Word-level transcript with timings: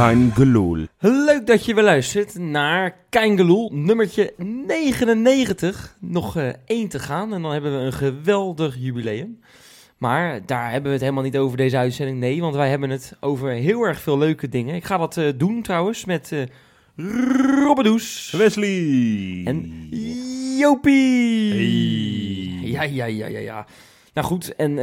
Kein 0.00 0.32
Geloel. 0.34 0.86
Leuk 0.98 1.46
dat 1.46 1.64
je 1.64 1.74
weer 1.74 1.84
luistert 1.84 2.38
naar 2.38 2.96
Keingeloel, 3.08 3.70
nummertje 3.72 4.34
99. 4.36 5.96
Nog 6.00 6.36
eh, 6.36 6.48
één 6.66 6.88
te 6.88 6.98
gaan 6.98 7.34
en 7.34 7.42
dan 7.42 7.52
hebben 7.52 7.78
we 7.78 7.84
een 7.84 7.92
geweldig 7.92 8.76
jubileum. 8.78 9.40
Maar 9.98 10.46
daar 10.46 10.64
hebben 10.64 10.82
we 10.82 10.90
het 10.90 11.00
helemaal 11.00 11.22
niet 11.22 11.36
over 11.36 11.56
deze 11.56 11.76
uitzending. 11.76 12.18
Nee, 12.18 12.40
want 12.40 12.54
wij 12.54 12.68
hebben 12.68 12.90
het 12.90 13.16
over 13.20 13.50
heel 13.50 13.82
erg 13.82 14.00
veel 14.00 14.18
leuke 14.18 14.48
dingen. 14.48 14.74
Ik 14.74 14.84
ga 14.84 14.96
dat 14.96 15.16
eh, 15.16 15.32
doen 15.36 15.62
trouwens 15.62 16.04
met 16.04 16.32
eh 16.32 16.42
Robbedoes 17.64 18.34
Wesley. 18.36 19.42
en 19.44 19.88
Jopie. 20.58 21.50
Hey. 21.52 22.70
Ja, 22.70 22.82
ja, 22.82 23.04
ja, 23.04 23.26
ja, 23.26 23.38
ja. 23.38 23.66
Nou 24.14 24.26
goed, 24.26 24.54
en 24.54 24.74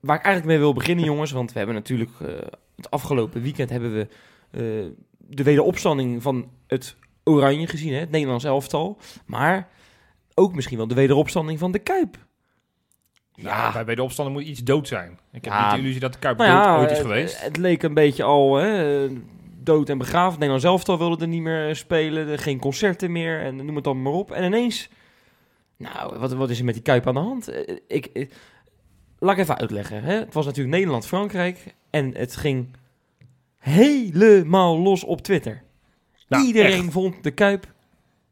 waar 0.00 0.16
ik 0.16 0.24
eigenlijk 0.24 0.44
mee 0.44 0.58
wil 0.58 0.72
beginnen, 0.72 1.04
jongens, 1.12 1.30
want 1.32 1.52
we 1.52 1.58
hebben 1.58 1.76
natuurlijk 1.76 2.10
het 2.76 2.90
afgelopen 2.90 3.42
weekend 3.42 3.70
hebben 3.70 3.94
we 3.94 4.06
de 5.18 5.42
wederopstanding 5.42 6.22
van 6.22 6.50
het 6.66 6.96
Oranje 7.24 7.66
gezien, 7.66 7.92
hè, 7.92 7.98
het 7.98 8.10
Nederlands 8.10 8.44
elftal. 8.44 8.98
Maar 9.26 9.68
ook 10.34 10.54
misschien 10.54 10.76
wel 10.76 10.86
de 10.86 10.94
wederopstanding 10.94 11.58
van 11.58 11.72
de 11.72 11.78
Kuip. 11.78 12.16
Ja, 13.32 13.72
bij, 13.72 13.84
bij 13.84 13.94
de 13.94 14.02
opstanden 14.02 14.34
moet 14.34 14.42
iets 14.44 14.62
dood 14.62 14.88
zijn. 14.88 15.18
Ik 15.32 15.44
heb 15.44 15.52
Ja. 15.52 15.62
niet 15.66 15.74
de 15.74 15.80
illusie 15.80 16.00
dat 16.00 16.12
de 16.12 16.18
Kuip 16.18 16.36
Nou 16.38 16.50
dood 16.54 16.64
ja, 16.64 16.78
ooit 16.78 16.90
is 16.90 16.98
het- 16.98 17.06
geweest. 17.06 17.42
Het, 17.44 17.56
leek 17.56 17.82
een 17.82 17.94
beetje 17.94 18.22
al 18.22 18.54
hè, 18.56 19.08
dood 19.62 19.88
en 19.88 19.98
begraven. 19.98 20.28
Het 20.30 20.38
Nederlands 20.38 20.64
elftal 20.64 20.98
wilde 20.98 21.22
er 21.22 21.28
niet 21.28 21.42
meer 21.42 21.76
spelen, 21.76 22.28
er 22.28 22.38
geen 22.38 22.58
concerten 22.58 23.12
meer 23.12 23.40
en 23.40 23.56
noem 23.56 23.74
het 23.74 23.84
dan 23.84 24.02
maar 24.02 24.12
op. 24.12 24.32
En 24.32 24.44
ineens, 24.44 24.88
nou, 25.76 26.18
wat, 26.18 26.32
wat 26.32 26.50
is 26.50 26.58
er 26.58 26.64
met 26.64 26.74
die 26.74 26.82
Kuip 26.82 27.06
aan 27.06 27.14
de 27.14 27.20
hand? 27.20 27.48
Eh, 27.48 27.76
Ik, 27.88 28.06
eh, 28.06 28.28
laat 29.18 29.34
ik 29.36 29.42
even 29.42 29.58
uitleggen. 29.58 30.02
Hè? 30.02 30.14
Het 30.14 30.34
was 30.34 30.44
natuurlijk 30.46 30.74
Nederland-Frankrijk 30.74 31.74
en 31.90 32.14
het 32.16 32.36
ging 32.36 32.76
helemaal 33.64 34.78
los 34.78 35.04
op 35.04 35.20
Twitter. 35.20 35.62
Nou, 36.28 36.46
Iedereen 36.46 36.90
vond 36.90 37.22
de 37.22 37.30
Kuip 37.30 37.72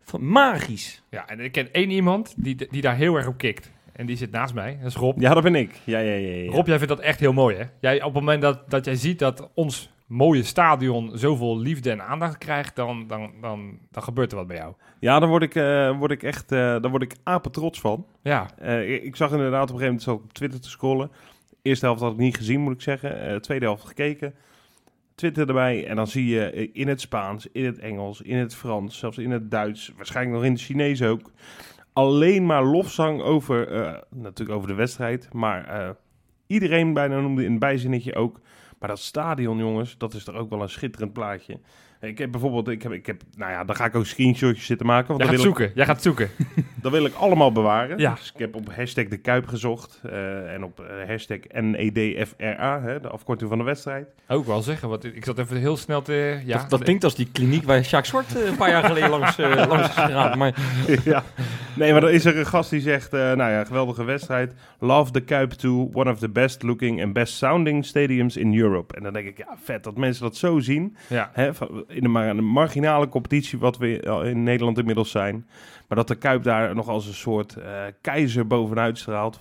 van 0.00 0.28
magisch. 0.28 1.02
Ja, 1.10 1.28
en 1.28 1.40
ik 1.40 1.52
ken 1.52 1.72
één 1.72 1.90
iemand 1.90 2.34
die, 2.36 2.66
die 2.70 2.82
daar 2.82 2.96
heel 2.96 3.16
erg 3.16 3.26
op 3.26 3.38
kikt. 3.38 3.70
En 3.92 4.06
die 4.06 4.16
zit 4.16 4.30
naast 4.30 4.54
mij. 4.54 4.78
Dat 4.80 4.90
is 4.90 4.96
Rob. 4.96 5.20
Ja, 5.20 5.34
dat 5.34 5.42
ben 5.42 5.54
ik. 5.54 5.80
Ja, 5.84 5.98
ja, 5.98 6.14
ja. 6.14 6.42
ja. 6.42 6.50
Rob, 6.50 6.66
jij 6.66 6.78
vindt 6.78 6.94
dat 6.94 7.00
echt 7.00 7.20
heel 7.20 7.32
mooi, 7.32 7.56
hè? 7.56 7.64
Jij, 7.80 7.96
op 7.96 8.02
het 8.02 8.14
moment 8.14 8.42
dat, 8.42 8.70
dat 8.70 8.84
jij 8.84 8.94
ziet 8.94 9.18
dat 9.18 9.50
ons 9.54 9.90
mooie 10.06 10.42
stadion 10.42 11.10
zoveel 11.14 11.58
liefde 11.58 11.90
en 11.90 12.02
aandacht 12.02 12.38
krijgt, 12.38 12.76
dan, 12.76 13.06
dan, 13.06 13.30
dan, 13.40 13.78
dan 13.90 14.02
gebeurt 14.02 14.30
er 14.30 14.38
wat 14.38 14.46
bij 14.46 14.56
jou. 14.56 14.74
Ja, 15.00 15.18
daar 15.18 15.28
word 15.28 15.42
ik, 15.42 15.54
eh, 15.54 15.98
word 15.98 16.10
ik 16.10 16.22
echt 16.22 16.52
uh, 16.52 16.58
daar 16.58 16.90
word 16.90 17.02
ik 17.02 17.14
apetrots 17.22 17.80
van. 17.80 18.06
Ja, 18.22 18.50
Uh, 18.62 18.94
ik, 18.94 19.02
ik 19.02 19.16
zag 19.16 19.30
inderdaad 19.32 19.70
op 19.70 19.74
een 19.74 19.80
gegeven 19.80 19.86
moment 19.86 20.02
zo 20.02 20.12
op 20.14 20.32
Twitter 20.32 20.60
te 20.60 20.68
scrollen. 20.68 21.10
Eerste 21.62 21.86
helft 21.86 22.00
had 22.00 22.12
ik 22.12 22.18
niet 22.18 22.36
gezien, 22.36 22.60
moet 22.60 22.74
ik 22.74 22.80
zeggen. 22.80 23.30
Uh, 23.30 23.36
tweede 23.36 23.64
helft 23.64 23.84
gekeken. 23.84 24.34
Twitter 25.14 25.48
erbij. 25.48 25.86
En 25.86 25.96
dan 25.96 26.06
zie 26.06 26.26
je 26.26 26.50
eh, 26.50 26.68
in 26.72 26.88
het 26.88 27.00
Spaans, 27.00 27.46
in 27.52 27.64
het 27.64 27.78
Engels, 27.78 28.20
in 28.20 28.36
het 28.36 28.54
Frans, 28.54 28.98
zelfs 28.98 29.18
in 29.18 29.30
het 29.30 29.50
Duits, 29.50 29.92
waarschijnlijk 29.96 30.36
nog 30.36 30.44
in 30.44 30.52
het 30.52 30.60
Chinees 30.60 31.02
ook. 31.02 31.30
Alleen 31.92 32.46
maar 32.46 32.64
lofzang 32.64 33.20
over, 33.20 33.72
uh, 33.72 33.96
natuurlijk 34.10 34.58
over 34.58 34.68
de 34.68 34.74
wedstrijd. 34.74 35.32
Maar 35.32 35.80
uh, 35.80 35.90
iedereen 36.46 36.92
bijna 36.92 37.20
noemde 37.20 37.44
in 37.44 37.52
een 37.52 37.58
bijzinnetje 37.58 38.14
ook. 38.14 38.40
Maar 38.78 38.88
dat 38.88 38.98
stadion, 38.98 39.58
jongens, 39.58 39.98
dat 39.98 40.14
is 40.14 40.24
toch 40.24 40.34
ook 40.34 40.50
wel 40.50 40.62
een 40.62 40.68
schitterend 40.68 41.12
plaatje. 41.12 41.60
Ik 42.02 42.18
heb 42.18 42.30
bijvoorbeeld, 42.30 42.68
ik 42.68 42.82
heb, 42.82 42.92
ik 42.92 43.06
heb, 43.06 43.22
nou 43.36 43.52
ja, 43.52 43.64
dan 43.64 43.76
ga 43.76 43.84
ik 43.84 43.94
ook 43.94 44.06
screenshotjes 44.06 44.66
zitten 44.66 44.86
maken. 44.86 45.08
Want 45.08 45.20
Jij 45.20 45.28
dan 45.28 45.36
gaat 45.36 45.44
wil 45.44 45.54
zoeken, 45.54 45.70
ik, 45.70 45.76
jij 45.76 45.86
gaat 45.86 46.02
zoeken. 46.02 46.30
dat 46.82 46.92
wil 46.92 47.04
ik 47.04 47.14
allemaal 47.14 47.52
bewaren. 47.52 47.98
Ja. 47.98 48.14
Dus 48.14 48.32
ik 48.34 48.38
heb 48.38 48.54
op 48.54 48.74
hashtag 48.74 49.08
de 49.08 49.16
Kuip 49.16 49.46
gezocht. 49.46 50.00
Uh, 50.06 50.52
en 50.52 50.64
op 50.64 50.80
uh, 50.80 51.08
hashtag 51.08 51.38
NEDFRA, 51.52 52.80
hè, 52.82 53.00
de 53.00 53.08
afkorting 53.08 53.48
van 53.48 53.58
de 53.58 53.64
wedstrijd. 53.64 54.08
Ook 54.28 54.46
wel 54.46 54.62
zeggen, 54.62 54.88
want 54.88 55.04
ik 55.04 55.24
zat 55.24 55.38
even 55.38 55.56
heel 55.56 55.76
snel 55.76 56.02
te... 56.02 56.40
Ja, 56.44 56.58
dat, 56.58 56.70
dat 56.70 56.82
klinkt 56.82 57.04
als 57.04 57.14
die 57.14 57.28
kliniek 57.32 57.64
waar 57.64 57.80
Jacques 57.80 58.08
Zwart 58.08 58.36
uh, 58.36 58.46
een 58.46 58.56
paar 58.56 58.70
jaar 58.70 58.84
geleden 58.84 59.10
langs, 59.18 59.38
uh, 59.38 59.64
langs 59.68 59.88
is 59.88 59.94
gegaan. 59.94 60.38
Maar... 60.42 60.54
ja. 61.04 61.24
Nee, 61.76 61.92
maar 61.92 62.02
er 62.02 62.10
is 62.12 62.24
er 62.24 62.38
een 62.38 62.46
gast 62.46 62.70
die 62.70 62.80
zegt, 62.80 63.14
uh, 63.14 63.20
nou 63.20 63.50
ja, 63.50 63.64
geweldige 63.64 64.04
wedstrijd. 64.04 64.54
Love 64.78 65.10
the 65.10 65.20
Kuip 65.20 65.50
too, 65.50 65.90
one 65.92 66.10
of 66.10 66.18
the 66.18 66.28
best 66.28 66.62
looking 66.62 67.02
and 67.02 67.12
best 67.12 67.34
sounding 67.34 67.84
stadiums 67.84 68.36
in 68.36 68.58
Europe. 68.58 68.94
En 68.94 69.02
dan 69.02 69.12
denk 69.12 69.26
ik, 69.26 69.38
ja, 69.38 69.56
vet 69.62 69.84
dat 69.84 69.96
mensen 69.96 70.22
dat 70.22 70.36
zo 70.36 70.58
zien. 70.58 70.96
Ja. 71.08 71.30
Hè, 71.32 71.50
in 71.92 72.04
een, 72.04 72.14
een 72.14 72.44
marginale 72.44 73.08
competitie, 73.08 73.58
wat 73.58 73.78
we 73.78 74.22
in 74.24 74.42
Nederland 74.42 74.78
inmiddels 74.78 75.10
zijn. 75.10 75.46
Maar 75.88 75.98
dat 75.98 76.08
de 76.08 76.14
Kuip 76.14 76.42
daar 76.42 76.74
nog 76.74 76.88
als 76.88 77.06
een 77.06 77.14
soort 77.14 77.56
uh, 77.58 77.64
keizer 78.00 78.46
bovenuit 78.46 78.98
straalt. 78.98 79.40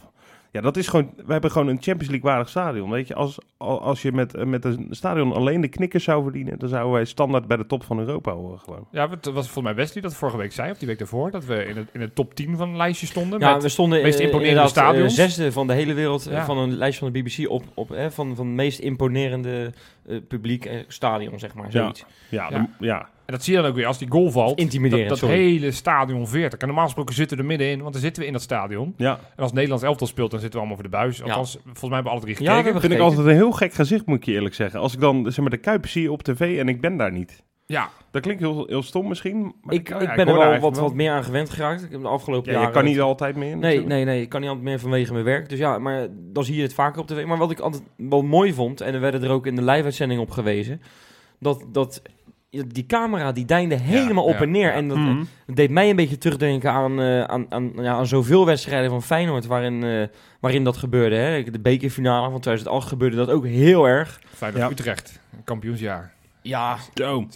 Ja, 0.51 0.61
dat 0.61 0.77
is 0.77 0.87
gewoon. 0.87 1.11
We 1.25 1.31
hebben 1.31 1.51
gewoon 1.51 1.67
een 1.67 1.81
Champions 1.81 2.09
League 2.09 2.29
waardig 2.29 2.49
stadion. 2.49 2.89
Weet 2.89 3.07
je, 3.07 3.15
als, 3.15 3.37
als 3.57 4.01
je 4.01 4.11
met, 4.11 4.45
met 4.45 4.65
een 4.65 4.87
stadion 4.89 5.33
alleen 5.33 5.61
de 5.61 5.67
knikkers 5.67 6.03
zou 6.03 6.23
verdienen, 6.23 6.59
dan 6.59 6.69
zouden 6.69 6.91
wij 6.93 7.05
standaard 7.05 7.47
bij 7.47 7.57
de 7.57 7.65
top 7.65 7.83
van 7.83 7.99
Europa 7.99 8.31
horen. 8.31 8.59
Gewoon. 8.59 8.87
Ja, 8.91 9.09
het 9.09 9.25
was 9.25 9.33
volgens 9.33 9.63
mij 9.63 9.75
Wesley 9.75 10.03
dat 10.03 10.15
vorige 10.15 10.37
week 10.37 10.51
zei, 10.51 10.71
of 10.71 10.77
die 10.77 10.87
week 10.87 10.97
daarvoor, 10.97 11.31
dat 11.31 11.45
we 11.45 11.65
in, 11.65 11.77
het, 11.77 11.87
in 11.93 11.99
de 11.99 12.13
top 12.13 12.33
10 12.33 12.57
van 12.57 12.69
een 12.69 12.77
lijstje 12.77 13.07
stonden. 13.07 13.39
Ja, 13.39 13.53
met 13.53 13.63
we 13.63 13.69
stonden 13.69 14.01
meest 14.01 14.19
uh, 14.19 14.25
imponerende 14.25 14.69
stadions. 14.69 15.15
Zesde 15.15 15.51
van 15.51 15.67
de 15.67 15.73
hele 15.73 15.93
wereld 15.93 16.27
Ja. 16.29 16.45
van 16.45 16.57
een 16.57 16.77
lijst 16.77 16.99
van 16.99 17.11
de 17.11 17.21
BBC 17.21 17.49
op, 17.49 17.63
op 17.73 17.89
hè, 17.89 18.11
van, 18.11 18.35
van 18.35 18.47
de 18.47 18.53
meest 18.53 18.79
imponerende 18.79 19.49
uh, 19.61 19.71
publiek 20.27 20.65
uh, 20.65 20.73
stadion, 20.87 21.39
zeg 21.39 21.53
maar. 21.53 21.71
Zoiets. 21.71 22.05
Ja, 22.29 22.47
ja, 22.49 22.57
ja. 22.57 22.69
ja. 22.79 23.09
En 23.25 23.37
dat 23.37 23.45
zie 23.45 23.55
je 23.55 23.61
dan 23.61 23.69
ook 23.69 23.75
weer 23.75 23.85
als 23.85 23.97
die 23.97 24.11
goal 24.11 24.31
valt. 24.31 24.59
Intimiderend, 24.59 25.09
Dat, 25.09 25.19
dat 25.19 25.29
sorry. 25.29 25.43
hele 25.43 25.71
stadion 25.71 26.27
veert. 26.27 26.57
En 26.57 26.67
normaal 26.67 26.85
gesproken 26.85 27.15
zitten 27.15 27.37
we 27.37 27.43
er 27.43 27.49
middenin, 27.49 27.81
want 27.81 27.93
dan 27.93 28.01
zitten 28.01 28.21
we 28.21 28.27
in 28.27 28.33
dat 28.33 28.41
stadion. 28.41 28.93
Ja. 28.97 29.19
En 29.35 29.43
als 29.43 29.53
Nederlands 29.53 29.83
elftal 29.83 30.07
speelt, 30.07 30.31
dan 30.31 30.39
zitten 30.39 30.59
we 30.59 30.65
allemaal 30.65 30.81
voor 30.81 30.91
de 30.91 30.97
buis. 30.97 31.23
Althans, 31.23 31.51
volgens 31.63 31.81
mij 31.81 31.93
hebben 31.93 32.03
we 32.03 32.09
alle 32.09 32.21
drie 32.21 32.35
gekeken. 32.35 32.55
Ja, 32.57 32.61
dat 32.63 32.71
vind 32.71 32.83
gekeken. 32.83 33.05
ik 33.05 33.09
altijd 33.11 33.27
een 33.27 33.41
heel 33.41 33.51
gek 33.51 33.73
gezicht, 33.73 34.05
moet 34.05 34.17
ik 34.17 34.25
je 34.25 34.33
eerlijk 34.33 34.55
zeggen. 34.55 34.79
Als 34.79 34.93
ik 34.93 34.99
dan 34.99 35.25
zeg 35.25 35.37
maar, 35.39 35.49
de 35.49 35.57
Kuip 35.57 35.87
zie 35.87 36.11
op 36.11 36.23
tv 36.23 36.59
en 36.59 36.67
ik 36.67 36.81
ben 36.81 36.97
daar 36.97 37.11
niet. 37.11 37.43
Ja. 37.71 37.89
Dat 38.11 38.21
klinkt 38.21 38.41
heel, 38.41 38.65
heel 38.67 38.83
stom 38.83 39.07
misschien. 39.07 39.53
Maar 39.63 39.73
Ik, 39.73 39.89
ja, 39.89 39.99
ik 39.99 40.15
ben 40.15 40.27
er 40.27 40.37
wel 40.37 40.59
wat, 40.59 40.77
wat 40.77 40.93
meer 40.93 41.11
aan 41.11 41.23
gewend 41.23 41.49
geraakt. 41.49 41.83
Ik 41.83 41.91
heb 41.91 42.01
de 42.01 42.07
afgelopen 42.07 42.51
Ja, 42.51 42.57
jaren... 42.57 42.67
je 42.73 42.79
kan 42.79 42.85
niet 42.89 42.99
altijd 43.01 43.35
meer. 43.35 43.47
Nee, 43.49 43.59
natuurlijk. 43.59 43.87
nee, 43.87 44.05
nee. 44.05 44.21
Ik 44.21 44.29
kan 44.29 44.39
niet 44.39 44.49
altijd 44.49 44.67
meer 44.67 44.79
vanwege 44.79 45.13
mijn 45.13 45.25
werk. 45.25 45.49
Dus 45.49 45.59
ja, 45.59 45.77
maar 45.79 46.07
dan 46.11 46.43
zie 46.43 46.55
je 46.55 46.61
het 46.61 46.73
vaker 46.73 47.01
op 47.01 47.07
tv. 47.07 47.25
Maar 47.25 47.37
wat 47.37 47.51
ik 47.51 47.59
altijd 47.59 47.83
wel 47.95 48.21
mooi 48.21 48.53
vond, 48.53 48.81
en 48.81 48.93
er 48.93 48.99
werden 48.99 49.23
er 49.23 49.29
ook 49.29 49.45
in 49.47 49.55
de 49.55 49.63
live-uitzending 49.63 50.19
op 50.21 50.31
gewezen, 50.31 50.81
dat, 51.39 51.65
dat 51.71 52.01
die 52.67 52.85
camera 52.85 53.31
die 53.31 53.45
deinde 53.45 53.75
helemaal 53.75 54.23
op 54.23 54.33
ja, 54.33 54.39
en 54.39 54.51
neer. 54.51 54.67
ja. 54.67 54.71
En 54.73 54.87
dat, 54.87 54.97
Mhm. 54.97 55.23
dat 55.45 55.55
deed 55.55 55.69
mij 55.69 55.89
een 55.89 55.95
beetje 55.95 56.17
terugdenken 56.17 56.71
aan, 56.71 56.99
uh, 57.01 57.23
aan, 57.23 57.45
aan, 57.49 57.71
ja, 57.75 57.91
aan 57.93 58.07
zoveel 58.07 58.45
wedstrijden 58.45 58.89
van 58.89 59.03
Feyenoord 59.03 59.45
waarin, 59.45 59.83
uh, 59.83 60.05
waarin 60.39 60.63
dat 60.63 60.77
gebeurde. 60.77 61.15
Hè. 61.15 61.43
De 61.43 61.59
bekerfinale 61.59 62.29
van 62.31 62.39
2008 62.39 62.87
gebeurde 62.87 63.15
dat 63.15 63.29
ook 63.29 63.45
heel 63.45 63.87
erg. 63.87 64.21
Feyenoord 64.33 64.63
Ja. 64.63 64.69
Utrecht, 64.69 65.19
een 65.37 65.43
kampioensjaar. 65.43 66.13
Ja, 66.41 66.77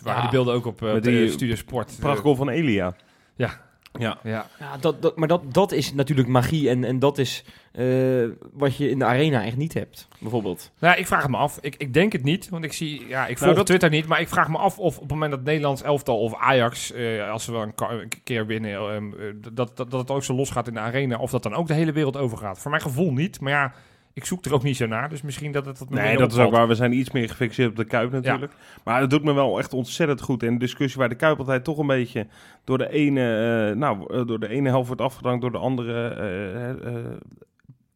waren 0.04 0.22
die 0.22 0.30
beelden 0.32 0.54
ook 0.54 0.66
op 0.66 0.82
uh, 0.82 0.94
Met 0.94 1.04
die 1.04 1.32
Studio 1.32 1.56
Sport. 1.56 1.98
Prachtgoal 2.00 2.36
van 2.36 2.50
Elia. 2.50 2.96
Ja. 3.36 3.64
Ja. 4.00 4.18
Ja. 4.24 4.48
ja 4.60 4.78
dat, 4.80 5.02
dat, 5.02 5.18
maar 5.18 5.28
dat, 5.28 5.54
dat 5.54 5.72
is 5.72 5.94
natuurlijk 5.94 6.28
magie 6.28 6.70
en, 6.70 6.84
en 6.84 7.00
dat 7.00 7.18
is 7.18 7.44
uh, 7.74 8.30
wat 8.54 8.78
je 8.78 8.90
in 8.90 9.00
de 9.00 9.06
arena 9.06 9.44
echt 9.44 9.58
niet 9.58 9.74
hebt, 9.74 10.08
bijvoorbeeld. 10.20 10.72
Nou, 10.80 10.98
ik 10.98 11.08
vraag 11.08 11.22
het 11.22 11.32
me 11.32 11.38
af. 11.38 11.58
Ik, 11.62 11.76
ik 11.76 11.94
denk 11.94 12.12
het 12.12 12.24
niet, 12.24 12.50
want 12.50 12.64
ik 12.64 12.74
zie, 12.74 13.08
ja, 13.08 13.22
ik 13.22 13.28
volg 13.28 13.40
Nou, 13.40 13.56
dat- 13.56 13.66
Twitter 13.66 13.90
niet, 13.90 14.08
maar 14.08 14.22
ik 14.22 14.28
vraag 14.28 14.50
me 14.50 14.58
af 14.58 14.80
of 14.80 14.96
op 14.96 15.02
het 15.02 15.12
moment 15.12 15.32
dat 15.32 15.44
Nederlands 15.44 15.82
elftal 15.82 16.20
of 16.20 16.36
Ajax, 16.36 16.92
eh, 16.92 17.30
als 17.32 17.44
ze 17.44 17.52
wel 17.52 17.62
een, 17.62 18.10
keer 18.24 18.46
winnen, 18.46 18.72
ehm, 18.72 19.14
eh, 19.14 19.34
dat, 19.54 19.78
dat, 19.78 19.92
dat 19.92 20.00
het 20.00 20.12
ook 20.12 20.24
zo 20.24 20.34
losgaat 20.34 20.68
in 20.68 20.74
de 20.74 20.80
arena, 20.80 21.18
of 21.18 21.32
dat 21.32 21.44
dan 21.44 21.54
ook 21.54 21.68
de 21.68 21.74
hele 21.74 21.92
wereld 21.92 22.18
overgaat. 22.18 22.60
Voor 22.60 22.72
mijn 22.72 22.84
gevoel 22.84 23.14
niet, 23.14 23.40
maar 23.40 23.52
ja, 23.52 23.74
ik 24.16 24.26
zoek 24.26 24.46
er 24.46 24.54
ook 24.54 24.64
niet 24.64 24.78
zo 24.78 24.86
naar, 24.86 25.10
dus 25.10 25.22
misschien 25.22 25.52
dat 25.52 25.66
het 25.66 25.80
wat 25.80 25.90
Nee, 25.90 26.18
dat 26.18 26.32
is 26.32 26.38
ook 26.38 26.52
waar. 26.52 26.68
We 26.68 26.76
zijn 26.76 26.94
iets 26.94 27.12
meer 27.12 27.30
gefixeerd 27.30 27.70
op 27.70 27.76
de 27.76 27.86
Kuip 27.86 28.12
natuurlijk. 28.12 28.54
Maar 28.84 29.02
het 29.02 29.10
doet 29.10 29.24
me 29.24 29.34
wel 29.34 29.60
echt 29.60 29.74
ontzettend 29.74 30.22
goed. 30.22 30.44
En 30.44 30.54
de 30.54 30.60
discussie 30.60 31.00
waar 31.00 31.10
de 31.10 31.16
Kuip 31.16 31.38
altijd 31.38 31.64
toch 31.64 31.78
een 31.78 31.88
beetje 31.88 32.28
door 32.64 32.78
de 32.78 32.90
ene, 32.90 33.22
eh, 33.70 33.78
nou, 33.78 34.14
eh, 34.14 34.28
door 34.28 34.40
de 34.40 34.48
ene 34.48 34.70
helft 34.70 34.88
wordt 34.88 35.02
afgedankt, 35.02 35.42
door 35.42 35.52
de 35.52 35.58
andere 35.58 36.08
eh, 36.08 37.12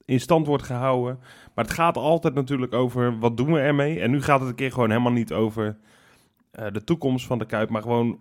in 0.05 0.19
stand 0.19 0.47
wordt 0.47 0.63
gehouden. 0.63 1.19
Maar 1.55 1.65
het 1.65 1.73
gaat 1.73 1.97
altijd 1.97 2.33
natuurlijk 2.33 2.73
over 2.73 3.19
wat 3.19 3.37
doen 3.37 3.53
we 3.53 3.59
ermee. 3.59 3.99
En 3.99 4.11
nu 4.11 4.21
gaat 4.21 4.39
het 4.39 4.49
een 4.49 4.55
keer 4.55 4.71
gewoon 4.71 4.89
helemaal 4.89 5.11
niet 5.11 5.33
over 5.33 5.77
de 6.51 6.83
toekomst 6.83 7.25
van 7.25 7.37
de 7.37 7.45
Kuip, 7.45 7.69
maar 7.69 7.81
gewoon 7.81 8.19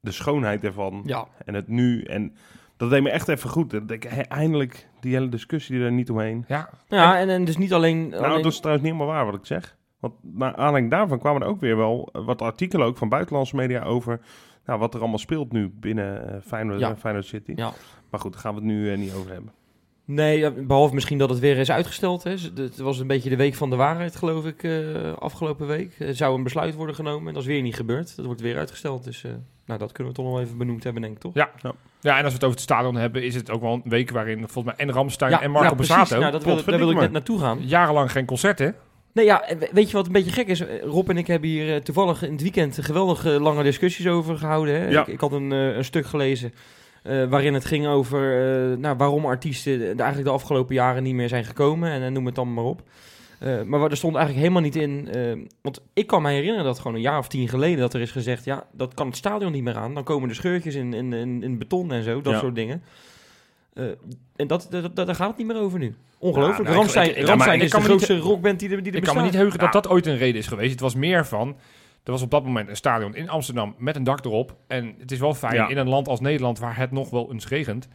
de 0.00 0.12
schoonheid 0.12 0.64
ervan. 0.64 1.02
Ja. 1.04 1.26
En 1.44 1.54
het 1.54 1.68
nu. 1.68 2.02
En 2.02 2.36
dat 2.76 2.90
deed 2.90 3.02
me 3.02 3.10
echt 3.10 3.28
even 3.28 3.50
goed. 3.50 3.72
En 3.74 3.84
ik, 3.88 4.02
he- 4.02 4.20
eindelijk 4.20 4.88
die 5.00 5.14
hele 5.14 5.28
discussie 5.28 5.80
er 5.80 5.92
niet 5.92 6.10
omheen. 6.10 6.44
Ja, 6.48 6.68
Ja, 6.88 7.18
en, 7.18 7.28
en 7.28 7.44
dus 7.44 7.56
niet 7.56 7.72
alleen... 7.72 8.08
Nou, 8.08 8.24
alleen 8.24 8.42
dat 8.42 8.52
is 8.52 8.58
trouwens 8.60 8.86
niet 8.86 8.94
helemaal 8.94 9.14
waar 9.16 9.26
wat 9.26 9.34
ik 9.40 9.46
zeg. 9.46 9.76
Want 10.00 10.14
naar 10.22 10.54
aanleiding 10.56 10.90
daarvan 10.90 11.18
kwamen 11.18 11.42
er 11.42 11.48
ook 11.48 11.60
weer 11.60 11.76
wel 11.76 12.08
eh, 12.12 12.24
wat 12.24 12.42
artikelen 12.42 12.86
ook 12.86 12.96
van 12.96 13.08
buitenlandse 13.08 13.56
media 13.56 13.82
over 13.82 14.20
nou, 14.66 14.78
wat 14.78 14.94
er 14.94 15.00
allemaal 15.00 15.18
speelt 15.18 15.52
nu 15.52 15.68
binnen 15.74 16.28
eh, 16.34 16.40
Feyenoord, 16.46 16.80
Ja. 16.80 16.96
Feyenoord 16.96 17.26
City. 17.26 17.52
Ja. 17.56 17.72
Maar 18.10 18.20
goed, 18.20 18.32
daar 18.32 18.40
gaan 18.40 18.54
we 18.54 18.60
het 18.60 18.68
nu 18.68 18.92
eh, 18.92 18.98
niet 18.98 19.14
over 19.14 19.32
hebben. 19.32 19.52
Nee, 20.08 20.38
ja, 20.38 20.50
behalve 20.50 20.94
misschien 20.94 21.18
dat 21.18 21.28
het 21.30 21.38
weer 21.38 21.56
is 21.58 21.70
uitgesteld. 21.70 22.22
Hè. 22.22 22.34
Het 22.54 22.76
was 22.78 22.98
een 22.98 23.06
beetje 23.06 23.28
de 23.30 23.36
week 23.36 23.54
van 23.54 23.70
de 23.70 23.76
waarheid, 23.76 24.16
geloof 24.16 24.46
ik, 24.46 24.62
eh, 24.62 25.12
afgelopen 25.18 25.66
week. 25.66 25.94
Er 25.98 26.14
zou 26.14 26.36
een 26.36 26.42
besluit 26.42 26.74
worden 26.74 26.94
genomen 26.94 27.28
en 27.28 27.34
dat 27.34 27.42
is 27.42 27.48
weer 27.48 27.62
niet 27.62 27.74
gebeurd. 27.76 28.16
Dat 28.16 28.26
wordt 28.26 28.40
weer 28.40 28.58
uitgesteld, 28.58 29.04
dus 29.04 29.24
eh, 29.24 29.30
nou, 29.66 29.78
dat 29.78 29.92
kunnen 29.92 30.12
we 30.12 30.18
toch 30.18 30.30
nog 30.30 30.40
even 30.40 30.58
benoemd 30.58 30.84
hebben, 30.84 31.02
denk 31.02 31.14
ik, 31.14 31.20
toch? 31.20 31.34
Ja. 31.34 31.50
ja, 32.00 32.18
en 32.18 32.24
als 32.24 32.32
we 32.32 32.38
het 32.38 32.44
over 32.44 32.56
het 32.56 32.60
stadion 32.60 32.96
hebben, 32.96 33.22
is 33.24 33.34
het 33.34 33.50
ook 33.50 33.60
wel 33.60 33.72
een 33.72 33.82
week 33.84 34.10
waarin 34.10 34.38
volgens 34.48 34.76
mij 34.76 34.86
en 34.86 34.92
Ramstein 34.94 35.32
en 35.32 35.50
Marco 35.50 35.68
ja, 35.68 35.74
precies. 35.74 35.94
Borsato 35.96 36.20
Nou, 36.20 36.32
dat 36.32 36.44
wil, 36.44 36.64
daar 36.64 36.78
wil 36.78 36.90
ik 36.90 36.96
net 36.96 37.12
naartoe 37.12 37.38
gaan. 37.38 37.58
jarenlang 37.62 38.12
geen 38.12 38.24
concerten. 38.26 38.74
Nee, 39.12 39.24
ja, 39.24 39.44
we- 39.58 39.68
weet 39.72 39.90
je 39.90 39.96
wat 39.96 40.06
een 40.06 40.12
beetje 40.12 40.32
gek 40.32 40.46
is? 40.48 40.60
Eh, 40.60 40.82
Rob 40.82 41.08
en 41.10 41.16
ik 41.16 41.26
hebben 41.26 41.48
hier 41.48 41.74
eh, 41.74 41.80
toevallig 41.80 42.22
in 42.22 42.32
het 42.32 42.42
weekend 42.42 42.78
geweldige 42.82 43.28
lange 43.40 43.62
discussies 43.62 44.06
over 44.06 44.38
gehouden. 44.38 44.74
Hè? 44.80 44.88
Ja. 44.88 45.00
Ik, 45.00 45.06
ik 45.06 45.20
had 45.20 45.32
een, 45.32 45.52
eh, 45.52 45.76
een 45.76 45.84
stuk 45.84 46.06
gelezen 46.06 46.52
eh, 47.08 47.24
waarin 47.28 47.54
het 47.54 47.64
ging 47.64 47.86
over 47.86 48.20
eh, 48.72 48.76
nou, 48.78 48.96
waarom 48.96 49.26
artiesten 49.26 49.78
de- 49.78 49.84
eigenlijk 49.86 50.24
de 50.24 50.30
afgelopen 50.30 50.74
jaren 50.74 51.02
niet 51.02 51.14
meer 51.14 51.28
zijn 51.28 51.44
gekomen. 51.44 51.90
En, 51.90 52.02
eh, 52.02 52.10
noem 52.10 52.26
het 52.26 52.34
dan 52.34 52.54
maar 52.54 52.64
op. 52.64 52.82
Maar 53.66 53.80
waar- 53.80 53.90
er 53.90 53.96
stond 53.96 54.14
eigenlijk 54.16 54.46
helemaal 54.46 54.70
niet 54.70 54.76
in. 54.76 55.08
want 55.62 55.80
ik 55.92 56.06
kan 56.06 56.22
me 56.22 56.30
herinneren 56.30 56.64
dat 56.64 56.78
gewoon 56.78 56.94
een 56.96 57.00
jaar 57.02 57.18
of 57.18 57.28
tien 57.28 57.48
geleden 57.48 57.78
dat 57.78 57.94
er 57.94 58.00
is 58.00 58.10
gezegd: 58.10 58.44
ja, 58.44 58.64
dat 58.72 58.94
kan 58.94 59.06
het 59.06 59.16
stadion 59.16 59.52
niet 59.52 59.62
meer 59.62 59.76
aan. 59.76 59.94
Dan 59.94 60.04
komen 60.04 60.28
er 60.28 60.34
scheurtjes 60.34 60.74
in, 60.74 60.94
in, 60.94 61.12
in, 61.12 61.42
in 61.42 61.58
beton 61.58 61.92
en 61.92 62.02
zo, 62.02 62.20
dat 62.22 62.32
Ja. 62.32 62.38
soort 62.38 62.54
dingen. 62.54 62.82
En 64.36 64.46
dat, 64.46 64.66
dat, 64.70 64.96
dat, 64.96 65.06
daar 65.06 65.14
gaat 65.14 65.28
het 65.28 65.36
niet 65.36 65.46
meer 65.46 65.60
over 65.60 65.78
nu. 65.78 65.94
Ongelooflijk. 66.18 66.58
Ja, 66.58 66.64
nou, 66.64 66.76
Ramstein, 66.76 67.10
ik- 67.10 67.16
ik- 67.16 67.26
Ramstein 67.26 67.56
ik 67.58 67.64
is 67.64 67.70
de 67.70 67.76
niet- 67.76 67.86
grootste 67.86 68.18
rockband 68.18 68.58
die 68.60 68.70
er, 68.70 68.82
die 68.82 68.92
er 68.92 68.98
Ik 68.98 69.04
kan 69.04 69.16
me 69.16 69.22
niet 69.22 69.34
heugen 69.34 69.58
dat 69.58 69.72
dat 69.72 69.88
ooit 69.88 70.06
een 70.06 70.16
reden 70.16 70.40
is 70.40 70.46
geweest. 70.46 70.70
Het 70.70 70.80
was 70.80 70.94
meer 70.94 71.26
van... 71.26 71.56
Er 72.06 72.12
was 72.12 72.22
op 72.22 72.30
dat 72.30 72.44
moment 72.44 72.68
een 72.68 72.76
stadion 72.76 73.14
in 73.14 73.28
Amsterdam 73.28 73.74
met 73.78 73.96
een 73.96 74.04
dak 74.04 74.24
erop. 74.24 74.56
En 74.66 74.94
het 74.98 75.12
is 75.12 75.18
wel 75.18 75.34
fijn 75.34 75.54
Ja. 75.54 75.68
in 75.68 75.76
een 75.76 75.88
land 75.88 76.08
als 76.08 76.20
Nederland 76.20 76.58
waar 76.58 76.76
het 76.76 76.90
nog 76.90 77.10
wel 77.10 77.32
eens 77.32 77.48
regent. 77.48 77.88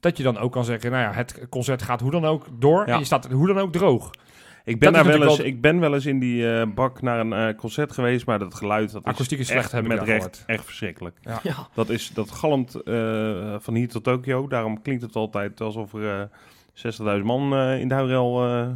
Dat 0.00 0.16
je 0.16 0.22
dan 0.22 0.38
ook 0.38 0.52
kan 0.52 0.64
zeggen, 0.64 0.90
nou 0.90 1.02
ja, 1.02 1.12
het 1.12 1.46
concert 1.50 1.82
gaat 1.82 2.00
hoe 2.00 2.10
dan 2.10 2.24
ook 2.24 2.46
door. 2.58 2.86
Ja. 2.86 2.92
En 2.92 2.98
je 2.98 3.04
staat 3.04 3.26
hoe 3.30 3.46
dan 3.46 3.58
ook 3.58 3.72
droog. 3.72 4.10
Ik 4.64 4.78
ben, 4.78 4.92
Dat 4.92 5.04
daar 5.04 5.18
wel 5.18 5.28
eens, 5.28 5.38
ik 5.38 5.60
ben 5.60 5.80
wel 5.80 5.94
eens 5.94 6.06
in 6.06 6.18
die 6.18 6.52
eh, 6.52 6.66
bak 6.74 7.02
naar 7.02 7.20
een 7.20 7.32
eh, 7.32 7.56
concert 7.56 7.92
geweest, 7.92 8.26
maar 8.26 8.38
dat 8.38 8.54
geluid 8.54 8.92
dat 8.92 9.04
Akoestiek 9.04 9.38
is 9.38 9.44
is 9.44 9.50
slecht, 9.52 9.72
echt 9.72 9.82
met 9.86 9.98
recht 9.98 10.10
gehoord. 10.12 10.42
echt 10.46 10.64
verschrikkelijk. 10.64 11.16
Ja. 11.42 11.68
Dat, 11.74 11.88
is, 11.88 12.10
dat 12.14 12.30
galmt 12.30 12.74
eh, 12.82 13.54
van 13.58 13.74
hier 13.74 13.88
tot 13.88 14.04
Tokio. 14.04 14.46
Daarom 14.48 14.82
klinkt 14.82 15.02
het 15.02 15.16
altijd 15.16 15.60
alsof 15.60 15.94
er 15.94 16.20
eh 16.20 17.18
60.000 17.18 17.24
man 17.24 17.54
eh, 17.54 17.80
in 17.80 17.88
de 17.88 17.94
houtrel 17.94 18.44
eh, 18.46 18.66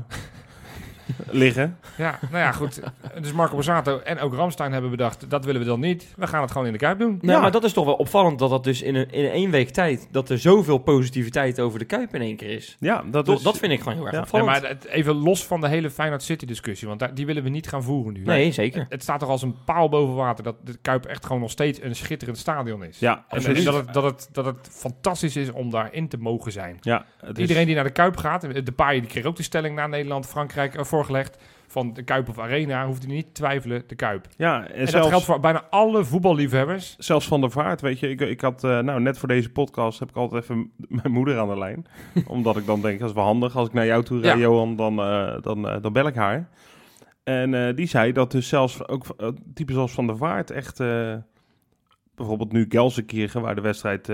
liggen. 1.31 1.79
Ja, 1.97 2.19
nou 2.31 2.43
ja, 2.43 2.53
goed. 2.53 2.81
Dus 3.20 3.32
Marco 3.32 3.55
Borsato 3.55 3.99
en 3.99 4.19
ook 4.19 4.35
Ramstein 4.35 4.73
hebben 4.73 4.91
bedacht, 4.91 5.31
dat 5.31 5.44
willen 5.44 5.61
we 5.61 5.67
dan 5.67 5.81
niet. 5.81 6.12
We 6.17 6.26
gaan 6.26 6.43
het 6.43 6.50
gewoon 6.50 6.67
in 6.67 6.73
de 6.73 6.79
Kuip 6.79 6.99
doen. 6.99 7.19
Nou, 7.20 7.32
Ja. 7.32 7.41
maar 7.41 7.50
dat 7.50 7.64
is 7.64 7.73
toch 7.73 7.85
wel 7.85 7.94
opvallend 7.94 8.38
dat 8.38 8.50
dat 8.50 8.64
dus 8.64 8.82
in 8.82 8.94
een, 8.94 9.11
in 9.11 9.31
één 9.31 9.50
week 9.50 9.70
tijd, 9.70 10.09
dat 10.11 10.29
er 10.31 10.38
zoveel 10.38 10.79
positiviteit 10.79 11.61
over 11.61 11.79
de 11.79 11.85
Kuip 11.85 12.14
in 12.14 12.20
één 12.20 12.37
keer 12.37 12.50
is. 12.50 12.76
Ja, 12.81 13.03
dat 13.11 13.26
Dat, 13.26 13.37
is... 13.38 13.43
dat 13.43 13.59
vind 13.59 13.73
ik 13.73 13.79
gewoon 13.79 13.94
heel 13.94 14.03
erg 14.06 14.12
Ja. 14.12 14.19
Ja, 14.19 14.25
opvallend. 14.25 14.61
maar 14.61 14.70
het- 14.70 14.85
even 14.85 15.14
los 15.14 15.47
van 15.47 15.61
de 15.61 15.69
hele 15.69 15.91
Feyenoord 15.91 16.23
City 16.23 16.47
discussie, 16.47 16.88
want 16.88 17.00
daar, 17.00 17.14
die 17.14 17.26
willen 17.26 17.43
we 17.43 17.49
niet 17.49 17.69
gaan 17.69 17.82
voeren 17.82 18.12
nu. 18.12 18.23
nee, 18.25 18.53
zeker. 18.53 18.81
Het, 18.81 18.93
het 18.93 19.03
staat 19.03 19.20
toch 19.20 19.29
als 19.29 19.43
een 19.43 19.56
paal 19.64 19.88
boven 19.88 20.14
water 20.14 20.44
dat 20.44 20.56
de 20.64 20.79
Kuip 20.82 21.05
echt 21.05 21.26
gewoon 21.26 21.41
nog 21.41 21.50
steeds 21.50 21.82
een 21.82 21.94
schitterend 21.97 22.38
stadion 22.38 22.85
is. 22.85 22.99
Ja, 22.99 23.25
En, 23.29 23.43
dat, 23.64 23.75
het, 23.75 23.93
dat, 23.94 24.05
het, 24.05 24.29
dat 24.32 24.44
het 24.44 24.69
fantastisch 24.73 25.37
is 25.37 25.50
om 25.53 25.70
daarin 25.70 26.09
te 26.09 26.17
mogen 26.19 26.53
zijn. 26.53 26.76
ja, 26.81 27.05
is- 27.32 27.37
Iedereen 27.38 27.67
die 27.67 27.75
naar 27.75 27.85
de 27.85 27.91
Kuip 27.91 28.17
gaat, 28.17 28.41
de 28.67 28.73
paai 28.73 29.00
die 29.00 29.09
kreeg 29.09 29.25
ook 29.25 29.37
de 29.37 29.43
stelling 29.43 29.75
naar 29.76 29.88
Nederland, 29.88 30.26
Frankrijk 30.26 30.75
eh, 30.75 30.85
voorgelegd. 31.06 31.43
Van 31.66 31.93
de 31.93 32.02
Kuip 32.02 32.28
of 32.28 32.38
Arena, 32.38 32.87
hoeft 32.87 33.02
hij 33.02 33.12
niet 33.12 33.26
te 33.26 33.32
twijfelen, 33.32 33.84
de 33.87 33.94
Kuip. 33.94 34.26
Ja, 34.37 34.66
en, 34.66 34.75
En 34.75 34.76
zelfs, 34.76 34.93
dat 34.93 35.06
geldt 35.06 35.25
voor 35.25 35.40
bijna 35.40 35.64
alle 35.70 36.04
voetballiefhebbers. 36.04 36.96
zelfs 36.99 37.26
Van 37.26 37.40
der 37.40 37.50
Vaart, 37.50 37.81
weet 37.81 37.99
je. 37.99 38.08
Ik, 38.08 38.20
ik 38.20 38.40
had, 38.40 38.64
eh, 38.64 38.78
nou, 38.78 39.00
net 39.00 39.19
voor 39.19 39.28
deze 39.28 39.50
podcast 39.50 39.99
heb 39.99 40.08
ik 40.08 40.16
altijd 40.16 40.43
even 40.43 40.72
mijn 40.88 41.12
moeder 41.12 41.38
aan 41.38 41.49
de 41.49 41.58
lijn. 41.58 41.87
omdat 42.26 42.56
ik 42.56 42.66
dan 42.66 42.81
denk, 42.81 42.99
dat 42.99 43.08
is 43.08 43.14
wel 43.14 43.25
handig. 43.25 43.56
Als 43.56 43.69
ik 43.69 43.75
naar 43.75 43.87
jou 43.87 44.02
toe 44.02 44.20
rijd, 44.20 44.34
Ja. 44.34 44.40
Johan, 44.40 44.76
dan, 44.76 44.99
eh, 45.00 45.37
dan, 45.43 45.69
eh, 45.69 45.82
dan 45.82 45.93
bel 45.93 46.06
ik 46.06 46.14
haar. 46.14 46.49
En 47.25 47.75
die 47.75 47.87
zei 47.87 48.12
dat 48.12 48.31
dus 48.31 48.49
zelfs 48.49 48.88
ook 48.88 49.04
types 49.54 49.76
als 49.76 49.93
Van 49.93 50.06
der 50.06 50.16
Vaart 50.16 50.50
echt... 50.50 50.78
bijvoorbeeld 52.14 52.52
nu 52.52 52.66
Gelsenkirchen, 52.69 53.40
waar 53.40 53.54
de 53.54 53.60
wedstrijd 53.60 54.08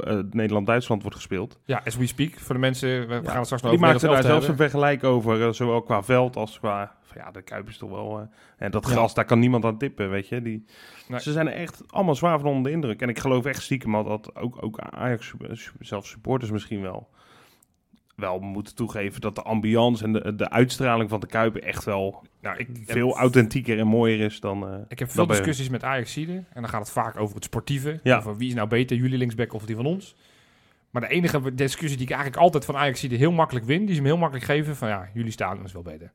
eh, 0.00 0.18
Nederland-Duitsland 0.30 1.02
wordt 1.02 1.16
gespeeld. 1.16 1.58
Ja, 1.64 1.82
as 1.84 1.96
we 1.96 2.06
speak. 2.06 2.38
Voor 2.38 2.54
de 2.54 2.60
mensen, 2.60 3.08
we 3.08 3.14
gaan 3.24 3.36
het 3.36 3.44
straks 3.44 3.62
nog 3.62 3.70
Die 3.70 3.80
maakte 3.80 4.06
daar 4.06 4.22
zelfs 4.22 4.48
een 4.48 4.56
vergelijk 4.56 5.04
over, 5.04 5.42
eh, 5.46 5.52
zowel 5.52 5.82
qua 5.82 6.02
veld 6.02 6.36
als 6.36 6.58
qua... 6.58 6.96
van 7.02 7.22
Ja, 7.24 7.30
de 7.30 7.42
Kuip 7.42 7.68
is 7.68 7.78
toch 7.78 7.90
wel... 7.90 8.18
eh, 8.18 8.26
en 8.56 8.70
dat 8.70 8.86
Ja. 8.86 8.92
gras, 8.92 9.14
daar 9.14 9.24
kan 9.24 9.38
niemand 9.38 9.64
aan 9.64 9.78
tippen, 9.78 10.10
weet 10.10 10.28
je. 10.28 10.42
Die, 10.42 10.64
Nee. 11.08 11.20
Ze 11.20 11.32
zijn 11.32 11.46
er 11.48 11.54
echt 11.54 11.82
allemaal 11.86 12.14
zwaar 12.14 12.38
van 12.38 12.48
onder 12.48 12.62
de 12.62 12.70
indruk. 12.70 13.02
En 13.02 13.08
ik 13.08 13.18
geloof 13.18 13.44
echt 13.44 13.62
stiekem 13.62 13.94
al 13.94 14.04
dat 14.04 14.36
ook, 14.36 14.62
ook 14.62 14.78
Ajax, 14.78 15.32
zelfs 15.78 16.10
supporters 16.10 16.50
misschien 16.50 16.80
wel... 16.80 17.08
wel 18.16 18.38
moeten 18.40 18.74
toegeven 18.74 19.20
dat 19.20 19.34
de 19.34 19.42
ambiance 19.42 20.04
en 20.04 20.12
de, 20.12 20.34
de 20.34 20.50
uitstraling 20.50 21.10
van 21.10 21.20
de 21.20 21.26
Kuip 21.26 21.56
echt 21.56 21.84
wel. 21.84 22.22
Nou, 22.40 22.56
ik, 22.56 22.68
veel 22.86 23.08
heb, 23.08 23.16
authentieker 23.16 23.78
en 23.78 23.86
mooier 23.86 24.20
is 24.20 24.40
dan... 24.40 24.68
eh, 24.68 24.74
ik 24.88 24.98
heb 24.98 25.10
veel 25.10 25.26
discussies 25.26 25.68
met 25.68 25.84
Ajax-Zieden. 25.84 26.36
En 26.52 26.60
dan 26.60 26.70
gaat 26.70 26.80
het 26.80 26.90
vaak 26.90 27.16
over 27.20 27.34
het 27.34 27.44
sportieve. 27.44 28.00
Ja. 28.02 28.16
Over 28.16 28.36
wie 28.36 28.48
is 28.48 28.54
nou 28.54 28.68
beter, 28.68 28.96
jullie 28.96 29.18
linksback 29.18 29.52
of 29.52 29.64
die 29.66 29.76
van 29.76 29.86
ons. 29.86 30.14
Maar 30.90 31.02
de 31.02 31.08
enige 31.08 31.54
discussie 31.54 31.96
die 31.98 32.06
ik 32.06 32.12
eigenlijk 32.12 32.42
altijd 32.42 32.64
van 32.64 32.76
Ajax-Zieden 32.76 33.18
heel 33.18 33.32
makkelijk 33.32 33.66
win, 33.66 33.86
die 33.86 33.94
ze 33.94 34.00
me 34.00 34.06
heel 34.06 34.16
makkelijk 34.16 34.46
geven, 34.46 34.76
van 34.76 34.88
ja, 34.88 35.08
jullie 35.14 35.32
staan 35.32 35.64
is 35.64 35.72
wel 35.72 35.82
beter. 35.82 36.10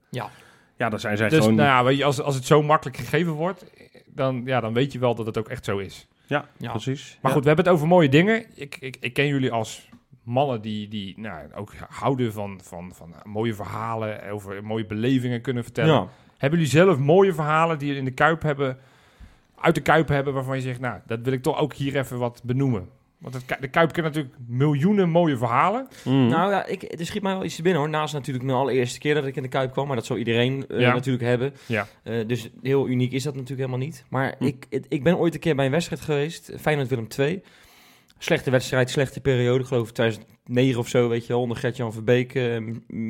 Ja, 0.77 0.89
dan 0.89 0.99
zijn 0.99 1.17
zij 1.17 1.29
Dus 1.29 1.39
gewoon... 1.39 1.55
nou 1.55 1.67
ja, 1.67 1.83
weet 1.83 1.97
je, 1.97 2.03
als, 2.03 2.21
als 2.21 2.35
het 2.35 2.45
zo 2.45 2.63
makkelijk 2.63 2.97
gegeven 2.97 3.31
wordt, 3.33 3.65
dan, 4.05 4.41
ja, 4.45 4.59
dan 4.59 4.73
weet 4.73 4.91
je 4.91 4.99
wel 4.99 5.15
dat 5.15 5.25
het 5.25 5.37
ook 5.37 5.49
echt 5.49 5.65
zo 5.65 5.77
is. 5.77 6.07
ja, 6.27 6.45
Ja. 6.57 6.71
precies. 6.71 7.17
Maar 7.21 7.31
Ja. 7.31 7.37
goed, 7.37 7.41
we 7.41 7.47
hebben 7.47 7.65
het 7.65 7.73
over 7.73 7.87
mooie 7.87 8.09
dingen. 8.09 8.45
Ik, 8.55 8.77
ik, 8.79 8.97
ik 8.99 9.13
ken 9.13 9.27
jullie 9.27 9.51
als 9.51 9.89
mannen 10.29 10.61
die, 10.61 10.87
die 10.87 11.19
nou, 11.19 11.53
ook 11.55 11.73
houden 11.89 12.33
van, 12.33 12.59
van, 12.63 12.91
van 12.95 13.13
mooie 13.23 13.53
verhalen, 13.53 14.29
over 14.29 14.63
mooie 14.63 14.85
belevingen 14.85 15.41
kunnen 15.41 15.63
vertellen. 15.63 15.93
Ja. 15.93 16.07
Hebben 16.37 16.59
jullie 16.59 16.73
zelf 16.73 16.97
mooie 16.97 17.33
verhalen 17.33 17.77
die 17.79 17.91
je 17.93 17.99
in 17.99 18.05
de 18.05 18.11
Kuip 18.11 18.41
hebben, 18.41 18.77
uit 19.55 19.75
de 19.75 19.81
Kuip 19.81 20.07
hebben, 20.07 20.33
waarvan 20.33 20.55
je 20.55 20.61
zegt, 20.61 20.79
nou, 20.79 20.99
dat 21.07 21.19
wil 21.23 21.33
ik 21.33 21.41
toch 21.41 21.57
ook 21.57 21.73
hier 21.73 21.97
even 21.97 22.17
wat 22.17 22.41
benoemen? 22.43 22.89
Want 23.17 23.33
het, 23.33 23.57
de 23.61 23.67
Kuip 23.67 23.91
kent 23.91 24.05
natuurlijk 24.05 24.35
miljoenen 24.47 25.09
mooie 25.09 25.37
verhalen. 25.37 25.87
Mm. 26.05 26.27
Nou 26.27 26.51
ja, 26.51 26.65
ik, 26.65 26.99
er 26.99 27.05
schiet 27.05 27.21
mij 27.21 27.33
wel 27.33 27.43
iets 27.43 27.55
te 27.55 27.61
binnen 27.61 27.81
hoor. 27.81 27.89
Naast 27.89 28.13
natuurlijk 28.13 28.45
mijn 28.45 28.57
allereerste 28.57 28.99
keer 28.99 29.13
dat 29.13 29.25
ik 29.25 29.35
in 29.35 29.41
de 29.41 29.47
Kuip 29.49 29.71
kwam. 29.71 29.87
Maar 29.87 29.95
dat 29.95 30.05
zal 30.05 30.17
iedereen 30.17 30.65
eh, 30.67 30.79
Ja. 30.79 30.93
natuurlijk 30.93 31.23
hebben. 31.23 31.53
Ja. 31.65 31.87
Eh, 32.03 32.27
dus 32.27 32.49
heel 32.61 32.87
uniek 32.87 33.11
is 33.11 33.23
dat 33.23 33.33
natuurlijk 33.33 33.59
helemaal 33.59 33.85
niet. 33.87 34.05
Maar 34.09 34.35
Hm. 34.37 34.43
ik, 34.45 34.65
ik 34.87 35.03
ben 35.03 35.17
ooit 35.17 35.33
een 35.33 35.39
keer 35.39 35.55
bij 35.55 35.65
een 35.65 35.71
wedstrijd 35.71 36.01
geweest. 36.01 36.51
Feyenoord-Willem 36.59 37.07
2. 37.07 37.43
Slechte 38.21 38.51
wedstrijd, 38.51 38.89
slechte 38.89 39.21
periode. 39.21 39.60
Ik 39.60 39.66
geloof 39.66 39.92
2009 39.92 40.80
of 40.80 40.88
zo, 40.88 41.10
weet 41.10 41.21
je 41.25 41.33
wel. 41.33 41.42
Onder 41.42 41.57
Gert-Jan 41.57 41.94
Verbeek 41.94 42.36
eh, 42.36 42.57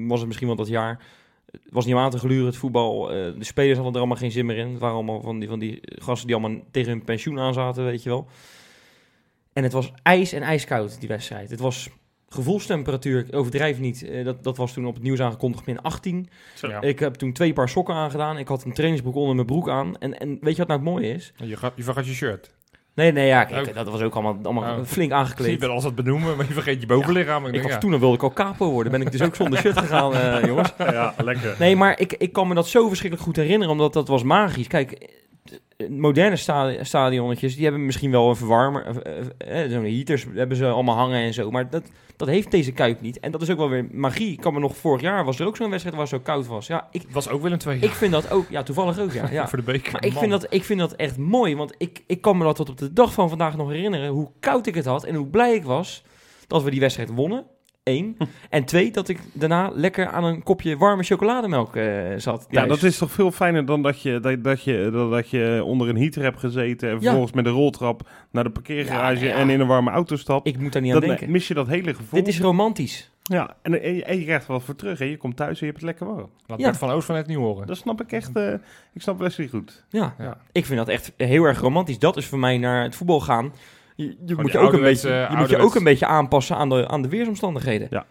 was 0.08 0.18
het 0.20 0.28
misschien 0.28 0.48
wel 0.48 0.56
dat 0.56 0.68
jaar. 0.68 1.02
Het 1.52 1.62
was 1.72 1.86
niet 1.86 1.94
om 1.96 2.00
aan 2.02 2.10
te 2.10 2.18
gluren, 2.18 2.46
het 2.46 2.56
voetbal. 2.58 3.10
eh, 3.12 3.16
de 3.16 3.44
spelers 3.44 3.74
hadden 3.76 3.94
er 3.94 4.00
allemaal 4.00 4.18
geen 4.18 4.32
zin 4.32 4.46
meer 4.46 4.58
in. 4.58 4.70
Het 4.70 4.80
waren 4.80 4.96
allemaal 4.96 5.22
van 5.22 5.40
die, 5.40 5.50
van 5.50 5.60
die 5.60 5.80
gasten 5.84 6.28
die 6.28 6.36
allemaal 6.36 6.60
tegen 6.72 6.92
hun 6.92 7.04
pensioen 7.04 7.40
aan 7.40 7.54
zaten, 7.54 7.84
weet 7.86 8.04
je 8.04 8.10
wel. 8.10 8.28
En 9.54 9.64
het 9.64 9.74
was 9.74 9.92
ijs 10.04 10.32
en 10.34 10.42
ijskoud, 10.42 11.00
die 11.00 11.10
wedstrijd. 11.10 11.50
Het 11.50 11.60
was 11.60 11.90
gevoelstemperatuur, 12.28 13.20
ik 13.28 13.36
overdrijf 13.36 13.80
niet. 13.80 14.04
eh, 14.04 14.26
dat, 14.26 14.44
dat 14.44 14.58
was 14.58 14.74
toen 14.74 14.86
op 14.86 14.94
het 14.94 15.04
nieuws 15.04 15.20
aangekondigd 15.20 15.66
min 15.66 15.82
18. 15.82 16.30
Ja. 16.62 16.82
Ik 16.82 17.00
heb 17.00 17.14
toen 17.16 17.34
twee 17.34 17.54
paar 17.54 17.70
sokken 17.70 17.96
aangedaan. 17.96 18.38
Ik 18.38 18.48
had 18.48 18.64
een 18.64 18.74
trainingsbroek 18.74 19.16
onder 19.16 19.36
mijn 19.36 19.48
broek 19.48 19.70
aan. 19.70 19.98
En, 19.98 20.20
en 20.20 20.38
weet 20.42 20.56
je 20.56 20.66
wat 20.66 20.68
nou 20.68 20.80
het 20.80 20.90
mooie 20.90 21.14
is? 21.14 21.34
Je, 21.44 21.58
gaat, 21.58 21.74
je 21.76 21.84
vergat 21.84 22.06
je 22.06 22.14
shirt. 22.14 22.58
Nee, 23.00 23.12
nee, 23.12 23.28
ja, 23.28 23.44
kijk, 23.44 23.68
Ook. 23.68 23.74
dat 23.76 23.90
was 23.90 24.02
ook 24.02 24.14
allemaal, 24.14 24.38
allemaal 24.44 24.78
Oh. 24.78 24.86
flink 24.86 25.10
Je 25.10 25.16
aangekleed. 25.16 25.60
wil 25.60 25.70
alles 25.70 25.84
wat 25.84 25.96
benoemen, 25.96 26.38
maar 26.38 26.46
je 26.48 26.54
vergeet 26.54 26.82
je 26.82 26.88
bovenlichaam. 26.88 27.46
Ik 27.46 27.52
denk, 27.52 27.64
was, 27.64 27.74
ja. 27.74 27.78
Toen 27.78 28.00
wilde 28.00 28.16
ik 28.16 28.24
al 28.24 28.34
capo 28.34 28.70
worden. 28.72 28.92
Ben 28.92 29.02
ik 29.02 29.12
dus 29.12 29.22
ook 29.22 29.36
zonder 29.36 29.60
shirt 29.60 29.80
gegaan, 29.80 30.14
eh, 30.14 30.44
jongens. 30.50 30.74
ja, 30.78 31.14
lekker. 31.18 31.56
Nee, 31.60 31.76
maar 31.76 32.00
ik, 32.00 32.14
ik 32.14 32.34
kan 32.34 32.48
me 32.48 32.54
dat 32.56 32.68
zo 32.68 32.88
verschrikkelijk 32.88 33.28
goed 33.28 33.36
herinneren, 33.36 33.72
omdat 33.72 33.94
dat 33.94 34.08
was 34.08 34.24
magisch. 34.24 34.68
Kijk, 34.68 35.10
moderne 35.90 36.36
sta 36.36 36.84
stadionnetjes, 36.84 37.56
die 37.56 37.64
hebben 37.64 37.86
misschien 37.86 38.12
wel 38.12 38.30
een 38.30 38.36
verwarmer, 38.36 38.86
eh, 38.86 39.18
eh, 39.38 39.64
eh, 39.64 39.72
zo'n 39.72 39.84
heaters 39.84 40.26
hebben 40.34 40.58
ze 40.58 40.68
allemaal 40.68 40.96
hangen 40.96 41.22
en 41.22 41.34
zo, 41.34 41.52
maar 41.52 41.70
dat, 41.70 41.84
dat 42.16 42.28
heeft 42.28 42.52
deze 42.52 42.72
Kuip 42.72 43.02
niet. 43.02 43.20
En 43.20 43.32
dat 43.32 43.42
is 43.42 43.50
ook 43.50 43.58
wel 43.58 43.70
weer 43.70 43.88
magie. 43.92 44.32
Ik 44.32 44.40
kan 44.40 44.54
me 44.54 44.60
nog, 44.60 44.78
vorig 44.78 45.02
jaar 45.02 45.26
was 45.26 45.40
er 45.40 45.48
ook 45.48 45.58
zo'n 45.58 45.70
wedstrijd 45.70 45.96
waar 45.96 46.06
het 46.06 46.16
zo 46.16 46.22
koud 46.24 46.48
was. 46.48 46.68
Ja, 46.68 46.88
ik, 46.92 47.04
was 47.10 47.30
ook 47.30 47.42
wel 47.42 47.52
een 47.52 47.58
twee. 47.58 47.80
ik 47.80 47.92
vind 47.92 48.12
dat 48.12 48.32
ook, 48.32 48.50
ja, 48.50 48.64
toevallig 48.64 49.00
ook, 49.00 49.12
ja. 49.12 49.30
ja. 49.32 49.48
voor 49.50 49.58
de 49.58 49.64
beker. 49.64 49.92
Maar 49.92 50.06
ik 50.06 50.12
Man. 50.12 50.20
vind, 50.20 50.32
dat, 50.32 50.54
ik 50.54 50.64
vind 50.64 50.80
dat 50.80 50.94
echt 50.94 51.18
mooi, 51.18 51.56
want 51.56 51.74
ik, 51.78 52.04
ik 52.08 52.22
kan 52.22 52.38
me 52.38 52.44
dat 52.44 52.56
tot 52.56 52.70
op 52.70 52.78
de 52.78 52.94
dag 52.94 53.14
van 53.14 53.30
vandaag 53.30 53.58
nog 53.58 53.70
herinneren, 53.70 54.10
hoe 54.10 54.32
koud 54.40 54.68
ik 54.68 54.76
het 54.76 54.86
had 54.86 55.04
en 55.04 55.16
hoe 55.16 55.28
blij 55.28 55.54
ik 55.56 55.64
was 55.64 56.04
dat 56.48 56.64
we 56.64 56.72
die 56.72 56.80
wedstrijd 56.80 57.10
wonnen. 57.10 57.46
Eén. 57.90 58.18
En 58.50 58.64
twee, 58.66 58.92
dat 58.92 59.08
ik 59.08 59.20
daarna 59.34 59.72
lekker 59.74 60.08
aan 60.08 60.24
een 60.24 60.44
kopje 60.44 60.78
warme 60.78 61.04
chocolademelk 61.04 61.76
eh, 61.76 61.86
zat. 62.18 62.48
Ja, 62.50 62.66
dat 62.66 62.84
is 62.84 62.98
toch 62.98 63.12
veel 63.12 63.32
fijner 63.32 63.66
dan 63.66 63.82
dat 63.82 64.02
je, 64.02 64.20
dat, 64.20 64.44
dat 64.44 64.64
je, 64.64 64.90
dat, 64.92 65.12
dat 65.12 65.30
je 65.30 65.62
onder 65.66 65.90
een 65.90 65.98
heater 65.98 66.22
hebt 66.24 66.40
gezeten 66.40 66.88
en 66.90 66.96
Ja. 66.96 67.02
vervolgens 67.02 67.32
met 67.34 67.46
een 67.46 67.52
roltrap 67.52 68.10
naar 68.32 68.44
de 68.44 68.50
parkeergarage 68.50 69.26
Ja, 69.26 69.32
ja. 69.32 69.38
en 69.38 69.50
in 69.50 69.60
een 69.60 69.68
warme 69.68 69.92
auto 69.92 70.16
stapt. 70.16 70.48
Ik 70.48 70.60
moet 70.60 70.74
daar 70.74 70.82
niet 70.82 70.94
aan 70.94 71.00
Dan 71.00 71.10
denken. 71.10 71.32
mis 71.32 71.48
je 71.48 71.54
dat 71.54 71.68
hele 71.68 71.94
gevoel. 71.94 72.20
Dit 72.20 72.28
is 72.28 72.40
romantisch. 72.40 73.12
Ja, 73.24 73.56
en, 73.62 73.82
en, 73.84 73.96
je- 73.96 74.04
en 74.04 74.18
je 74.20 74.24
krijgt 74.24 74.46
er 74.48 74.52
wat 74.52 74.64
voor 74.64 74.76
terug. 74.76 75.00
Hè. 75.00 75.06
Je 75.06 75.18
komt 75.18 75.36
thuis 75.36 75.52
en 75.62 75.66
je 75.68 75.72
hebt 75.72 75.76
het 75.76 75.86
lekker 75.86 76.06
warm. 76.16 76.30
Laat 76.46 76.60
Ja. 76.60 76.66
Bert 76.66 76.78
van 76.78 76.90
Oost 76.90 77.06
van 77.06 77.16
het 77.16 77.28
niet 77.28 77.38
horen. 77.38 77.68
Dat 77.68 77.78
snap 77.78 78.02
ik 78.02 78.12
echt. 78.12 78.36
eh, 78.36 78.54
ik 78.94 79.02
snap 79.02 79.20
Wesley 79.20 79.48
goed. 79.48 79.84
Ja. 79.90 80.16
Ja. 80.18 80.38
ik 80.52 80.66
vind 80.66 80.78
dat 80.78 80.88
echt 80.88 81.14
heel 81.18 81.44
erg 81.44 81.60
romantisch. 81.60 82.00
Dat 82.00 82.18
is 82.18 82.26
voor 82.26 82.40
mij 82.40 82.58
naar 82.58 82.84
het 82.84 82.96
voetbal 82.96 83.20
gaan. 83.20 83.52
Je, 84.04 84.16
je, 84.26 84.36
moet, 84.36 84.52
je, 84.52 84.58
ook 84.58 84.74
een 84.74 84.82
beetje, 84.82 85.28
je 85.30 85.36
moet 85.36 85.50
je 85.50 85.58
ook 85.58 85.76
een 85.76 85.84
beetje 85.84 86.06
aanpassen 86.06 86.56
aan 86.56 86.70
de, 86.70 86.88
aan 86.88 87.02
de 87.02 87.10
weersomstandigheden. 87.10 87.88
Ja. 87.90 88.06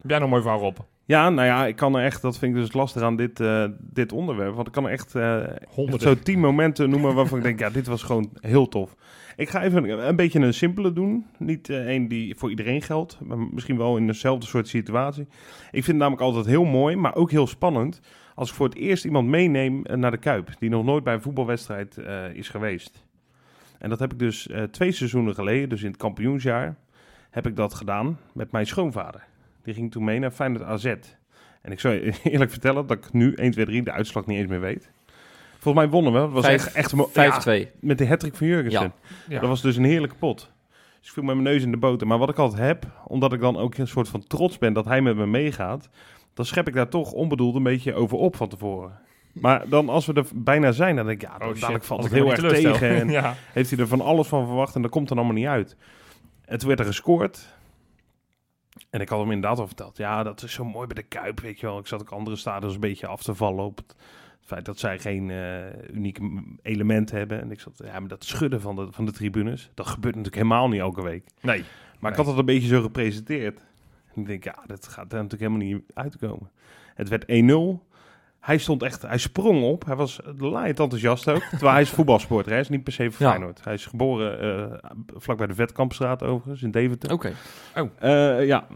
Heb 0.00 0.10
jij 0.10 0.18
nog 0.18 0.30
mooi 0.30 0.42
verhaal, 0.42 0.60
Rob? 0.60 0.76
Ja, 1.04 1.30
nou 1.30 1.46
ja, 1.46 1.66
ik 1.66 1.76
kan 1.76 1.96
er 1.96 2.04
echt, 2.04 2.22
dat 2.22 2.38
vind 2.38 2.56
ik 2.56 2.60
dus 2.60 2.72
lastig 2.72 3.02
aan 3.02 3.16
dit, 3.16 3.40
eh, 3.40 3.64
dit 3.80 4.12
onderwerp. 4.12 4.54
Want 4.54 4.66
ik 4.66 4.72
kan 4.72 4.84
er 4.84 4.90
echt, 4.90 5.14
eh, 5.14 5.40
echt 5.86 6.00
zo 6.00 6.14
tien 6.14 6.40
momenten 6.40 6.90
noemen 6.90 7.14
waarvan 7.14 7.38
ik 7.38 7.44
denk, 7.44 7.58
ja, 7.58 7.70
dit 7.70 7.86
was 7.86 8.02
gewoon 8.02 8.30
heel 8.40 8.68
tof. 8.68 8.94
Ik 9.36 9.48
ga 9.48 9.62
even 9.62 10.08
een 10.08 10.16
beetje 10.16 10.40
een 10.40 10.54
simpele 10.54 10.92
doen. 10.92 11.26
Niet 11.38 11.68
eh, 11.68 11.88
een 11.88 12.08
die 12.08 12.34
voor 12.36 12.50
iedereen 12.50 12.82
geldt, 12.82 13.18
maar 13.22 13.38
misschien 13.38 13.76
wel 13.76 13.96
in 13.96 14.06
dezelfde 14.06 14.46
soort 14.46 14.68
situatie. 14.68 15.26
Ik 15.70 15.84
vind 15.84 15.86
het 15.86 15.96
namelijk 15.96 16.22
altijd 16.22 16.46
heel 16.46 16.64
mooi, 16.64 16.96
maar 16.96 17.14
ook 17.14 17.30
heel 17.30 17.46
spannend... 17.46 18.00
als 18.34 18.48
ik 18.48 18.54
voor 18.54 18.66
het 18.66 18.76
eerst 18.76 19.04
iemand 19.04 19.28
meeneem 19.28 19.82
naar 19.82 20.10
de 20.10 20.18
Kuip... 20.18 20.50
die 20.58 20.70
nog 20.70 20.84
nooit 20.84 21.04
bij 21.04 21.14
een 21.14 21.22
voetbalwedstrijd 21.22 21.98
eh, 21.98 22.34
is 22.34 22.48
geweest. 22.48 23.06
En 23.78 23.88
dat 23.88 23.98
heb 23.98 24.12
ik 24.12 24.18
dus 24.18 24.48
eh, 24.48 24.62
twee 24.62 24.92
seizoenen 24.92 25.34
geleden, 25.34 25.68
dus 25.68 25.82
in 25.82 25.88
het 25.90 25.96
kampioensjaar... 25.96 26.76
heb 27.30 27.46
ik 27.46 27.56
dat 27.56 27.74
gedaan 27.74 28.18
met 28.32 28.52
mijn 28.52 28.66
schoonvader. 28.66 29.24
Die 29.62 29.74
ging 29.74 29.90
toen 29.90 30.04
mee 30.04 30.18
naar 30.18 30.30
Feyenoord 30.30 30.62
AZ. 30.64 30.84
En 31.62 31.72
ik 31.72 31.80
zou 31.80 31.94
je 31.94 32.12
eerlijk 32.32 32.50
vertellen 32.50 32.86
dat 32.86 32.96
ik 32.96 33.12
nu 33.12 33.34
1, 33.34 33.50
2, 33.50 33.64
3 33.64 33.82
de 33.82 33.92
uitslag 33.92 34.26
niet 34.26 34.38
eens 34.38 34.48
meer 34.48 34.60
weet. 34.60 34.90
Volgens 35.58 35.84
mij 35.84 35.88
wonnen 35.92 36.12
we. 36.12 36.18
Het 36.18 36.30
was 36.32 36.44
Vijf- 36.44 36.66
echt, 36.66 36.74
echt 36.74 36.92
een 36.92 36.98
mo- 36.98 37.10
ja, 37.14 37.64
5-2. 37.66 37.68
met 37.80 37.98
de 37.98 38.06
hattrick 38.06 38.34
van 38.34 38.46
Jurgensen. 38.46 38.92
Ja. 39.28 39.40
Dat 39.40 39.48
was 39.48 39.62
dus 39.62 39.76
een 39.76 39.84
heerlijke 39.84 40.16
pot. 40.16 40.50
Dus 40.98 41.06
ik 41.08 41.12
viel 41.12 41.22
met 41.22 41.34
mijn 41.36 41.54
neus 41.54 41.62
in 41.62 41.70
de 41.70 41.76
boter. 41.76 42.06
Maar 42.06 42.18
wat 42.18 42.28
ik 42.28 42.38
altijd 42.38 42.62
heb, 42.62 42.86
omdat 43.06 43.32
ik 43.32 43.40
dan 43.40 43.56
ook 43.56 43.74
een 43.76 43.88
soort 43.88 44.08
van 44.08 44.26
trots 44.26 44.58
ben 44.58 44.72
dat 44.72 44.84
hij 44.84 45.00
met 45.02 45.16
me 45.16 45.26
meegaat, 45.26 45.88
dan 46.34 46.44
schep 46.44 46.68
ik 46.68 46.74
daar 46.74 46.88
toch 46.88 47.12
onbedoeld 47.12 47.54
een 47.54 47.62
beetje 47.62 47.94
over 47.94 48.16
op 48.18 48.36
van 48.36 48.48
tevoren. 48.48 48.98
Maar 49.40 49.68
dan 49.68 49.88
als 49.88 50.06
we 50.06 50.12
er 50.12 50.26
bijna 50.34 50.72
zijn, 50.72 50.96
dan 50.96 51.06
denk 51.06 51.22
ik, 51.22 51.28
ja, 51.28 51.38
dan 51.38 51.48
Oh 51.48 51.54
dadelijk 51.54 51.84
valt 51.84 52.02
het 52.02 52.12
heel 52.12 52.30
erg 52.30 52.48
tegen. 52.48 52.88
En 52.88 53.08
ja. 53.20 53.34
heeft 53.52 53.70
hij 53.70 53.78
er 53.78 53.86
van 53.88 54.00
alles 54.00 54.28
van 54.28 54.46
verwacht 54.46 54.74
en 54.74 54.82
dat 54.82 54.90
komt 54.90 55.08
dan 55.08 55.16
allemaal 55.18 55.36
niet 55.36 55.46
uit. 55.46 55.76
En 56.44 56.58
toen 56.58 56.68
werd 56.68 56.80
er 56.80 56.86
gescoord. 56.86 57.56
En 58.90 59.00
ik 59.00 59.08
had 59.08 59.18
hem 59.20 59.30
inderdaad 59.32 59.58
al 59.58 59.66
verteld. 59.66 59.96
Ja, 59.96 60.22
dat 60.22 60.42
is 60.42 60.52
zo 60.52 60.64
mooi 60.64 60.86
bij 60.86 61.02
de 61.02 61.08
Kuip, 61.08 61.40
weet 61.40 61.60
je 61.60 61.66
wel. 61.66 61.78
Ik 61.78 61.86
zat 61.86 62.00
ook 62.00 62.10
andere 62.10 62.36
stadions 62.36 62.74
een 62.74 62.80
beetje 62.80 63.06
af 63.06 63.22
te 63.22 63.34
vallen 63.34 63.64
op 63.64 63.76
het 63.76 63.96
feit 64.40 64.64
dat 64.64 64.78
zij 64.78 64.98
geen 64.98 65.30
eh 65.30 65.94
unieke 65.94 66.22
m- 66.24 66.58
element 66.62 67.10
hebben. 67.10 67.40
En 67.40 67.50
ik 67.50 67.60
zat, 67.60 67.80
ja, 67.84 67.98
maar 68.00 68.08
dat 68.08 68.24
schudden 68.24 68.60
van 68.60 68.76
de, 68.76 68.86
van 68.90 69.04
de 69.04 69.12
tribunes, 69.12 69.70
dat 69.74 69.86
gebeurt 69.86 70.14
natuurlijk 70.14 70.42
helemaal 70.42 70.68
niet 70.68 70.80
elke 70.80 71.02
week. 71.02 71.24
Nee. 71.40 71.64
Maar 71.98 72.10
ik 72.10 72.16
had 72.16 72.26
dat 72.26 72.38
een 72.38 72.44
beetje 72.44 72.68
zo 72.68 72.82
gepresenteerd. 72.82 73.60
En 74.14 74.20
ik 74.20 74.26
denk, 74.26 74.44
ja, 74.44 74.58
dat 74.66 74.86
gaat 74.88 75.12
er 75.12 75.22
natuurlijk 75.22 75.50
helemaal 75.52 75.66
niet 75.66 75.82
uitkomen. 75.94 76.50
Het 76.94 77.08
werd 77.08 77.24
1-0. 77.24 77.26
Hij 78.40 78.58
stond 78.58 78.82
echt, 78.82 79.02
hij 79.02 79.18
sprong 79.18 79.62
op. 79.62 79.84
Hij 79.84 79.96
was 79.96 80.20
laaiend 80.38 80.80
enthousiast 80.80 81.28
ook. 81.28 81.42
Terwijl 81.42 81.72
hij 81.72 81.80
is 81.82 81.90
voetbalsporter, 81.90 82.52
hij 82.52 82.60
is 82.60 82.68
niet 82.68 82.84
per 82.84 82.92
se 82.92 83.10
voor 83.10 83.26
Ja. 83.26 83.32
Feyenoord. 83.32 83.64
Hij 83.64 83.74
is 83.74 83.86
geboren 83.86 84.40
eh 84.40 84.90
vlakbij 85.16 85.46
de 85.46 85.54
Vetkampstraat 85.54 86.22
overigens, 86.22 86.62
in 86.62 86.70
Deventer. 86.70 87.12
Oké. 87.12 87.32
Eh, 87.98 88.46
ja. 88.46 88.66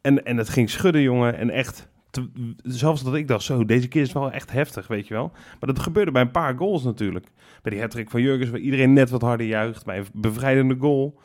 En, 0.00 0.24
en 0.24 0.36
het 0.36 0.48
ging 0.48 0.70
schudden, 0.70 1.02
jongen. 1.02 1.36
En 1.38 1.50
echt, 1.50 1.88
te- 2.10 2.28
zelfs 2.62 3.02
dat 3.04 3.14
ik 3.14 3.28
dacht, 3.28 3.44
zo, 3.44 3.64
deze 3.64 3.88
keer 3.88 4.00
is 4.02 4.08
het 4.08 4.16
wel 4.18 4.30
echt 4.32 4.52
heftig, 4.52 4.86
weet 4.86 5.06
je 5.08 5.14
wel. 5.14 5.30
Maar 5.60 5.74
dat 5.74 5.78
gebeurde 5.78 6.10
bij 6.10 6.22
een 6.22 6.30
paar 6.30 6.56
goals 6.56 6.82
natuurlijk. 6.82 7.26
Bij 7.62 7.72
die 7.72 7.80
hattrick 7.80 8.10
van 8.10 8.22
Jurgens, 8.22 8.50
waar 8.50 8.60
iedereen 8.60 8.92
net 8.92 9.10
wat 9.10 9.22
harder 9.22 9.46
juicht. 9.46 9.84
Bij 9.84 9.98
een 9.98 10.06
bevrijdende 10.12 10.76
goal. 10.80 11.20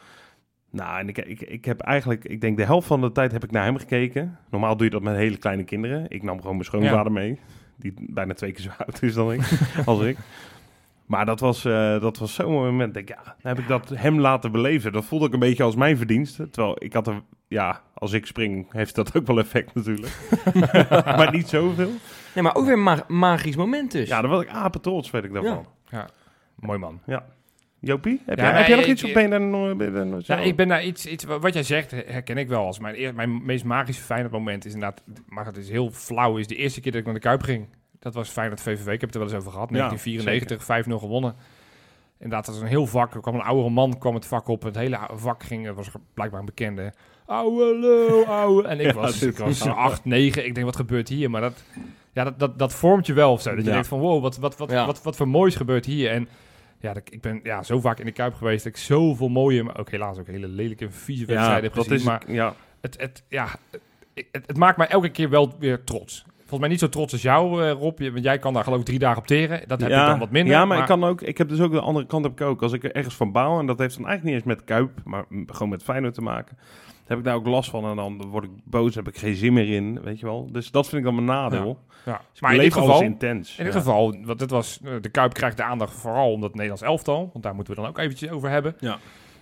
Nou, 0.72 1.00
en 1.00 1.08
ik, 1.10 1.18
ik, 1.18 1.42
ik 1.42 1.66
heb 1.66 1.80
eigenlijk, 1.82 2.24
ik 2.26 2.42
denk 2.42 2.58
de 2.58 2.64
helft 2.66 2.88
van 2.88 3.02
de 3.02 3.12
tijd 3.12 3.32
heb 3.32 3.44
ik 3.44 3.52
naar 3.52 3.64
hem 3.64 3.78
gekeken. 3.78 4.38
Normaal 4.50 4.76
doe 4.78 4.86
je 4.86 4.92
dat 4.92 5.02
met 5.02 5.16
hele 5.16 5.38
kleine 5.38 5.64
kinderen. 5.64 6.06
Ik 6.10 6.24
nam 6.24 6.38
gewoon 6.38 6.52
mijn 6.56 6.66
schoonvader 6.66 7.12
mee. 7.12 7.40
Die 7.76 7.94
bijna 7.98 8.34
twee 8.34 8.52
keer 8.52 8.64
zo 8.64 8.70
oud 8.86 9.02
is 9.02 9.14
dan 9.14 9.32
ik, 9.34 9.42
als 9.86 10.02
ik. 10.02 10.18
Maar 11.06 11.26
dat 11.26 11.40
was, 11.40 11.66
eh, 11.66 12.02
dat 12.02 12.18
was 12.18 12.34
zo'n 12.34 12.52
moment. 12.52 12.94
Denk, 12.94 13.10
ik, 13.10 13.16
ja, 13.16 13.24
dan 13.24 13.36
heb 13.56 13.60
ik 13.60 13.68
dat 13.68 13.90
hem 13.90 14.20
laten 14.20 14.52
beleven. 14.52 14.92
Dat 14.92 15.06
voelde 15.06 15.26
ik 15.28 15.34
een 15.34 15.40
beetje 15.40 15.64
als 15.64 15.76
mijn 15.76 15.98
verdienste. 15.98 16.50
Terwijl 16.50 16.76
ik 16.80 16.94
had 16.94 17.08
er, 17.08 17.22
ja, 17.48 17.82
als 17.94 18.14
ik 18.14 18.26
spring, 18.26 18.72
heeft 18.72 18.96
dat 18.96 19.16
ook 19.18 19.28
wel 19.28 19.40
effect 19.40 19.74
natuurlijk. 19.74 20.18
maar 21.18 21.32
niet 21.32 21.48
zoveel. 21.48 21.92
Nee, 22.36 22.44
maar 22.44 22.56
ook 22.56 22.66
weer 22.66 22.74
een 22.74 22.84
ma- 22.84 23.06
magisch 23.08 23.56
moment 23.56 23.92
dus. 23.92 24.08
Ja, 24.08 24.22
dan 24.22 24.30
was 24.30 24.42
ik 24.42 24.50
apen 24.50 24.82
trots, 24.82 25.12
weet 25.12 25.24
ik 25.24 25.34
daarvan. 25.34 25.66
Mooi 26.60 26.80
man. 26.80 27.00
Jopie, 27.80 28.22
heb, 28.26 28.38
Ja, 28.38 28.44
jij, 28.44 28.52
maar 28.52 28.60
heb 28.60 28.68
jij 28.68 28.76
nog 28.76 28.86
ik- 28.86 28.92
iets 28.92 29.04
op 29.04 29.10
en 29.10 29.50
no- 29.50 29.76
ben 29.76 29.88
je 29.88 29.94
daar 29.94 30.06
nog 30.06 30.26
zo- 30.26 30.34
Ja, 30.34 30.40
ik 30.40 30.56
ben 30.56 30.68
daar 30.68 30.84
iets, 30.84 31.06
iets, 31.06 31.24
wat 31.24 31.54
jij 31.54 31.64
zegt, 31.64 31.92
herken 31.92 32.38
ik 32.38 32.48
wel 32.48 32.66
als 32.66 32.80
mijn, 32.80 33.00
eer- 33.00 33.14
mijn 33.16 33.46
meest 33.46 33.64
magische 33.64 34.02
fijne 34.04 34.30
moment 34.32 34.66
is 34.66 34.74
inderdaad, 34.74 35.04
maar 35.28 35.46
het 35.46 35.58
is 35.58 35.70
heel 35.70 35.92
flauw, 35.92 36.38
is 36.38 36.48
de 36.48 36.56
eerste 36.56 36.82
keer 36.82 36.92
dat 36.92 37.00
ik 37.00 37.06
naar 37.06 37.16
de 37.16 37.22
Kuip 37.22 37.42
ging. 37.42 37.68
Dat 38.00 38.14
was 38.14 38.30
Feyenoord 38.30 38.62
VVV, 38.62 38.86
ik 38.88 39.02
heb 39.02 39.02
het 39.02 39.14
er 39.14 39.20
wel 39.20 39.30
eens 39.30 39.38
over 39.40 39.52
gehad. 39.52 39.70
Ja, 39.70 39.76
1994, 39.76 40.64
5-0 40.64 41.00
gewonnen. 41.00 41.36
Inderdaad, 42.20 42.46
dat 42.46 42.54
was 42.56 42.64
een 42.64 42.70
heel 42.70 42.86
vak. 42.86 43.14
Er 43.14 43.22
kwam 43.22 43.36
een 43.36 43.42
oudere 43.42 43.70
man 43.70 43.98
kwam 43.98 44.14
het 44.14 44.26
vak 44.26 44.48
op. 44.48 44.64
Het 44.64 44.76
hele 44.76 45.00
vak 45.14 45.44
ging, 45.44 45.66
het 45.66 45.76
was 45.76 45.90
blijkbaar 46.14 46.40
een 46.40 46.46
bekende. 46.46 46.94
Oude 47.26 47.78
lul, 47.80 48.26
oude. 48.26 48.68
En 48.68 48.80
ik 48.80 48.86
Ja, 48.86 48.94
was, 48.94 49.22
ik 49.22 49.38
was 49.38 49.60
was- 49.60 49.68
8, 49.76 50.06
9. 50.06 50.46
Ik 50.46 50.54
denk, 50.54 50.66
wat 50.66 50.76
gebeurt 50.76 51.10
hier? 51.10 51.30
Maar 51.30 51.42
dat, 51.42 51.64
ja, 52.14 52.24
dat, 52.24 52.40
dat, 52.40 52.60
dat 52.60 52.74
vormt 52.74 53.06
je 53.08 53.14
wel 53.14 53.32
of 53.32 53.42
zo. 53.42 53.50
Dat 53.50 53.60
je 53.60 53.66
Ja. 53.66 53.72
denkt 53.72 53.88
van, 53.88 54.00
wow, 54.00 54.22
wat, 54.22 54.38
wat, 54.38 54.58
wat, 54.58 54.72
Ja. 54.72 54.86
wat, 54.86 55.04
wat 55.04 55.16
voor 55.16 55.28
moois 55.28 55.56
gebeurt 55.56 55.86
hier? 55.86 56.10
En 56.12 56.28
ja, 56.80 56.96
ik 57.10 57.22
ben 57.22 57.40
ja, 57.44 57.64
zo 57.64 57.80
vaak 57.80 58.00
in 58.00 58.06
de 58.06 58.12
Kuip 58.12 58.34
geweest 58.34 58.64
dat 58.64 58.74
ik 58.74 58.80
zoveel 58.80 59.30
mooie, 59.30 59.64
maar 59.64 59.80
ook 59.80 59.92
helaas 59.92 60.18
ook 60.18 60.28
hele 60.28 60.48
lelijke 60.48 60.86
en 60.86 60.94
vieze 60.94 61.22
ja, 61.22 61.28
wedstrijden 61.28 61.64
heb 61.64 61.74
gezien. 61.74 61.94
is, 61.94 62.04
maar 62.04 62.32
ja, 62.32 62.56
het, 62.82 63.00
het, 63.00 63.24
ja, 63.30 63.48
het, 64.14 64.28
het, 64.32 64.58
maakt 64.58 64.78
mij 64.78 64.88
elke 64.88 65.10
keer 65.10 65.30
wel 65.30 65.56
weer 65.60 65.84
trots. 65.84 66.26
Volgens 66.38 66.60
mij 66.60 66.70
niet 66.70 66.80
zo 66.80 66.90
trots 66.90 67.14
als 67.14 67.22
jou, 67.22 67.64
eh, 67.64 67.72
Rob. 67.72 68.00
Want 68.00 68.24
jij 68.24 68.40
kan 68.40 68.54
daar 68.54 68.64
geloof 68.64 68.80
ik 68.80 68.86
drie 68.86 69.00
dagen 69.00 69.18
op 69.18 69.28
teren. 69.28 69.68
Dat 69.68 69.82
heb 69.82 69.90
ja, 69.90 70.02
ik 70.02 70.10
dan 70.10 70.20
wat 70.20 70.32
minder. 70.32 70.54
Ja, 70.54 70.66
maar, 70.66 70.80
ik 70.80 70.86
kan 70.86 71.04
ook, 71.04 71.22
ik 71.22 71.38
heb 71.38 71.50
dus 71.50 71.60
ook 71.60 71.72
de 71.72 71.80
andere 71.80 72.06
kant 72.06 72.24
heb 72.24 72.34
ik 72.34 72.42
ook. 72.42 72.62
Als 72.62 72.74
ik 72.74 72.84
er 72.84 72.96
ergens 72.96 73.16
van 73.16 73.32
baal, 73.32 73.60
en 73.60 73.66
dat 73.66 73.80
heeft 73.80 73.98
dan 73.98 74.08
eigenlijk 74.08 74.36
niet 74.36 74.46
eens 74.46 74.58
met 74.58 74.68
Kuip, 74.68 74.92
maar 75.04 75.26
gewoon 75.46 75.70
met 75.70 75.84
Feyenoord 75.84 76.14
te 76.14 76.22
maken. 76.22 76.58
Heb 77.08 77.18
ik 77.18 77.24
daar 77.24 77.36
ook 77.36 77.48
last 77.48 77.70
van 77.70 77.86
en 77.86 77.96
dan 77.96 78.22
word 78.30 78.44
ik 78.44 78.50
boos, 78.64 78.96
heb 78.96 79.08
ik 79.08 79.18
geen 79.18 79.36
zin 79.36 79.54
meer 79.54 79.70
in, 79.74 80.02
weet 80.02 80.20
je 80.20 80.26
wel. 80.26 80.50
Dus 80.52 80.72
dat 80.72 80.88
vind 80.88 80.98
ik 80.98 81.04
dan 81.04 81.26
mijn 81.26 81.38
nadeel. 81.38 81.80
Ja. 82.06 82.22
Dus 82.32 82.42
Maar 82.42 82.54
in 82.54 82.60
dit 82.60 82.74
alles 82.76 82.86
geval, 82.86 83.02
intens. 83.02 83.58
in 83.58 83.64
dit 83.64 83.74
Ja. 83.74 83.80
geval, 83.80 84.16
want 84.24 84.40
dit 84.40 84.50
was, 84.50 84.80
eh, 84.84 84.92
de 85.02 85.10
Kuip 85.10 85.34
krijgt 85.34 85.58
de 85.58 85.64
aandacht 85.64 85.94
vooral 85.94 86.32
omdat 86.32 86.44
het 86.50 86.54
Nederlands 86.54 86.84
elftal, 86.84 87.30
want 87.34 87.44
daar 87.44 87.56
moeten 87.56 87.76
we 87.76 87.82
dan 87.82 87.90
ook 87.90 87.98
eventjes 87.98 88.30
over 88.30 88.50
hebben. 88.50 88.76
Ja. 88.80 88.98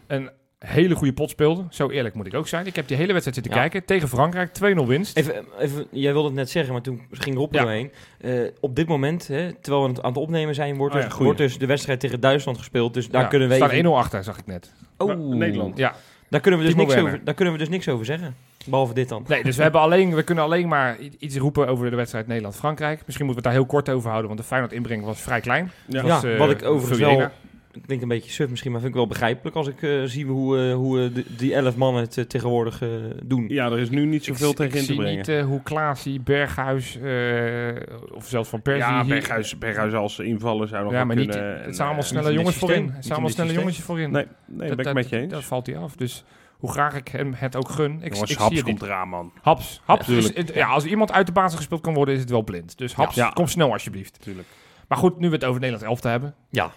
Een 0.07 0.29
hele 0.59 0.95
goede 0.95 1.13
pot 1.13 1.29
speelde. 1.29 1.63
Zo 1.69 1.89
eerlijk 1.89 2.15
moet 2.15 2.25
ik 2.27 2.33
ook 2.33 2.47
zijn. 2.47 2.65
Ik 2.65 2.75
heb 2.75 2.87
die 2.87 2.97
hele 2.97 3.11
wedstrijd 3.11 3.35
zitten 3.37 3.53
Ja. 3.55 3.59
kijken. 3.67 3.85
Tegen 3.85 4.07
Frankrijk, 4.07 4.53
2-0 4.53 4.87
winst. 4.87 5.17
Even, 5.17 5.45
even, 5.59 5.87
jij 5.91 6.11
wilde 6.11 6.27
het 6.27 6.37
net 6.37 6.49
zeggen, 6.49 6.73
maar 6.73 6.81
toen 6.81 7.01
ging 7.11 7.35
Rob 7.35 7.49
er 7.53 7.59
Ja. 7.59 7.61
doorheen. 7.63 7.91
Eh, 8.19 8.51
op 8.59 8.75
dit 8.75 8.87
moment, 8.87 9.27
hè, 9.27 9.53
terwijl 9.53 9.83
we 9.83 9.89
het 9.89 10.01
aan 10.01 10.09
het 10.11 10.19
opnemen 10.21 10.55
zijn, 10.55 10.75
wordt, 10.77 10.93
Oh 10.93 10.99
dus, 10.99 11.09
ja, 11.09 11.15
goeie. 11.15 11.25
wordt 11.25 11.39
dus 11.49 11.57
de 11.57 11.65
wedstrijd 11.65 11.99
tegen 11.99 12.19
Duitsland 12.19 12.57
gespeeld. 12.57 12.93
Dus 12.93 13.09
daar 13.09 13.21
Ja, 13.21 13.27
kunnen 13.27 13.47
we 13.47 13.55
staan 13.55 13.69
even- 13.69 13.77
1-0 13.85 13.97
achter, 13.97 14.23
zag 14.23 14.37
ik 14.37 14.45
net. 14.45 14.73
Oh, 14.97 15.07
Maar 15.07 15.17
Nederland. 15.17 15.77
Ja. 15.77 15.95
Daar 16.29 16.41
kunnen, 16.41 16.59
we 16.59 16.65
dus 16.65 16.75
niks 16.75 16.95
over, 16.95 17.21
daar 17.23 17.33
kunnen 17.33 17.53
we 17.53 17.59
dus 17.59 17.69
niks 17.69 17.89
over 17.89 18.05
zeggen. 18.05 18.35
Behalve 18.65 18.93
dit 18.93 19.09
dan. 19.09 19.25
Nee, 19.27 19.43
dus 19.43 19.55
we, 19.55 19.61
hebben 19.61 19.81
alleen, 19.81 20.15
we 20.15 20.23
kunnen 20.23 20.43
alleen 20.43 20.67
maar 20.67 20.97
iets 21.19 21.37
roepen 21.37 21.67
over 21.67 21.89
de 21.89 21.95
wedstrijd 21.95 22.27
Nederland-Frankrijk. 22.27 23.01
Misschien 23.05 23.25
moeten 23.25 23.43
we 23.43 23.49
het 23.49 23.57
daar 23.57 23.65
heel 23.65 23.75
kort 23.77 23.89
over 23.89 24.09
houden, 24.09 24.27
want 24.27 24.41
de 24.41 24.47
Feyenoord 24.47 24.73
inbreng 24.73 25.03
was 25.03 25.21
vrij 25.21 25.41
klein. 25.41 25.71
Ja. 25.85 26.01
was, 26.01 26.21
ja, 26.21 26.29
eh, 26.29 26.37
wat 26.37 26.49
ik 26.49 26.63
overigens 26.63 26.99
wel... 26.99 27.31
Ik 27.75 27.87
denk 27.87 28.01
een 28.01 28.07
beetje 28.07 28.31
suf 28.31 28.49
misschien, 28.49 28.71
maar 28.71 28.79
vind 28.79 28.91
ik 28.93 28.97
wel 28.99 29.07
begrijpelijk 29.07 29.55
als 29.55 29.67
ik 29.67 29.81
eh, 29.81 30.03
zie 30.03 30.25
hoe, 30.25 30.57
eh, 30.69 30.73
hoe 30.73 31.03
eh, 31.03 31.13
die- 31.13 31.25
die 31.37 31.53
elf 31.55 31.75
mannen 31.75 32.01
het 32.01 32.29
tegenwoordig 32.29 32.81
doen. 33.23 33.45
Ja, 33.49 33.65
er 33.65 33.79
is 33.79 33.89
nu 33.89 34.05
niet 34.05 34.23
zoveel 34.23 34.49
ik, 34.49 34.55
tegen 34.55 34.71
ik 34.73 34.79
in 34.79 34.85
te 34.85 34.85
zie 34.93 34.95
brengen. 35.01 35.17
niet 35.17 35.27
eh, 35.27 35.43
hoe 35.45 35.63
Klaasie, 35.63 36.19
Berghuis 36.21 36.97
eh, 36.99 37.69
of 38.13 38.25
zelfs 38.27 38.49
Van 38.49 38.61
Persie... 38.61 38.83
ja, 38.93 38.99
hier- 39.03 39.13
Berghuis, 39.13 39.57
Berghuis 39.57 39.93
als 39.93 40.19
invaller 40.19 40.67
zou 40.67 40.83
nog 40.83 40.93
Ja, 40.93 41.03
maar 41.03 41.15
niet, 41.15 41.29
kunnen. 41.29 41.63
het 41.63 41.75
zijn 41.75 41.87
allemaal 41.87 42.05
snelle 42.05 42.33
jongens 42.33 42.49
systeem. 42.57 42.67
voorin. 42.69 42.85
Het 42.85 42.93
Niet 42.93 43.01
zijn 43.03 43.13
allemaal 43.13 43.31
snelle 43.33 43.53
jongens 43.53 43.79
voorin. 43.79 44.11
Nee, 44.11 44.25
nee 44.45 44.57
dat, 44.67 44.69
ben 44.69 44.77
ik 44.77 44.83
dat- 44.83 44.93
met 44.93 45.09
je 45.09 45.17
eens. 45.17 45.31
dat 45.31 45.43
valt 45.43 45.65
hij 45.65 45.77
af. 45.77 45.95
Dus 45.95 46.23
hoe 46.57 46.71
graag 46.71 46.95
ik 46.95 47.07
hem 47.07 47.33
het 47.35 47.55
ook 47.55 47.69
gun. 47.69 48.01
Ik, 48.01 48.13
Jongens, 48.13 48.31
ik 48.31 48.37
Haps 48.37 48.53
zie 48.55 48.63
komt 48.63 48.79
niet. 48.81 48.89
eraan, 48.89 49.07
man. 49.09 49.31
Haps. 49.41 49.81
Haps 49.85 50.07
Ja, 50.07 50.13
is, 50.15 50.23
tuurlijk. 50.25 50.47
het- 50.47 50.55
ja, 50.57 50.67
als 50.67 50.85
iemand 50.85 51.11
uit 51.11 51.25
de 51.25 51.31
basis 51.31 51.57
gespeeld 51.57 51.81
kan 51.81 51.93
worden, 51.93 52.13
is 52.13 52.19
het 52.21 52.29
wel 52.29 52.43
blind. 52.43 52.77
Dus 52.77 52.93
Haps, 52.93 53.15
Ja. 53.15 53.29
kom 53.29 53.47
snel 53.47 53.71
alsjeblieft. 53.71 54.21
Tuurlijk. 54.21 54.47
Maar 54.87 54.97
goed, 54.97 55.19
nu 55.19 55.27
we 55.29 55.35
het 55.35 55.45
over 55.45 55.59
Nederland 55.61 55.87
11 55.87 55.99
te 55.99 56.07
hebben. 56.07 56.35
Ja. 56.49 56.71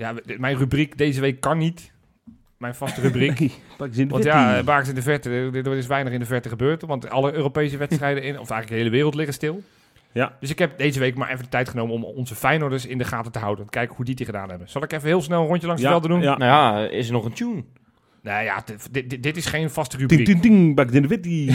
Ja, 0.00 0.14
mijn 0.38 0.56
rubriek 0.56 0.98
deze 0.98 1.20
week 1.20 1.40
kan 1.40 1.58
niet. 1.58 1.92
Mijn 2.56 2.74
vaste 2.74 3.00
rubriek. 3.00 3.52
Want 4.08 4.24
ja, 4.24 4.62
Baars 4.62 4.88
in 4.88 4.94
de 4.94 5.02
verte, 5.02 5.30
er, 5.30 5.76
is 5.76 5.86
weinig 5.86 6.12
in 6.12 6.18
de 6.18 6.26
verte 6.26 6.48
gebeurd. 6.48 6.82
Want 6.82 7.10
alle 7.10 7.32
Europese 7.32 7.76
wedstrijden, 7.76 8.22
in, 8.22 8.30
of 8.30 8.50
eigenlijk 8.50 8.68
de 8.68 8.76
hele 8.76 8.90
wereld, 8.90 9.14
liggen 9.14 9.34
stil. 9.34 9.62
Ja. 10.12 10.36
Dus 10.40 10.50
ik 10.50 10.58
heb 10.58 10.78
deze 10.78 10.98
week 10.98 11.14
maar 11.14 11.30
even 11.30 11.42
de 11.44 11.48
tijd 11.50 11.68
genomen 11.68 11.94
om 11.94 12.04
onze 12.04 12.34
Feyenoorders 12.34 12.86
in 12.86 12.98
de 12.98 13.04
gaten 13.04 13.32
te 13.32 13.38
houden. 13.38 13.68
Kijken 13.68 13.96
hoe 13.96 14.04
die 14.04 14.14
het 14.14 14.24
gedaan 14.24 14.48
hebben. 14.48 14.68
Zal 14.68 14.82
ik 14.82 14.92
even 14.92 15.08
heel 15.08 15.22
snel 15.22 15.40
een 15.40 15.46
rondje 15.46 15.66
langs 15.66 15.82
Ja, 15.82 15.88
de 15.88 15.92
velden 15.92 16.10
doen? 16.10 16.22
ja. 16.22 16.36
Nou 16.36 16.50
ja, 16.50 16.88
is 16.88 17.06
er 17.06 17.12
nog 17.12 17.24
een 17.24 17.32
tune? 17.32 17.64
Nou 18.22 18.44
ja, 18.44 18.62
dit, 18.64 19.10
dit, 19.10 19.22
dit 19.22 19.36
is 19.36 19.46
geen 19.46 19.70
vaste 19.70 19.96
Ding, 19.96 20.10
rubriek. 20.10 20.26
ding, 20.26 20.42
ding, 20.42 20.74
bak 20.74 20.90
in 20.90 21.02
de 21.02 21.08
witty. 21.08 21.48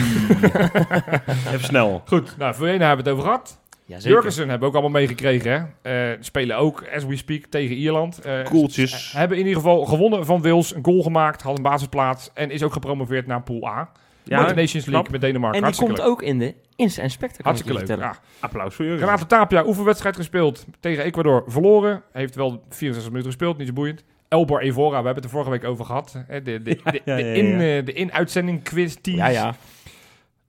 Even 1.52 1.64
snel. 1.64 2.02
Goed, 2.06 2.36
nou, 2.38 2.54
voor 2.54 2.66
hebben 2.66 2.90
we 2.90 2.96
het 2.96 3.08
over 3.08 3.24
gehad. 3.24 3.60
Ja, 3.86 3.98
Jurgensen 3.98 4.48
hebben 4.48 4.60
we 4.60 4.66
ook 4.76 4.82
allemaal 4.82 5.00
meegekregen. 5.00 5.74
hè. 5.82 6.10
Eh, 6.12 6.16
spelen 6.20 6.56
ook, 6.56 6.84
as 6.94 7.04
we 7.04 7.16
speak, 7.16 7.44
tegen 7.46 7.76
Ierland. 7.76 8.20
Eh, 8.20 8.44
Koeltjes. 8.44 9.12
Hebben 9.12 9.38
in 9.38 9.46
ieder 9.46 9.60
geval 9.62 9.84
gewonnen 9.84 10.26
van 10.26 10.42
Wils, 10.42 10.74
een 10.74 10.84
goal 10.84 11.02
gemaakt, 11.02 11.42
had 11.42 11.56
een 11.56 11.62
basisplaats 11.62 12.30
en 12.34 12.50
is 12.50 12.62
ook 12.62 12.72
gepromoveerd 12.72 13.26
naar 13.26 13.42
Pool 13.42 13.68
A. 13.68 13.90
Ja, 14.24 14.38
de 14.46 14.54
Nations 14.54 14.72
League 14.72 14.92
knap. 14.92 15.10
met 15.10 15.20
Denemarken. 15.20 15.62
En 15.62 15.66
die 15.70 15.78
Hartstikke 15.78 15.92
komt 15.94 15.98
leuk. 15.98 16.08
ook 16.08 16.22
in 16.22 16.38
de 16.38 16.54
Insta 16.76 17.02
ik 17.02 17.10
je 17.20 17.26
Hartstikke 17.42 17.78
leuk. 17.78 17.98
Ja. 17.98 18.16
Applaus 18.40 18.74
voor 18.74 18.84
Jurgen. 18.84 19.04
Renato 19.04 19.26
Tapia, 19.26 19.66
oefenwedstrijd 19.66 20.16
gespeeld 20.16 20.66
tegen 20.80 21.04
Ecuador, 21.04 21.44
verloren. 21.46 22.02
Heeft 22.12 22.34
wel 22.34 22.62
64 22.68 23.04
minuten 23.12 23.32
gespeeld, 23.32 23.58
niet 23.58 23.66
zo 23.66 23.72
boeiend. 23.72 24.04
Elbor 24.28 24.60
Evora, 24.60 24.88
we 24.88 24.94
hebben 24.94 25.14
het 25.14 25.24
er 25.24 25.30
vorige 25.30 25.50
week 25.50 25.64
over 25.64 25.84
gehad. 25.84 26.24
hè, 26.26 26.42
De, 26.42 26.62
de, 26.62 26.78
de, 26.84 27.00
Ja, 27.04 27.16
ja, 27.16 27.34
eh, 27.78 27.84
de 27.84 27.92
in-uitzending 27.92 28.62
quiz 28.62 28.94
teams. 29.00 29.18
Ja, 29.20 29.26
ja. 29.28 29.54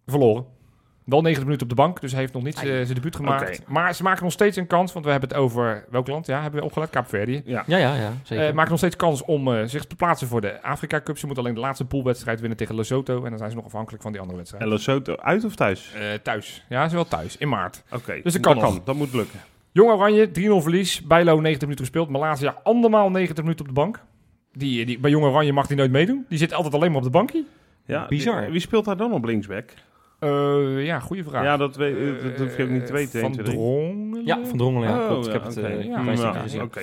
Verloren. 0.06 0.46
Wel 1.08 1.22
90 1.22 1.44
minuten 1.44 1.70
op 1.70 1.76
de 1.76 1.82
bank, 1.82 2.02
dus 2.02 2.12
hij 2.12 2.22
heeft 2.22 2.34
nog 2.34 2.44
niet 2.44 2.56
eh, 2.56 2.62
zijn 2.64 2.94
debuut 2.94 3.16
gemaakt. 3.16 3.68
Maar 3.68 3.96
ze 3.96 4.04
maken 4.04 4.24
nog 4.24 4.32
steeds 4.32 4.58
een 4.58 4.68
kans, 4.68 4.94
want 4.94 5.06
we 5.06 5.12
hebben 5.12 5.30
het 5.30 5.38
over... 5.38 5.86
Welk 5.90 6.08
land? 6.08 6.26
Ja, 6.26 6.42
hebben 6.42 6.60
we 6.60 6.66
opgelet? 6.66 6.90
Kaapverdië. 6.90 7.42
Ja. 7.46 7.64
Ja, 7.68 7.78
ja, 7.78 7.96
ja. 7.96 8.14
Zeker. 8.24 8.48
Eh 8.48 8.54
maken 8.54 8.70
nog 8.70 8.80
steeds 8.80 8.96
kans 8.96 9.24
om 9.24 9.54
eh, 9.54 9.64
zich 9.66 9.86
te 9.86 9.96
plaatsen 9.96 10.28
voor 10.28 10.42
de 10.42 10.62
Afrika 10.62 11.02
Cup. 11.02 11.18
Ze 11.18 11.26
moeten 11.26 11.44
alleen 11.44 11.56
de 11.56 11.62
laatste 11.62 11.86
poolwedstrijd 11.86 12.40
winnen 12.40 12.58
tegen 12.58 12.76
Lesotho. 12.76 13.24
En 13.24 13.30
dan 13.30 13.38
zijn 13.38 13.50
ze 13.50 13.56
nog 13.56 13.66
afhankelijk 13.66 14.04
van 14.04 14.12
die 14.12 14.22
andere 14.22 14.38
wedstrijd. 14.38 14.64
En 14.64 14.70
Lesotho 14.70 15.16
uit 15.16 15.44
of 15.44 15.56
thuis? 15.56 15.94
Eh, 15.94 16.02
thuis. 16.24 16.66
Ja, 16.70 16.88
ze 16.88 16.96
wel 16.96 17.08
thuis. 17.08 17.38
In 17.38 17.50
maart. 17.50 17.84
Oké, 17.92 18.20
Dus 18.24 18.34
dat 18.34 18.42
kan 18.42 18.58
nog. 18.58 18.84
Dat 18.84 18.96
moet 18.96 19.14
lukken. 19.14 19.40
Jong 19.72 19.92
Oranje, 19.92 20.32
3-0 20.32 20.62
verlies. 20.62 21.02
Bijlo 21.02 21.40
90 21.40 21.62
minuten 21.62 21.86
gespeeld. 21.86 22.10
Malaysia 22.10 22.56
andermaal 22.64 23.10
90 23.10 23.44
minuten 23.44 23.62
op 23.62 23.76
de 23.76 23.82
bank. 23.82 24.00
Die, 24.54 24.86
die, 24.86 25.00
bij 25.00 25.12
Jong 25.12 25.26
Oranje 25.26 25.54
mag 25.54 25.68
hij 25.68 25.76
nooit 25.78 25.92
meedoen. 25.92 26.26
Die 26.30 26.38
zit 26.38 26.54
altijd 26.54 26.74
alleen 26.74 26.90
maar 26.90 26.98
op 26.98 27.04
de 27.04 27.10
bankje. 27.10 27.44
Ja, 27.86 28.08
Bizar. 28.08 28.42
Wie, 28.42 28.52
wie 28.52 28.60
speelt 28.60 28.86
daar 28.86 28.98
dan 28.98 29.14
op 29.14 29.26
linksback? 29.26 29.74
Eh, 30.20 30.86
ja, 30.86 31.00
goede 31.00 31.24
vraag. 31.24 31.44
Ja, 31.44 31.58
dat, 31.58 31.76
weet, 31.76 31.96
eh, 31.98 32.24
dat 32.24 32.38
hoef 32.38 32.58
je 32.58 32.64
ook 32.64 32.70
niet 32.70 32.86
te 32.86 32.94
weten. 32.94 33.20
Van 33.22 33.30
1, 33.30 33.32
2, 33.32 33.46
3. 33.46 33.58
Drongelen? 33.58 34.26
ja, 34.26 34.46
Van 34.46 34.58
Drongelen, 34.58 34.90
ja. 34.90 35.00
Oh, 35.02 35.08
klopt. 35.08 35.26
ja, 35.26 35.34
ik 35.34 35.38
heb 35.42 35.44
het 35.48 35.58
eh, 35.58 35.84
Ja, 35.86 36.02
Ja, 36.02 36.16
stukje 36.16 36.30
Oké, 36.30 36.40
gezien. 36.40 36.62
oké, 36.62 36.80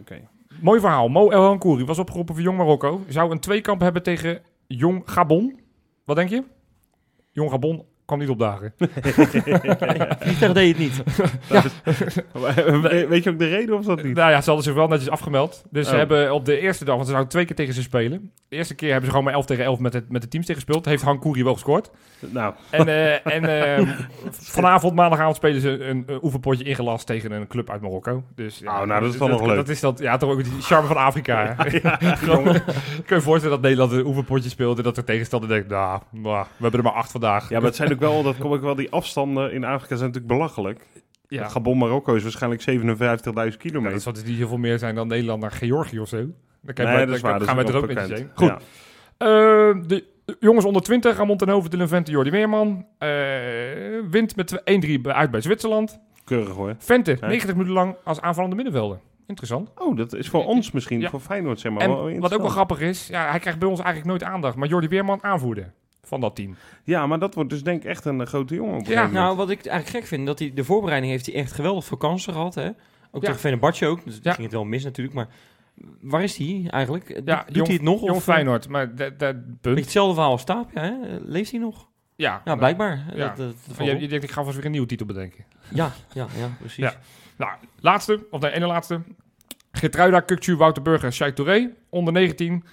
oké. 0.00 0.20
Mooi 0.60 0.80
verhaal. 0.80 1.08
Mo 1.08 1.30
El 1.30 1.42
Hankouri 1.42 1.84
was 1.84 1.98
opgeroepen 1.98 2.34
voor 2.34 2.44
Jong 2.44 2.56
Marokko. 2.58 3.00
Zou 3.08 3.30
een 3.30 3.40
tweekamp 3.40 3.80
hebben 3.80 4.02
tegen 4.02 4.42
Jong 4.66 5.02
Gabon. 5.04 5.60
Wat 6.04 6.16
denk 6.16 6.28
je? 6.30 6.42
Jong 7.32 7.50
Gabon 7.50 7.84
kwam 8.10 8.18
niet 8.18 8.28
opdagen. 8.28 8.72
Vliegtuig 10.20 10.52
deed 10.52 10.68
het 10.68 10.78
niet. 10.78 11.02
We- 12.32 13.06
Weet 13.08 13.24
je 13.24 13.30
ook 13.30 13.38
de 13.38 13.48
reden 13.48 13.76
of 13.76 13.84
dat 13.84 14.02
niet? 14.02 14.14
Nou 14.16 14.30
ja, 14.30 14.40
ze 14.40 14.46
hadden 14.46 14.64
zich 14.64 14.74
wel 14.74 14.88
netjes 14.88 15.10
afgemeld. 15.10 15.62
Dus 15.70 15.86
ze 15.86 15.92
Oh. 15.92 15.98
hebben 15.98 16.32
op 16.32 16.44
de 16.44 16.58
eerste 16.58 16.84
dag, 16.84 16.94
want 16.94 17.06
ze 17.06 17.10
zouden 17.12 17.32
twee 17.32 17.44
keer 17.44 17.56
tegen 17.56 17.74
ze 17.74 17.82
spelen. 17.82 18.30
De 18.48 18.56
eerste 18.56 18.74
keer 18.74 18.86
hebben 18.88 19.04
ze 19.04 19.10
gewoon 19.10 19.24
maar 19.24 19.34
11 19.34 19.46
tegen 19.46 19.64
11 19.64 19.78
met, 19.78 19.92
het, 19.92 20.10
met 20.12 20.22
de 20.22 20.28
teams 20.28 20.46
tegen 20.46 20.62
gespeeld. 20.62 20.84
Heeft 20.84 21.02
Hankouri 21.02 21.44
wel 21.44 21.52
gescoord. 21.52 21.90
Nou, 22.20 22.54
En, 22.70 22.88
eh, 22.88 23.26
en 23.36 23.44
eh, 23.78 23.88
vanavond, 24.30 24.94
maandagavond, 24.94 25.36
spelen 25.36 25.60
ze 25.60 25.84
een, 25.84 26.04
een 26.06 26.18
oefenpotje 26.22 26.64
ingelast 26.64 27.06
tegen 27.06 27.32
een 27.32 27.46
club 27.46 27.70
uit 27.70 27.80
Marokko. 27.80 28.24
Dus, 28.34 28.58
ja, 28.58 28.80
Oh, 28.80 28.86
nou, 28.86 29.00
dat 29.00 29.12
is 29.12 29.18
dan 29.18 29.30
nog 29.30 29.46
leuk. 29.46 29.56
Dat 29.56 29.68
is 29.68 29.80
dat, 29.80 29.98
ja, 29.98 30.16
toch 30.16 30.30
ook 30.30 30.44
die 30.44 30.52
charme 30.60 30.86
van 30.86 30.96
Afrika. 30.96 31.54
hè? 31.58 31.70
Gewoon, 32.16 32.44
kun 32.44 32.62
je 33.06 33.14
je 33.14 33.20
voorstellen 33.20 33.56
dat 33.56 33.64
Nederland 33.70 33.92
een 33.92 34.06
oefenpotje 34.06 34.48
speelt 34.50 34.78
en 34.78 34.84
dat 34.84 34.94
de 34.94 35.04
tegenstander 35.04 35.48
denkt, 35.48 35.68
nou, 35.68 36.00
nou, 36.10 36.44
we 36.56 36.62
hebben 36.62 36.80
er 36.80 36.86
maar 36.86 36.94
acht 36.96 37.10
vandaag. 37.10 37.48
ja, 37.48 37.56
maar 37.56 37.66
het 37.66 37.76
zijn 37.76 37.92
ook 37.92 37.99
wel, 38.00 38.22
dat 38.22 38.36
kom 38.38 38.54
ik 38.54 38.60
wel, 38.60 38.74
die 38.74 38.90
afstanden 38.90 39.52
in 39.52 39.64
Afrika 39.64 39.96
zijn 39.96 40.10
natuurlijk 40.10 40.32
belachelijk. 40.38 40.86
Ja. 41.28 41.48
Gabon, 41.48 41.78
Marokko 41.78 42.14
is 42.14 42.22
waarschijnlijk 42.22 42.62
57.000 42.62 42.98
Ja, 42.98 43.56
kilometer. 43.58 43.92
dat 43.92 44.02
zal 44.02 44.12
dus 44.12 44.24
niet 44.24 44.36
heel 44.36 44.48
veel 44.48 44.56
meer 44.58 44.78
zijn 44.78 44.94
dan 44.94 45.08
Nederland 45.08 45.40
naar 45.40 45.50
Georgië 45.50 46.00
of 46.00 46.08
zo. 46.08 46.16
Dan 46.16 46.26
nee, 46.62 46.74
bij- 46.74 47.06
dat 47.06 47.14
is 47.14 47.20
dan 47.22 47.40
gaan 47.42 47.56
we 47.56 47.64
er 47.64 47.76
ook 47.76 47.86
bekend. 47.86 48.12
heen. 48.12 48.30
Goed. 48.34 48.46
Ja. 48.48 48.58
Eh, 49.16 49.82
de 49.86 50.04
jongens 50.40 50.64
onder 50.64 50.82
20, 50.82 51.16
Ramon 51.16 51.36
ten 51.36 51.48
Hoven, 51.48 51.70
Dylan 51.70 51.88
Vente, 51.88 52.10
Jordi 52.10 52.30
Weerman. 52.30 52.86
Eh, 52.98 53.08
wint 54.10 54.36
met 54.36 54.60
1-3 54.64 55.00
bij- 55.00 55.12
uit 55.12 55.30
bij 55.30 55.40
Zwitserland. 55.40 56.00
Keurig 56.24 56.54
hoor. 56.54 56.74
Vente, 56.78 57.10
Kijk. 57.10 57.26
90 57.26 57.52
minuten 57.56 57.74
lang 57.74 57.96
als 58.04 58.20
aanvallende 58.20 58.56
middenvelder. 58.56 58.98
Interessant. 59.26 59.70
Oh, 59.78 59.96
dat 59.96 60.14
is 60.14 60.28
voor 60.28 60.44
ons 60.44 60.70
misschien, 60.70 61.00
Ja. 61.00 61.10
voor 61.10 61.20
Feyenoord 61.20 61.60
zeg 61.60 61.72
maar. 61.72 61.82
en 61.82 61.88
wel 61.88 62.18
wat 62.18 62.34
ook 62.34 62.40
wel 62.40 62.50
grappig 62.50 62.80
is, 62.80 63.06
ja, 63.06 63.30
hij 63.30 63.38
krijgt 63.38 63.58
bij 63.58 63.68
ons 63.68 63.78
eigenlijk 63.80 64.08
nooit 64.08 64.22
aandacht. 64.32 64.56
Maar 64.56 64.68
Jordi 64.68 64.88
Weerman 64.88 65.22
aanvoerder 65.24 65.72
van 66.02 66.20
dat 66.20 66.36
team. 66.36 66.56
Ja, 66.84 67.06
maar 67.06 67.18
dat 67.18 67.34
wordt 67.34 67.50
dus 67.50 67.62
denk 67.62 67.82
ik 67.82 67.88
echt 67.88 68.04
een 68.04 68.20
eh, 68.20 68.26
grote 68.26 68.54
jongen. 68.54 68.84
Ja. 68.88 69.06
Nou, 69.06 69.36
wat 69.36 69.50
ik 69.50 69.66
eigenlijk 69.66 69.98
gek 69.98 70.06
vind, 70.06 70.26
dat 70.26 70.38
hij 70.38 70.52
de 70.54 70.64
voorbereiding 70.64 71.12
heeft 71.12 71.26
hij 71.26 71.34
echt 71.34 71.52
geweldig 71.52 71.84
veel 71.84 71.96
kansen 71.96 72.32
gehad. 72.32 72.54
Hè? 72.54 72.66
Ook 72.66 72.74
Ja. 73.12 73.20
tegen 73.20 73.38
Fenerbahce 73.40 73.86
ook. 73.86 74.04
Dus 74.04 74.18
Ja. 74.22 74.30
ging 74.32 74.42
het 74.42 74.52
wel 74.52 74.64
mis 74.64 74.84
natuurlijk. 74.84 75.16
Maar 75.16 75.28
waar 76.00 76.22
is 76.22 76.36
hij 76.36 76.66
eigenlijk? 76.70 77.08
Ja, 77.24 77.42
Doet- 77.46 77.54
jong- 77.54 77.66
hij 77.66 77.76
het 77.76 77.84
nog? 77.84 78.00
Jong 78.00 78.10
of, 78.10 78.16
eh, 78.16 78.22
Feyenoord, 78.34 78.68
maar 78.68 78.94
dat 79.16 79.36
punt. 79.60 79.78
hetzelfde 79.78 80.14
verhaal 80.14 80.32
als 80.32 80.44
Tapia, 80.44 80.82
hè? 80.82 80.92
Leeft 81.22 81.50
hij 81.50 81.60
nog? 81.60 81.88
Ja, 82.16 82.42
Ja, 82.44 82.56
blijkbaar. 82.56 83.04
Ja. 83.14 83.26
Dat, 83.28 83.36
dat, 83.36 83.46
dat 83.46 83.54
Van, 83.66 83.74
valt 83.86 84.00
je, 84.00 84.08
denkt, 84.08 84.24
ik 84.24 84.30
ga 84.30 84.42
vast 84.44 84.56
weer 84.56 84.64
een 84.64 84.70
nieuwe 84.70 84.86
titel 84.86 85.06
bedenken. 85.06 85.44
ja, 85.68 85.92
ja, 86.12 86.26
ja, 86.38 86.48
precies. 86.58 86.76
Ja. 86.84 86.94
Nou, 87.36 87.52
laatste, 87.80 88.26
of 88.30 88.40
nee, 88.40 88.50
ene 88.52 88.66
laatste. 88.66 89.00
Gertruida, 89.72 90.20
Kukcu, 90.20 90.56
Wouter 90.56 90.82
Burger, 90.82 91.12
Shai 91.12 91.32
Touré. 91.32 91.70
Onder 91.88 92.12
19. 92.12 92.64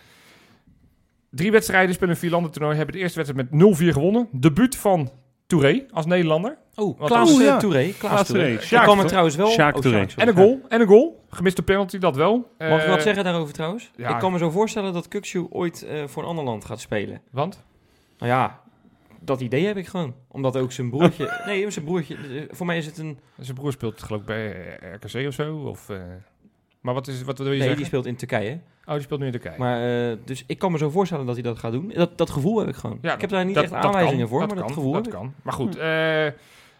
Drie 1.30 1.52
wedstrijden 1.52 1.94
spelen 1.96 2.10
een 2.14 2.20
vierlanden 2.20 2.52
toernooi. 2.52 2.76
Hebben 2.78 2.96
de 2.96 3.02
eerste 3.02 3.18
wedstrijd 3.20 3.52
met 3.52 3.78
0-4 3.82 3.84
gewonnen. 3.88 4.28
Debuut 4.32 4.76
van 4.76 5.12
Touré 5.48 5.86
als 5.92 6.06
Nederlander. 6.06 6.58
Oh, 6.76 7.00
Klaas 7.06 7.30
eh, 7.30 7.36
Oeh, 7.36 7.44
ja. 7.46 7.58
Touré. 7.58 7.92
Klaas 7.98 8.28
Touré. 8.28 8.58
Touré. 8.58 8.86
Me 8.96 8.96
toch? 8.96 9.08
trouwens 9.08 9.36
wel... 9.36 9.48
Sjaak 9.50 9.76
oh, 9.76 9.82
Touré. 9.82 9.98
Sjaak. 10.08 10.18
En 10.20 10.28
een 10.28 10.36
goal. 10.36 10.60
En 10.70 10.82
een 10.82 10.88
goal. 10.88 11.26
Gemiste 11.30 11.64
penalty, 11.64 11.98
dat 11.98 12.16
wel. 12.16 12.38
Mag 12.58 12.70
ik 12.70 12.84
Eh, 12.84 12.90
wat 12.90 13.02
zeggen 13.02 13.24
daarover 13.24 13.54
trouwens? 13.54 13.92
ja. 13.96 14.10
Ik 14.10 14.20
kan 14.20 14.32
me 14.32 14.38
zo 14.38 14.50
voorstellen 14.50 14.94
dat 14.94 15.08
Kukcu 15.08 15.46
ooit 15.50 15.84
eh, 15.84 16.04
voor 16.08 16.24
een 16.24 16.30
ander 16.30 16.44
land 16.44 16.66
gaat 16.66 16.80
spelen. 16.80 17.22
Want? 17.32 17.64
Nou 18.18 18.32
ja, 18.32 18.62
dat 19.22 19.42
idee 19.42 19.66
heb 19.66 19.78
ik 19.78 19.88
gewoon. 19.88 20.16
Omdat 20.28 20.58
ook 20.58 20.72
zijn 20.72 20.90
broertje... 20.90 21.40
nee, 21.46 21.70
zijn 21.72 21.86
broertje... 21.86 22.16
eh, 22.16 22.44
Voor 22.50 22.66
mij 22.66 22.78
is 22.78 22.86
het 22.86 22.98
een... 22.98 23.20
Zijn 23.40 23.56
broer 23.58 23.72
speelt 23.72 24.04
geloof 24.04 24.22
ik 24.22 24.28
bij 24.28 24.78
eh, 24.80 24.94
RKC 24.94 25.28
of 25.28 25.34
zo. 25.34 25.56
Of, 25.58 25.90
eh, 25.90 25.98
maar 26.88 26.96
wat, 26.96 27.08
is, 27.08 27.24
wat 27.24 27.38
wil 27.38 27.46
je 27.48 27.52
Nee, 27.52 27.60
zeggen? 27.60 27.78
die 27.78 27.86
speelt 27.86 28.06
in 28.06 28.16
Turkije. 28.16 28.60
Oh, 28.86 28.94
die 28.94 29.02
speelt 29.04 29.20
nu 29.20 29.26
in 29.26 29.32
Turkije. 29.32 29.58
Maar, 29.58 30.10
eh, 30.12 30.18
dus 30.26 30.44
ik 30.48 30.58
kan 30.60 30.72
me 30.72 30.78
zo 30.78 30.90
voorstellen 30.90 31.26
dat 31.26 31.34
hij 31.36 31.44
dat 31.44 31.60
gaat 31.60 31.72
doen. 31.72 31.92
Dat, 31.96 32.18
dat 32.18 32.30
gevoel 32.30 32.60
heb 32.60 32.68
ik 32.68 32.76
gewoon. 32.76 32.98
Ja, 33.02 33.14
ik 33.14 33.22
heb 33.22 33.30
daar 33.30 33.46
niet 33.46 33.56
dat- 33.56 33.64
echt 33.64 33.74
dat 33.74 33.84
aanwijzingen 33.84 34.20
kan, 34.20 34.28
voor, 34.28 34.40
dat 34.40 34.48
maar 34.50 34.58
kan, 34.58 34.68
dat 34.68 34.76
gevoel 34.76 34.94
dat 34.94 35.08
kan. 35.08 35.34
Maar 35.44 35.54
goed, 35.54 35.76
eh, 35.76 36.28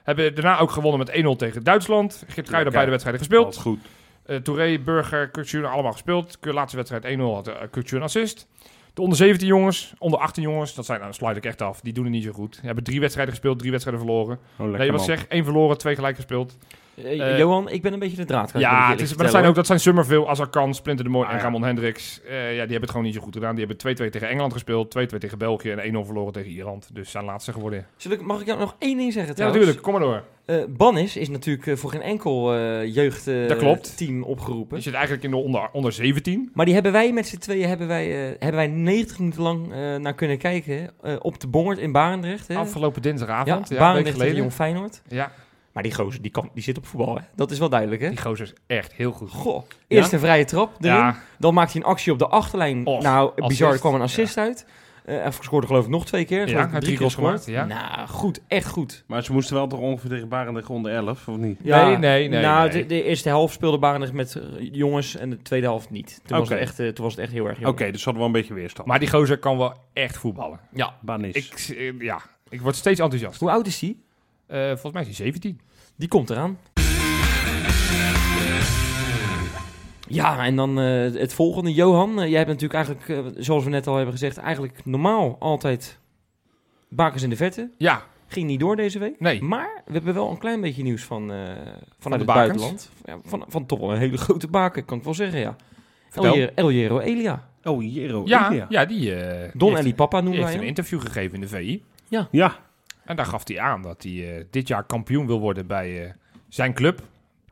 hebben 0.04 0.36
daarna 0.36 0.60
ook 0.60 0.72
gewonnen 0.72 1.00
met 1.00 1.10
1-0 1.16 1.36
tegen 1.36 1.64
Duitsland. 1.64 2.24
Geertruida 2.28 2.66
Ja, 2.70 2.74
beide 2.74 2.90
wedstrijden 2.92 3.22
gespeeld. 3.22 3.46
Alles 3.46 3.58
goed. 3.58 3.80
Eh 4.26 4.36
Touré, 4.36 4.80
Burger, 4.80 5.30
Kukcu 5.30 5.66
allemaal 5.66 5.92
gespeeld. 5.92 6.38
De 6.42 6.54
laatste 6.54 6.78
wedstrijd 6.78 7.04
1-0 7.06 7.34
had 7.34 7.48
uh, 7.48 7.54
een 7.92 8.02
assist. 8.02 8.48
De 8.94 9.02
onder 9.04 9.18
17 9.18 9.48
jongens, 9.48 9.94
onder 9.98 10.20
18 10.20 10.44
jongens, 10.44 10.76
dat 10.76 10.86
zijn, 10.86 11.00
nou, 11.00 11.14
sluit 11.14 11.38
ik 11.38 11.46
echt 11.46 11.62
af. 11.62 11.80
Die 11.82 11.94
doen 11.94 12.04
het 12.04 12.14
niet 12.14 12.24
zo 12.24 12.32
goed. 12.32 12.52
Die 12.54 12.66
hebben 12.66 12.84
drie 12.84 13.00
wedstrijden 13.00 13.34
gespeeld, 13.34 13.60
drie 13.60 13.72
wedstrijden 13.72 14.04
verloren. 14.06 14.40
Oh, 14.58 14.68
nee, 14.68 14.88
wat 14.88 14.98
man. 14.98 15.06
zeg, 15.06 15.28
één 15.28 15.44
verloren, 15.44 15.78
twee 15.78 15.96
gelijk 15.96 16.16
gespeeld. 16.16 16.58
Eh, 17.04 17.32
Eh, 17.32 17.38
Johan, 17.38 17.70
ik 17.70 17.82
ben 17.82 17.94
een 17.94 18.00
beetje 18.00 18.18
de 18.18 18.26
draad 18.26 18.50
kwijt. 18.50 18.66
ja, 18.66 18.90
het 18.90 19.02
is, 19.02 19.14
maar 19.14 19.24
dat 19.24 19.32
zijn, 19.32 19.46
ook, 19.46 19.56
dat 19.56 19.66
zijn 19.66 19.80
Summerville, 19.80 20.28
Azarkan, 20.28 20.74
Splinter 20.74 21.06
de 21.06 21.12
Mooi 21.12 21.26
Ah, 21.26 21.32
en 21.32 21.38
ja. 21.38 21.44
Ramon 21.44 21.64
Hendricks. 21.64 22.22
Eh, 22.24 22.36
ja, 22.36 22.50
die 22.50 22.58
hebben 22.58 22.82
het 22.82 22.90
gewoon 22.90 23.06
niet 23.06 23.16
zo 23.16 23.22
goed 23.22 23.34
gedaan. 23.34 23.56
Die 23.56 23.66
hebben 23.66 23.78
2-2 23.78 24.10
tegen 24.10 24.30
Engeland 24.30 24.54
gespeeld, 24.54 24.90
2-2 24.92 25.18
tegen 25.20 25.38
België 25.38 25.70
en 25.72 25.80
1-0 25.96 26.06
verloren 26.06 26.34
tegen 26.34 26.52
Ierland. 26.52 26.90
Dus 26.94 27.12
zijn 27.12 27.26
laatste 27.26 27.54
geworden. 27.54 27.86
ik, 28.10 28.22
mag 28.22 28.40
ik 28.42 28.46
jou 28.48 28.60
nog 28.60 28.76
één 28.80 28.98
ding 28.98 29.14
zeggen 29.14 29.30
Ja, 29.30 29.36
trouwens? 29.36 29.66
natuurlijk. 29.66 29.82
Kom 29.82 29.94
maar 29.94 30.02
door. 30.02 30.24
Eh, 30.46 30.76
Bannis 30.78 31.18
is 31.18 31.30
natuurlijk 31.30 31.78
voor 31.80 31.90
geen 31.90 32.02
enkel 32.02 32.56
jeugdteam 32.86 34.24
opgeroepen. 34.24 34.78
Je 34.78 34.84
zit 34.84 34.94
eigenlijk 34.94 35.24
in 35.24 35.32
de 35.32 35.38
onder, 35.38 35.70
onder 35.72 35.92
17. 35.92 36.50
Maar 36.54 36.66
die 36.66 36.74
hebben 36.74 36.92
wij 36.92 37.14
met 37.14 37.28
z'n 37.28 37.38
tweeën 37.38 37.68
hebben 37.68 37.88
wij, 37.88 38.08
hebben 38.40 38.56
wij 38.56 38.68
90 38.68 39.20
minuten 39.20 39.42
lang 39.42 39.68
naar 40.02 40.14
kunnen 40.16 40.38
kijken. 40.38 40.90
op 41.22 41.40
de 41.40 41.48
Bongert 41.48 41.80
in 41.80 41.92
Barendrecht. 41.92 42.48
Hè? 42.48 42.56
Afgelopen 42.56 43.02
ja, 43.04 43.10
dinsdagavond. 43.10 43.48
Ja, 43.48 43.70
week 43.70 43.80
Barendrecht 43.80 44.06
tegen 44.06 44.20
geleden. 44.20 44.38
Jong 44.38 44.54
Feyenoord. 44.54 45.02
Ja, 45.08 45.32
Maar 45.78 45.86
die 45.86 45.96
gozer, 45.96 46.22
die, 46.22 46.32
kan, 46.32 46.50
die 46.54 46.64
zit 46.64 46.78
op 46.78 46.86
voetbal, 46.86 47.16
hè? 47.16 47.22
Dat 47.36 47.52
is 47.52 47.60
wel 47.60 47.70
duidelijk, 47.70 48.02
hè? 48.02 48.10
die 48.10 48.22
gozer 48.22 48.46
is 48.46 48.54
echt 48.68 48.94
heel 48.94 49.12
goed. 49.12 49.30
Goh, 49.30 49.64
eerst 49.88 50.14
een 50.14 50.20
vrije 50.20 50.46
trap 50.46 50.76
erin. 50.80 50.96
Ja, 50.96 51.20
Dan 51.38 51.54
maakt 51.54 51.74
hij 51.74 51.82
een 51.82 51.88
actie 51.88 52.12
op 52.12 52.20
de 52.20 52.28
achterlijn. 52.28 52.84
Nou, 52.84 53.48
bizar, 53.48 53.74
er 53.74 53.80
kwam 53.80 53.94
een 53.94 54.02
assist 54.02 54.38
uit. 54.38 54.66
Eh 55.06 55.26
en 55.26 55.34
scoorde 55.34 55.68
geloof 55.68 55.84
ik 55.84 55.90
nog 55.90 56.06
twee 56.06 56.26
keer. 56.26 56.50
Ja, 56.50 56.58
hij 56.58 56.68
drie 56.68 56.82
drie 56.82 56.98
goals 56.98 57.16
gescoord. 57.16 57.44
gemaakt, 57.44 57.68
Nou, 57.70 58.08
goed. 58.08 58.40
Echt 58.48 58.68
goed. 58.68 59.04
Maar 59.08 59.24
ze 59.24 59.34
moesten 59.34 59.56
wel 59.56 59.68
toch 59.68 59.80
ongeveer 59.80 60.10
tegen 60.10 60.30
Barendrecht 60.30 60.70
onder 60.70 60.92
11, 60.92 61.28
of 61.28 61.38
niet? 61.38 61.64
Nee, 61.64 61.98
nee, 61.98 62.28
nee, 62.28 62.42
Nou, 62.42 62.70
nee. 62.72 62.82
De, 62.82 62.88
de 62.88 63.04
eerste 63.04 63.30
helft 63.30 63.54
speelde 63.54 63.80
Barendrecht 63.80 64.14
met 64.14 64.36
eh, 64.36 64.44
jongens 64.72 65.16
en 65.16 65.30
de 65.30 65.42
tweede 65.42 65.66
helft 65.66 65.90
niet. 65.90 66.22
Toen, 66.26 66.38
was, 66.38 66.50
het 66.50 66.60
echt, 66.60 66.80
eh, 66.80 66.88
toen 66.88 67.04
was 67.04 67.14
het 67.14 67.24
echt 67.24 67.32
heel 67.32 67.48
erg 67.48 67.66
Oké, 67.66 67.92
dus 67.92 68.04
hadden 68.04 68.14
we 68.14 68.18
wel 68.20 68.26
een 68.26 68.32
beetje 68.32 68.54
weerstand. 68.54 68.88
maar 68.88 69.00
die 69.00 69.10
gozer 69.10 69.38
kan 69.38 69.58
wel 69.58 69.74
echt 69.94 70.18
voetballen. 70.18 70.60
Ja. 70.74 70.98
Banis. 71.02 71.36
Ik, 71.36 71.76
ja, 72.00 72.22
ik 72.50 72.62
word 72.62 72.76
steeds 72.76 73.00
enthousiast. 73.00 73.40
Hoe 73.40 73.52
oud 73.52 73.68
is 73.68 73.80
die? 73.80 74.06
Eh, 74.48 74.68
volgens 74.68 74.92
mij 74.94 75.02
is 75.02 75.08
hij 75.08 75.16
17. 75.16 75.60
Die 75.96 76.08
komt 76.08 76.30
eraan. 76.30 76.58
Ja, 80.10 80.46
en 80.46 80.56
dan 80.56 80.80
eh, 80.80 81.14
het 81.14 81.34
volgende. 81.34 81.74
Johan, 81.74 82.22
eh, 82.22 82.28
jij 82.30 82.38
hebt 82.38 82.50
natuurlijk 82.62 82.74
eigenlijk, 82.88 83.34
zoals 83.44 83.64
we 83.64 83.70
net 83.70 83.88
al 83.88 83.96
hebben 83.96 84.14
gezegd, 84.14 84.38
eigenlijk 84.38 84.86
normaal 84.86 85.36
altijd 85.40 86.00
bakers 86.90 87.24
in 87.24 87.30
de 87.30 87.36
vette. 87.36 87.70
Ja, 87.78 88.04
Ging 88.28 88.48
niet 88.48 88.60
door 88.60 88.76
deze 88.76 89.00
week. 89.00 89.20
nee. 89.20 89.42
Maar 89.44 89.82
we 89.86 89.94
hebben 89.94 90.14
wel 90.14 90.30
een 90.32 90.38
klein 90.38 90.62
beetje 90.62 90.84
nieuws 90.84 91.04
van, 91.04 91.32
eh, 91.32 91.38
vanuit 92.00 92.02
de 92.02 92.10
het 92.10 92.26
bakens? 92.26 92.36
buitenland. 92.36 92.90
Ja, 93.06 93.18
van, 93.24 93.46
van 93.48 93.66
toch 93.66 93.80
wel 93.80 93.92
een 93.92 93.98
hele 93.98 94.18
grote 94.18 94.48
baken, 94.48 94.86
kan 94.86 94.98
ik 94.98 95.04
wel 95.04 95.14
zeggen, 95.14 95.40
ja. 95.40 95.56
El, 96.14 96.36
Jer- 96.38 96.52
El 96.56 96.72
Jero 96.72 97.00
Elia. 97.00 97.50
Oh, 97.64 97.94
Jero. 97.94 98.22
Ja, 98.26 98.50
Elia. 98.52 98.66
ja, 98.70 98.86
die, 98.86 99.16
eh, 99.16 99.50
Don 99.54 99.70
heeft, 99.70 99.82
Eli 99.82 99.96
Papa 99.96 100.16
noemen 100.18 100.34
heeft 100.34 100.44
wij 100.46 100.54
een 100.54 100.60
hem. 100.60 100.68
interview 100.70 101.02
gegeven 101.02 101.34
in 101.36 101.42
de 101.42 101.48
VI. 101.48 101.84
Ja, 102.32 102.60
En 103.08 103.16
daar 103.16 103.26
gaf 103.26 103.48
hij 103.48 103.60
aan 103.60 103.82
dat 103.82 104.04
hij 104.04 104.38
eh, 104.38 104.44
dit 104.52 104.68
jaar 104.68 104.84
kampioen 104.84 105.28
wil 105.28 105.40
worden 105.40 105.68
bij 105.68 106.06
eh, 106.06 106.12
zijn 106.50 106.74
club. 106.74 107.02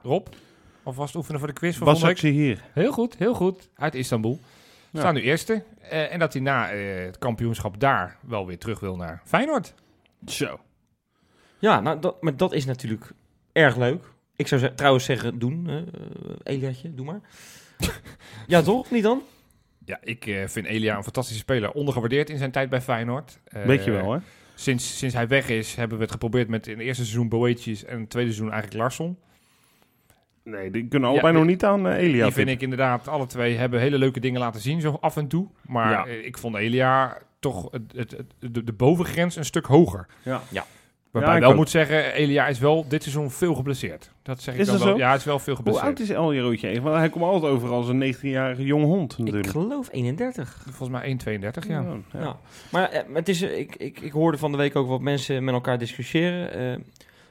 Rob, 0.02 0.28
alvast 0.84 1.15
oefenen 1.15 1.39
voor 1.39 1.48
de 1.50 1.54
quiz 1.54 1.78
van 1.78 1.88
was 1.88 2.02
week. 2.02 2.12
actie 2.12 2.32
hier. 2.32 2.62
Heel 2.74 2.91
goed, 2.91 3.15
heel 3.18 3.34
goed. 3.34 3.70
Uit 3.76 3.96
Istanbul. 3.96 4.39
Ja. 4.91 5.00
Staan 5.00 5.13
nu 5.13 5.22
eerste. 5.22 5.63
Eh, 5.89 6.13
en 6.13 6.20
dat 6.20 6.34
hij 6.34 6.41
na 6.41 6.70
eh, 6.72 7.06
het 7.06 7.18
kampioenschap 7.18 7.80
daar 7.80 8.18
wel 8.22 8.46
weer 8.48 8.58
terug 8.58 8.80
wil 8.80 8.96
naar 8.96 9.22
Feyenoord. 9.26 9.74
Zo. 10.28 10.60
Ja, 11.60 11.80
nou, 11.80 12.00
dat, 12.00 12.22
maar 12.22 12.38
dat 12.38 12.54
is 12.54 12.65
natuurlijk 12.65 13.12
erg 13.52 13.76
leuk. 13.78 14.04
Ik 14.36 14.48
zou 14.48 14.62
ze- 14.62 14.74
trouwens 14.76 15.06
zeggen, 15.06 15.39
doen, 15.39 15.70
eh 15.70 15.76
Eliatje, 16.54 16.94
doe 16.94 17.06
maar. 17.06 17.20
ja, 18.48 18.62
toch? 18.62 18.91
Niet 18.91 19.04
dan? 19.04 19.22
Ja, 19.86 19.98
ik 20.04 20.26
eh, 20.28 20.48
vind 20.48 20.65
Elia 20.65 20.98
een 20.98 21.04
fantastische 21.04 21.41
speler. 21.41 21.72
Ondergewaardeerd 21.72 22.30
in 22.30 22.38
zijn 22.38 22.52
tijd 22.52 22.70
bij 22.70 22.82
Feyenoord. 22.82 23.39
Eh, 23.44 23.65
Weet 23.65 23.84
je 23.84 23.91
wel, 23.91 24.12
hè? 24.12 24.20
Sinds, 24.56 24.98
sinds 24.98 25.15
hij 25.15 25.28
weg 25.28 25.50
is, 25.50 25.76
hebben 25.76 25.98
we 25.98 26.04
het 26.04 26.12
geprobeerd 26.12 26.48
met 26.48 26.68
in 26.68 26.78
het 26.78 26.88
eerste 26.88 27.04
seizoen 27.06 27.30
Boetjes 27.30 27.84
en 27.86 27.94
in 27.96 28.00
het 28.02 28.10
tweede 28.10 28.30
seizoen 28.32 28.52
eigenlijk 28.54 28.82
Larsson. 28.82 29.18
Nee, 30.44 30.72
die 30.72 30.88
kunnen 30.88 31.10
allebei 31.10 31.34
Ja, 31.34 31.39
nog 31.39 31.48
niet 31.48 31.63
aan 31.65 31.88
eh, 31.88 31.98
Elia. 31.98 32.24
Die 32.24 32.34
vind 32.34 32.50
ik 32.50 32.62
inderdaad, 32.62 33.08
alle 33.08 33.26
twee 33.26 33.56
hebben 33.56 33.80
hele 33.80 33.98
leuke 33.98 34.20
dingen 34.20 34.39
laten 34.39 34.62
zien, 34.62 34.82
zo 34.82 34.98
af 35.02 35.18
en 35.18 35.28
toe. 35.28 35.48
Maar 35.68 35.91
Ja. 35.91 36.06
eh, 36.06 36.26
ik 36.26 36.38
vond 36.38 36.56
Elia 36.56 37.18
toch 37.39 37.72
het, 37.72 37.82
het, 37.96 38.12
het- 38.12 38.54
de, 38.54 38.63
de 38.63 38.74
bovengrens 38.74 39.36
een 39.36 39.46
stuk 39.46 39.65
hoger. 39.65 40.08
Ja. 40.24 40.41
Ja. 40.50 40.65
Waarbij 41.15 41.32
Ja, 41.34 41.38
ik 41.38 41.41
ik 41.41 41.41
wel 41.41 41.51
ook. 41.51 41.63
moet 41.65 41.69
zeggen, 41.69 42.13
Elia 42.13 42.47
is 42.47 42.60
wel 42.60 42.86
dit 42.88 43.01
seizoen 43.04 43.32
veel 43.32 43.56
geblesseerd. 43.56 44.12
Dat 44.23 44.41
zeg 44.41 44.54
ik 44.54 44.60
Is 44.60 44.65
dan 44.65 44.75
dat 44.75 44.86
wel. 44.86 44.93
zo? 44.93 44.99
Ja, 44.99 45.08
hij 45.08 45.15
is 45.17 45.23
wel 45.23 45.39
veel 45.39 45.56
Hoe 45.56 45.63
geblesseerd. 45.63 45.88
oud 45.99 45.99
is 45.99 46.10
El 46.15 46.34
Jerootje? 46.34 46.82
Want 46.82 46.95
hij 46.95 47.10
komt 47.10 47.23
altijd 47.23 47.51
over 47.54 47.69
als 47.69 47.88
een 47.88 48.13
19-jarige 48.15 48.63
jonge 48.63 48.86
hond 48.86 49.12
Ik 49.13 49.17
natuurlijk. 49.19 49.47
geloof 49.47 49.88
31. 49.91 50.65
Volgens 50.69 50.89
mij 50.89 51.17
1,32, 51.39 51.67
ja. 51.67 51.82
ja. 51.82 52.19
Ja. 52.19 52.38
Maar 52.71 52.89
eh, 52.89 53.08
maar 53.08 53.17
het 53.17 53.30
is, 53.30 53.41
eh, 53.41 53.58
ik, 53.60 53.75
ik, 53.75 53.99
ik 53.99 54.12
hoorde 54.12 54.38
van 54.38 54.51
de 54.51 54.58
week 54.58 54.75
ook 54.75 54.88
wat 54.88 55.01
mensen 55.01 55.43
met 55.43 55.54
elkaar 55.54 55.78
discussiëren. 55.78 56.54
Eh, 56.54 56.78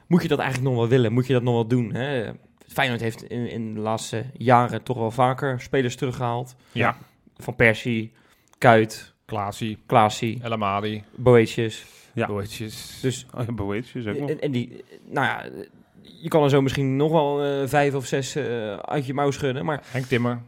moet 0.07 0.21
je 0.21 0.27
dat 0.27 0.39
eigenlijk 0.39 0.69
nog 0.69 0.79
wel 0.79 0.89
willen? 0.89 1.13
Moet 1.13 1.27
je 1.27 1.33
dat 1.33 1.43
nog 1.43 1.53
wel 1.53 1.67
doen? 1.67 1.93
Hè? 1.93 2.31
Feyenoord 2.67 3.01
heeft 3.01 3.23
in, 3.23 3.49
in 3.49 3.73
de 3.73 3.79
laatste 3.79 4.23
jaren 4.37 4.83
toch 4.83 4.97
wel 4.97 5.11
vaker 5.11 5.61
spelers 5.61 5.95
teruggehaald. 5.95 6.55
Ja. 6.71 6.97
Van 7.37 7.55
Persie, 7.55 8.11
Kuit, 8.57 9.13
Klaasie, 9.25 9.77
Klaasie, 9.85 10.39
El 10.43 10.51
Amadi, 10.51 11.03
Boetjes. 11.15 11.85
Ja. 12.15 12.27
Boetjes. 12.27 12.99
Dus, 13.01 13.25
Oh 13.37 13.45
ja, 13.45 13.51
Boetjes 13.51 14.07
ook 14.07 14.17
nog. 14.19 14.29
en, 14.29 14.41
en 14.41 14.51
die, 14.51 14.83
nou 15.09 15.25
ja, 15.25 15.45
je 16.21 16.27
kan 16.27 16.43
er 16.43 16.49
zo 16.49 16.61
misschien 16.61 16.95
nog 16.95 17.11
wel 17.11 17.43
eh, 17.43 17.67
vijf 17.67 17.93
of 17.93 18.05
zes 18.05 18.35
eh, 18.35 18.73
uit 18.73 19.05
je 19.05 19.13
mouw 19.13 19.31
schudden. 19.31 19.65
Maar 19.65 19.81
Henk 19.91 20.05
Timmer. 20.05 20.39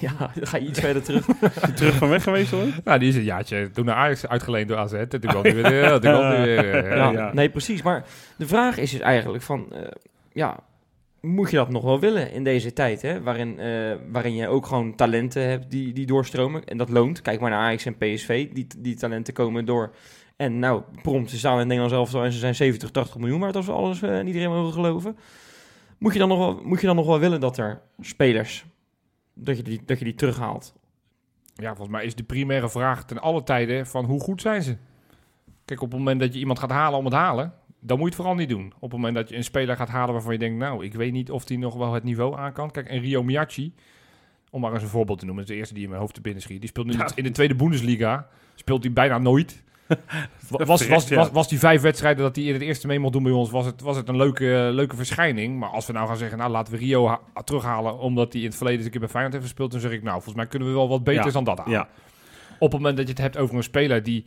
ja, 0.00 0.12
dan 0.34 0.46
ga 0.46 0.56
je 0.56 0.66
iets 0.66 0.80
verder 0.80 1.02
terug. 1.02 1.26
Terug 1.76 1.94
van 1.94 2.08
weg 2.08 2.22
geweest 2.22 2.50
hoor? 2.50 2.66
Nou, 2.84 2.98
die 2.98 3.08
is 3.08 3.16
een 3.16 3.22
jaartje 3.24 3.70
toen 3.70 3.84
naar 3.84 3.94
Ajax 3.94 4.26
uitgeleend 4.26 4.68
door 4.68 4.76
AZ. 4.76 4.92
En 4.92 5.08
toen 5.08 5.20
kwam 5.20 5.42
hij 5.42 5.54
weer, 5.54 5.74
ja, 5.74 5.90
toen 5.98 6.00
kwam 6.12 6.22
hij 6.22 6.44
weer. 6.44 6.74
eh, 6.74 6.96
Ja. 6.96 7.32
Nee, 7.32 7.50
precies. 7.50 7.82
Maar 7.82 8.04
de 8.36 8.46
vraag 8.46 8.76
is 8.78 8.90
dus 8.90 9.00
eigenlijk 9.00 9.42
van... 9.42 9.72
eh, 9.72 9.80
ja, 10.32 10.58
moet 11.20 11.50
je 11.50 11.56
dat 11.56 11.70
nog 11.70 11.82
wel 11.82 12.00
willen 12.00 12.32
in 12.32 12.44
deze 12.44 12.72
tijd? 12.72 13.02
Hè? 13.02 13.22
Waarin, 13.22 13.58
eh, 13.58 13.92
waarin 14.10 14.34
je 14.34 14.48
ook 14.48 14.66
gewoon 14.66 14.94
talenten 14.94 15.48
hebt 15.48 15.70
die, 15.70 15.92
die 15.92 16.06
doorstromen. 16.06 16.64
En 16.64 16.76
dat 16.76 16.88
loont. 16.88 17.20
Kijk 17.22 17.40
maar 17.40 17.50
naar 17.50 17.60
Ajax 17.66 17.84
en 17.84 17.96
PSV. 17.96 18.48
Die, 18.52 18.66
die 18.78 18.96
talenten 18.96 19.34
komen 19.34 19.64
door. 19.64 19.94
En 20.36 20.58
nou, 20.58 20.82
prompt, 21.02 21.30
ze 21.30 21.38
staan 21.38 21.52
in 21.52 21.58
het 21.58 21.66
Nederlands 21.68 21.94
elftal 21.96 22.24
en 22.24 22.32
ze 22.32 22.38
zijn 22.38 22.54
70, 22.54 22.90
80 22.90 23.18
miljoen 23.18 23.40
waard 23.40 23.56
als 23.56 23.66
we 23.66 23.72
alles 23.72 24.02
eh, 24.02 24.18
en 24.18 24.26
iedereen 24.26 24.50
mogen 24.50 24.72
geloven. 24.72 25.16
Moet 25.98 26.12
je, 26.12 26.18
dan 26.18 26.28
nog 26.28 26.38
wel, 26.38 26.60
moet 26.64 26.80
je 26.80 26.86
dan 26.86 26.96
nog 26.96 27.06
wel 27.06 27.18
willen 27.18 27.40
dat 27.40 27.56
er 27.58 27.80
spelers, 28.00 28.64
dat 29.34 29.56
je 29.56 29.62
die, 29.62 29.80
dat 29.84 29.98
je 29.98 30.04
die 30.04 30.14
terughaalt? 30.14 30.74
Ja, 31.54 31.68
volgens 31.68 31.96
mij 31.96 32.04
is 32.04 32.14
de 32.14 32.22
primaire 32.22 32.68
vraag 32.70 33.04
ten 33.04 33.20
alle 33.20 33.42
tijden 33.42 33.86
van 33.86 34.04
hoe 34.04 34.20
goed 34.20 34.40
zijn 34.40 34.62
ze? 34.62 34.76
Kijk, 35.64 35.80
op 35.82 35.88
het 35.90 35.98
moment 35.98 36.20
dat 36.20 36.32
je 36.32 36.38
iemand 36.38 36.58
gaat 36.58 36.70
halen 36.70 36.98
om 36.98 37.04
het 37.04 37.14
halen, 37.14 37.52
dan 37.80 37.98
moet 37.98 37.98
je 37.98 38.04
het 38.04 38.14
vooral 38.14 38.34
niet 38.34 38.48
doen. 38.48 38.72
Op 38.74 38.80
het 38.80 38.92
moment 38.92 39.14
dat 39.14 39.28
je 39.28 39.36
een 39.36 39.44
speler 39.44 39.76
gaat 39.76 39.88
halen 39.88 40.12
waarvan 40.12 40.32
je 40.32 40.38
denkt, 40.38 40.58
nou, 40.58 40.84
ik 40.84 40.94
weet 40.94 41.12
niet 41.12 41.30
of 41.30 41.44
die 41.44 41.58
nog 41.58 41.74
wel 41.74 41.92
het 41.92 42.04
niveau 42.04 42.36
aan 42.36 42.52
kan. 42.52 42.70
Kijk, 42.70 42.88
en 42.88 43.00
Rio 43.00 43.22
Miyachi, 43.22 43.74
om 44.50 44.60
maar 44.60 44.72
eens 44.72 44.82
een 44.82 44.88
voorbeeld 44.88 45.18
te 45.18 45.24
noemen, 45.24 45.44
is 45.44 45.50
de 45.50 45.56
eerste 45.56 45.74
die 45.74 45.82
in 45.82 45.88
mijn 45.88 46.00
hoofd 46.00 46.14
te 46.14 46.20
binnen 46.20 46.42
schiet. 46.42 46.60
Die 46.60 46.68
speelt 46.68 46.86
nu 46.86 46.92
Ja. 46.92 47.08
in 47.14 47.22
de 47.24 47.30
tweede 47.30 47.54
Bundesliga, 47.54 48.28
speelt 48.54 48.82
hij 48.82 48.92
bijna 48.92 49.18
nooit. 49.18 49.62
Was, 50.48 50.86
was, 50.86 51.08
ja. 51.08 51.16
was, 51.16 51.30
was 51.30 51.48
die 51.48 51.58
vijf 51.58 51.82
wedstrijden 51.82 52.22
dat 52.22 52.36
hij 52.36 52.44
in 52.44 52.52
het 52.52 52.62
eerste 52.62 52.86
mee 52.86 52.98
mocht 52.98 53.12
doen 53.12 53.22
bij 53.22 53.32
ons, 53.32 53.50
was 53.50 53.66
het, 53.66 53.80
was 53.80 53.96
het 53.96 54.08
een 54.08 54.16
leuke, 54.16 54.68
leuke 54.72 54.96
verschijning. 54.96 55.58
Maar 55.58 55.68
als 55.68 55.86
we 55.86 55.92
nou 55.92 56.06
gaan 56.06 56.16
zeggen, 56.16 56.38
nou 56.38 56.50
laten 56.50 56.72
we 56.72 56.78
Rio 56.78 57.06
ha- 57.06 57.20
terughalen 57.44 57.98
omdat 57.98 58.32
hij 58.32 58.42
in 58.42 58.46
het 58.48 58.56
verleden 58.56 58.78
eens 58.78 58.86
een 58.86 58.92
keer 58.92 59.00
bij 59.00 59.10
Feyenoord 59.10 59.34
heeft 59.34 59.46
gespeeld, 59.46 59.70
dan 59.70 59.80
zeg 59.80 59.92
ik, 59.92 60.02
nou, 60.02 60.14
volgens 60.14 60.34
mij 60.34 60.46
kunnen 60.46 60.68
we 60.68 60.74
wel 60.74 60.88
wat 60.88 61.04
beter 61.04 61.24
Ja. 61.26 61.30
dan 61.30 61.44
dat 61.44 61.58
halen. 61.58 61.72
Ja. 61.72 61.88
Op 62.58 62.72
het 62.72 62.80
moment 62.80 62.96
dat 62.96 63.06
je 63.06 63.12
het 63.12 63.22
hebt 63.22 63.36
over 63.36 63.56
een 63.56 63.62
speler 63.62 64.02
die 64.02 64.26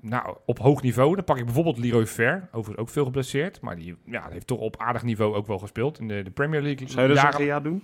nou, 0.00 0.36
op 0.46 0.58
hoog 0.58 0.82
niveau, 0.82 1.14
dan 1.14 1.24
pak 1.24 1.38
ik 1.38 1.44
bijvoorbeeld 1.44 1.78
Leroy 1.78 2.06
Fer, 2.06 2.48
overigens 2.52 2.76
ook 2.76 2.88
veel 2.88 3.04
geblesseerd, 3.04 3.60
maar 3.60 3.76
die 3.76 3.96
ja, 4.04 4.28
heeft 4.30 4.46
toch 4.46 4.58
op 4.58 4.76
aardig 4.76 5.02
niveau 5.02 5.34
ook 5.34 5.46
wel 5.46 5.58
gespeeld 5.58 5.98
in 5.98 6.08
de, 6.08 6.22
de 6.22 6.30
Premier 6.30 6.62
League. 6.62 6.88
Zou 6.88 7.02
je 7.02 7.08
dat 7.08 7.16
jaren. 7.16 7.32
zeggen 7.32 7.54
ja 7.54 7.60
doen? 7.60 7.82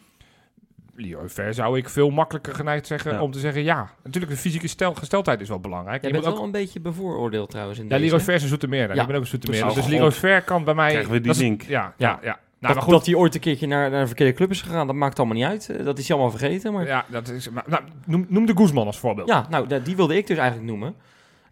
Leroy 0.96 1.28
Fer 1.28 1.54
zou 1.54 1.78
ik 1.78 1.88
veel 1.88 2.10
makkelijker 2.10 2.54
geneigd 2.54 2.86
zeggen 2.86 3.12
Ja. 3.12 3.22
om 3.22 3.30
te 3.30 3.38
zeggen 3.38 3.62
ja. 3.62 3.90
Natuurlijk, 4.04 4.32
de 4.32 4.38
fysieke 4.38 4.68
stel, 4.68 4.94
gesteldheid 4.94 5.40
is 5.40 5.48
wel 5.48 5.60
belangrijk. 5.60 6.00
Jij 6.02 6.10
Je 6.10 6.16
bent 6.16 6.28
wel 6.28 6.38
ook, 6.38 6.44
een 6.44 6.50
beetje 6.50 6.80
bevooroordeeld 6.80 7.50
trouwens 7.50 7.78
in 7.78 7.84
ja, 7.88 7.98
hè? 7.98 8.20
Fer 8.20 8.34
is 8.34 8.42
een 8.42 8.48
zoetermeer. 8.48 8.94
Ja, 8.94 9.00
ik 9.00 9.06
ben 9.06 9.16
ook 9.16 9.22
een 9.22 9.28
zoetermeer. 9.28 9.62
precies. 9.62 9.86
Dus 9.86 10.00
God. 10.00 10.14
Fer 10.14 10.42
kan 10.42 10.64
bij 10.64 10.74
mij... 10.74 10.90
Krijgen 10.90 11.12
we 11.12 11.20
die 11.20 11.30
is- 11.30 11.38
link. 11.38 11.62
Ja, 11.62 11.68
Ja. 11.68 11.92
ja, 11.96 12.18
ja. 12.22 12.38
Nou, 12.58 12.74
dat, 12.74 12.74
maar 12.74 12.82
goed, 12.82 12.92
dat 12.92 13.06
hij 13.06 13.14
ooit 13.14 13.34
een 13.34 13.40
keertje 13.40 13.66
naar, 13.66 13.90
naar 13.90 14.00
een 14.00 14.06
verkeerde 14.06 14.32
club 14.32 14.50
is 14.50 14.62
gegaan, 14.62 14.86
dat 14.86 14.96
maakt 14.96 15.18
allemaal 15.18 15.36
niet 15.36 15.44
uit. 15.46 15.68
Eh, 15.70 15.84
Dat 15.84 15.98
is 15.98 16.08
hij 16.08 16.16
allemaal 16.16 16.36
vergeten. 16.38 16.72
Maar... 16.72 16.86
Ja, 16.86 16.88
ja, 16.88 17.04
dat 17.10 17.28
is, 17.28 17.50
maar, 17.50 17.64
nou, 17.66 17.82
noem, 18.06 18.26
noem 18.28 18.46
de 18.46 18.56
Guzman 18.56 18.86
als 18.86 18.98
voorbeeld. 18.98 19.28
nou, 19.50 19.66
da- 19.66 19.78
die 19.78 19.96
wilde 19.96 20.16
ik 20.16 20.26
dus 20.26 20.36
eigenlijk 20.38 20.68
noemen. 20.68 20.94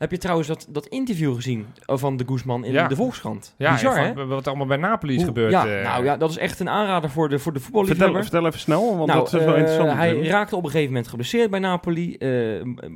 Heb 0.04 0.12
je 0.12 0.18
trouwens 0.18 0.48
dat, 0.48 0.66
dat 0.70 0.86
interview 0.86 1.34
gezien 1.34 1.66
van 1.86 2.16
de 2.16 2.24
Guzman 2.26 2.64
in 2.64 2.72
Ja. 2.72 2.88
de 2.88 2.96
Volkskrant? 2.96 3.54
Ja, 3.58 3.72
Bizar, 3.72 4.12
van- 4.14 4.28
wat 4.28 4.40
er 4.42 4.48
allemaal 4.48 4.66
bij 4.66 4.76
Napoli 4.76 5.12
is 5.12 5.18
Hoe- 5.18 5.26
gebeurd. 5.28 5.50
Ja, 5.52 5.66
eh, 5.78 5.84
nou 5.84 6.04
ja, 6.04 6.16
dat 6.16 6.30
is 6.30 6.36
echt 6.38 6.60
een 6.60 6.68
aanrader 6.68 7.10
voor 7.10 7.28
de, 7.28 7.38
voor 7.38 7.52
de 7.52 7.60
Vertel, 7.60 7.78
voetballiefhebber. 7.80 8.22
vertel 8.22 8.46
even 8.46 8.58
snel, 8.60 8.96
want 8.96 9.06
nou, 9.10 9.18
dat 9.18 9.26
is 9.26 9.32
wel 9.44 9.52
eh, 9.54 9.58
interessant. 9.58 9.90
hij 9.98 10.06
natuurlijk. 10.06 10.32
raakte 10.32 10.56
op 10.56 10.64
een 10.64 10.70
gegeven 10.70 10.92
moment 10.92 11.08
geblesseerd 11.08 11.50
bij 11.50 11.60
Napoli. 11.60 12.16
eh, 12.16 12.30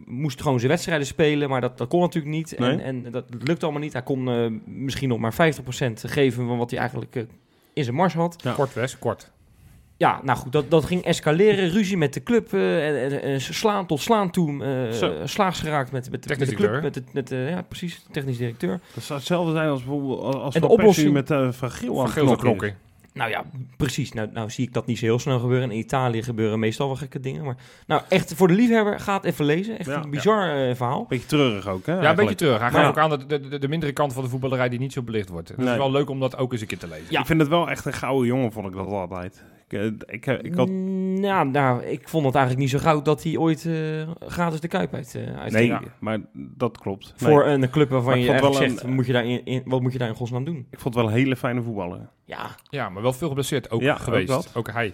moest 0.06 0.42
gewoon 0.42 0.58
zijn 0.58 0.70
wedstrijden 0.70 1.06
spelen, 1.06 1.48
maar 1.48 1.60
dat, 1.60 1.78
dat 1.78 1.88
kon 1.88 2.00
natuurlijk 2.00 2.34
niet. 2.34 2.54
En, 2.54 2.76
Nee. 2.76 2.84
en 2.86 3.10
dat 3.10 3.24
lukte 3.38 3.64
allemaal 3.64 3.82
niet. 3.82 3.92
Hij 3.92 4.02
kon 4.02 4.28
eh, 4.28 4.46
misschien 4.64 5.08
nog 5.08 5.18
maar 5.18 5.34
50% 5.34 6.04
geven 6.06 6.46
van 6.46 6.58
wat 6.58 6.70
hij 6.70 6.78
eigenlijk 6.78 7.26
in 7.72 7.84
zijn 7.84 7.96
mars 7.96 8.14
had. 8.14 8.36
Ja. 8.42 8.52
Kort, 8.52 8.74
Wes, 8.74 8.98
kort. 8.98 9.30
Ja, 9.98 10.20
nou 10.22 10.38
goed, 10.38 10.52
dat, 10.52 10.70
dat 10.70 10.84
ging 10.84 11.04
escaleren. 11.04 11.68
Ruzie 11.70 11.96
met 11.96 12.14
de 12.14 12.22
club. 12.22 12.52
eh, 12.52 12.88
en, 12.88 13.12
en, 13.12 13.22
en 13.22 13.40
slaan 13.40 13.86
tot 13.86 14.00
slaan 14.00 14.30
toe. 14.30 14.64
eh 14.64 14.92
Zo. 14.92 15.12
slaags 15.24 15.60
geraakt 15.60 15.92
met, 15.92 16.10
met, 16.10 16.28
met 16.28 16.38
de 16.38 16.44
club. 16.44 16.56
directeur. 16.58 16.82
Met 16.82 16.94
de, 16.94 17.02
met 17.12 17.28
de, 17.28 17.36
ja, 17.50 17.62
precies, 17.62 18.06
technisch 18.10 18.36
directeur. 18.36 18.80
Dat 18.94 19.04
zou 19.04 19.18
hetzelfde 19.18 19.52
zijn 19.52 19.68
als 19.68 19.80
bijvoorbeeld 19.84 20.34
als 20.34 20.54
En 20.54 20.60
de 20.60 20.68
oplossing- 20.68 21.12
met 21.12 21.30
uh, 21.30 21.48
Geel 21.60 22.00
aan 22.00 22.10
het 22.28 22.36
knokken. 22.38 22.76
Nou 23.12 23.30
ja, 23.30 23.44
precies. 23.76 24.12
Nou, 24.12 24.28
nou 24.32 24.50
zie 24.50 24.66
ik 24.66 24.72
dat 24.72 24.86
niet 24.86 24.98
zo 24.98 25.04
heel 25.04 25.18
snel 25.18 25.38
gebeuren. 25.38 25.70
In 25.70 25.78
Italië 25.78 26.22
gebeuren 26.22 26.58
meestal 26.58 26.86
wel 26.86 26.96
gekke 26.96 27.20
dingen. 27.20 27.44
Maar 27.44 27.56
nou, 27.86 28.02
echt 28.08 28.34
voor 28.34 28.48
de 28.48 28.54
liefhebber, 28.54 29.00
gaat 29.00 29.24
even 29.24 29.44
lezen. 29.44 29.78
Echt 29.78 29.88
Ja, 29.88 30.02
een 30.04 30.10
bizar 30.10 30.68
eh, 30.68 30.74
verhaal. 30.74 31.06
Beetje 31.08 31.26
treurig 31.26 31.68
ook, 31.68 31.86
hè? 31.86 32.00
Ja, 32.00 32.10
een 32.10 32.16
beetje 32.16 32.34
terug. 32.34 32.58
Hij 32.60 32.70
ja. 32.80 32.88
ook 32.88 32.98
aan 32.98 33.10
de, 33.10 33.26
de, 33.48 33.58
de 33.58 33.68
mindere 33.68 33.92
kant 33.92 34.12
van 34.12 34.22
de 34.22 34.28
voetballerij 34.28 34.68
die 34.68 34.78
niet 34.78 34.92
zo 34.92 35.02
belicht 35.02 35.28
wordt. 35.28 35.48
Het 35.48 35.56
Nee. 35.56 35.68
is 35.70 35.76
wel 35.76 35.90
leuk 35.90 36.10
om 36.10 36.20
dat 36.20 36.36
ook 36.36 36.52
eens 36.52 36.60
een 36.60 36.66
keer 36.66 36.78
te 36.78 36.88
lezen. 36.88 37.06
Ja. 37.08 37.20
Ik 37.20 37.26
vind 37.26 37.40
het 37.40 37.48
wel 37.48 37.70
echt 37.70 37.84
een 37.84 37.92
gouden 37.92 38.26
jongen, 38.26 38.52
vond 38.52 38.66
ik 38.66 38.72
dat 38.72 38.86
altijd. 38.86 39.42
Ik, 39.68 39.78
eh, 39.78 39.84
ik, 39.86 40.26
ik, 40.26 40.42
ik 40.42 40.54
had... 40.54 40.68
Ja, 41.20 41.44
nou, 41.44 41.84
ik 41.84 42.08
vond 42.08 42.24
het 42.24 42.34
eigenlijk 42.34 42.64
niet 42.64 42.70
zo 42.70 42.78
goud 42.88 43.04
dat 43.04 43.22
hij 43.22 43.36
ooit 43.36 43.66
eh, 43.66 44.08
gratis 44.20 44.60
de 44.60 44.68
Kuip 44.68 44.94
uit, 44.94 45.14
eh 45.14 45.38
uit 45.40 45.52
Nee, 45.52 45.66
Ja. 45.66 45.82
maar 45.98 46.18
dat 46.34 46.78
klopt. 46.78 47.14
Nee, 47.18 47.30
Voor 47.32 47.46
een 47.46 47.70
club 47.70 47.90
waarvan 47.90 48.20
je 48.20 48.40
wel 48.40 48.52
zegt, 48.54 48.82
een- 48.82 48.92
moet 48.94 49.06
je 49.06 49.12
daar 49.12 49.24
in, 49.26 49.44
in- 49.44 49.62
wat 49.64 49.80
moet 49.80 49.92
je 49.92 49.98
daar 49.98 50.08
in 50.08 50.14
godsnaam 50.14 50.44
doen? 50.44 50.66
Ik 50.70 50.80
vond 50.80 50.94
het 50.94 51.04
wel 51.04 51.12
een 51.12 51.18
hele 51.18 51.36
fijne 51.36 51.62
voetballer. 51.62 52.08
Ja, 52.24 52.50
Ja, 52.70 52.88
maar 52.88 53.02
wel 53.02 53.12
veel 53.12 53.28
geblesseerd 53.28 53.70
ook 53.70 53.80
Ja, 53.80 53.94
geweest. 53.96 54.56
Ook, 54.56 54.72
hij. 54.72 54.92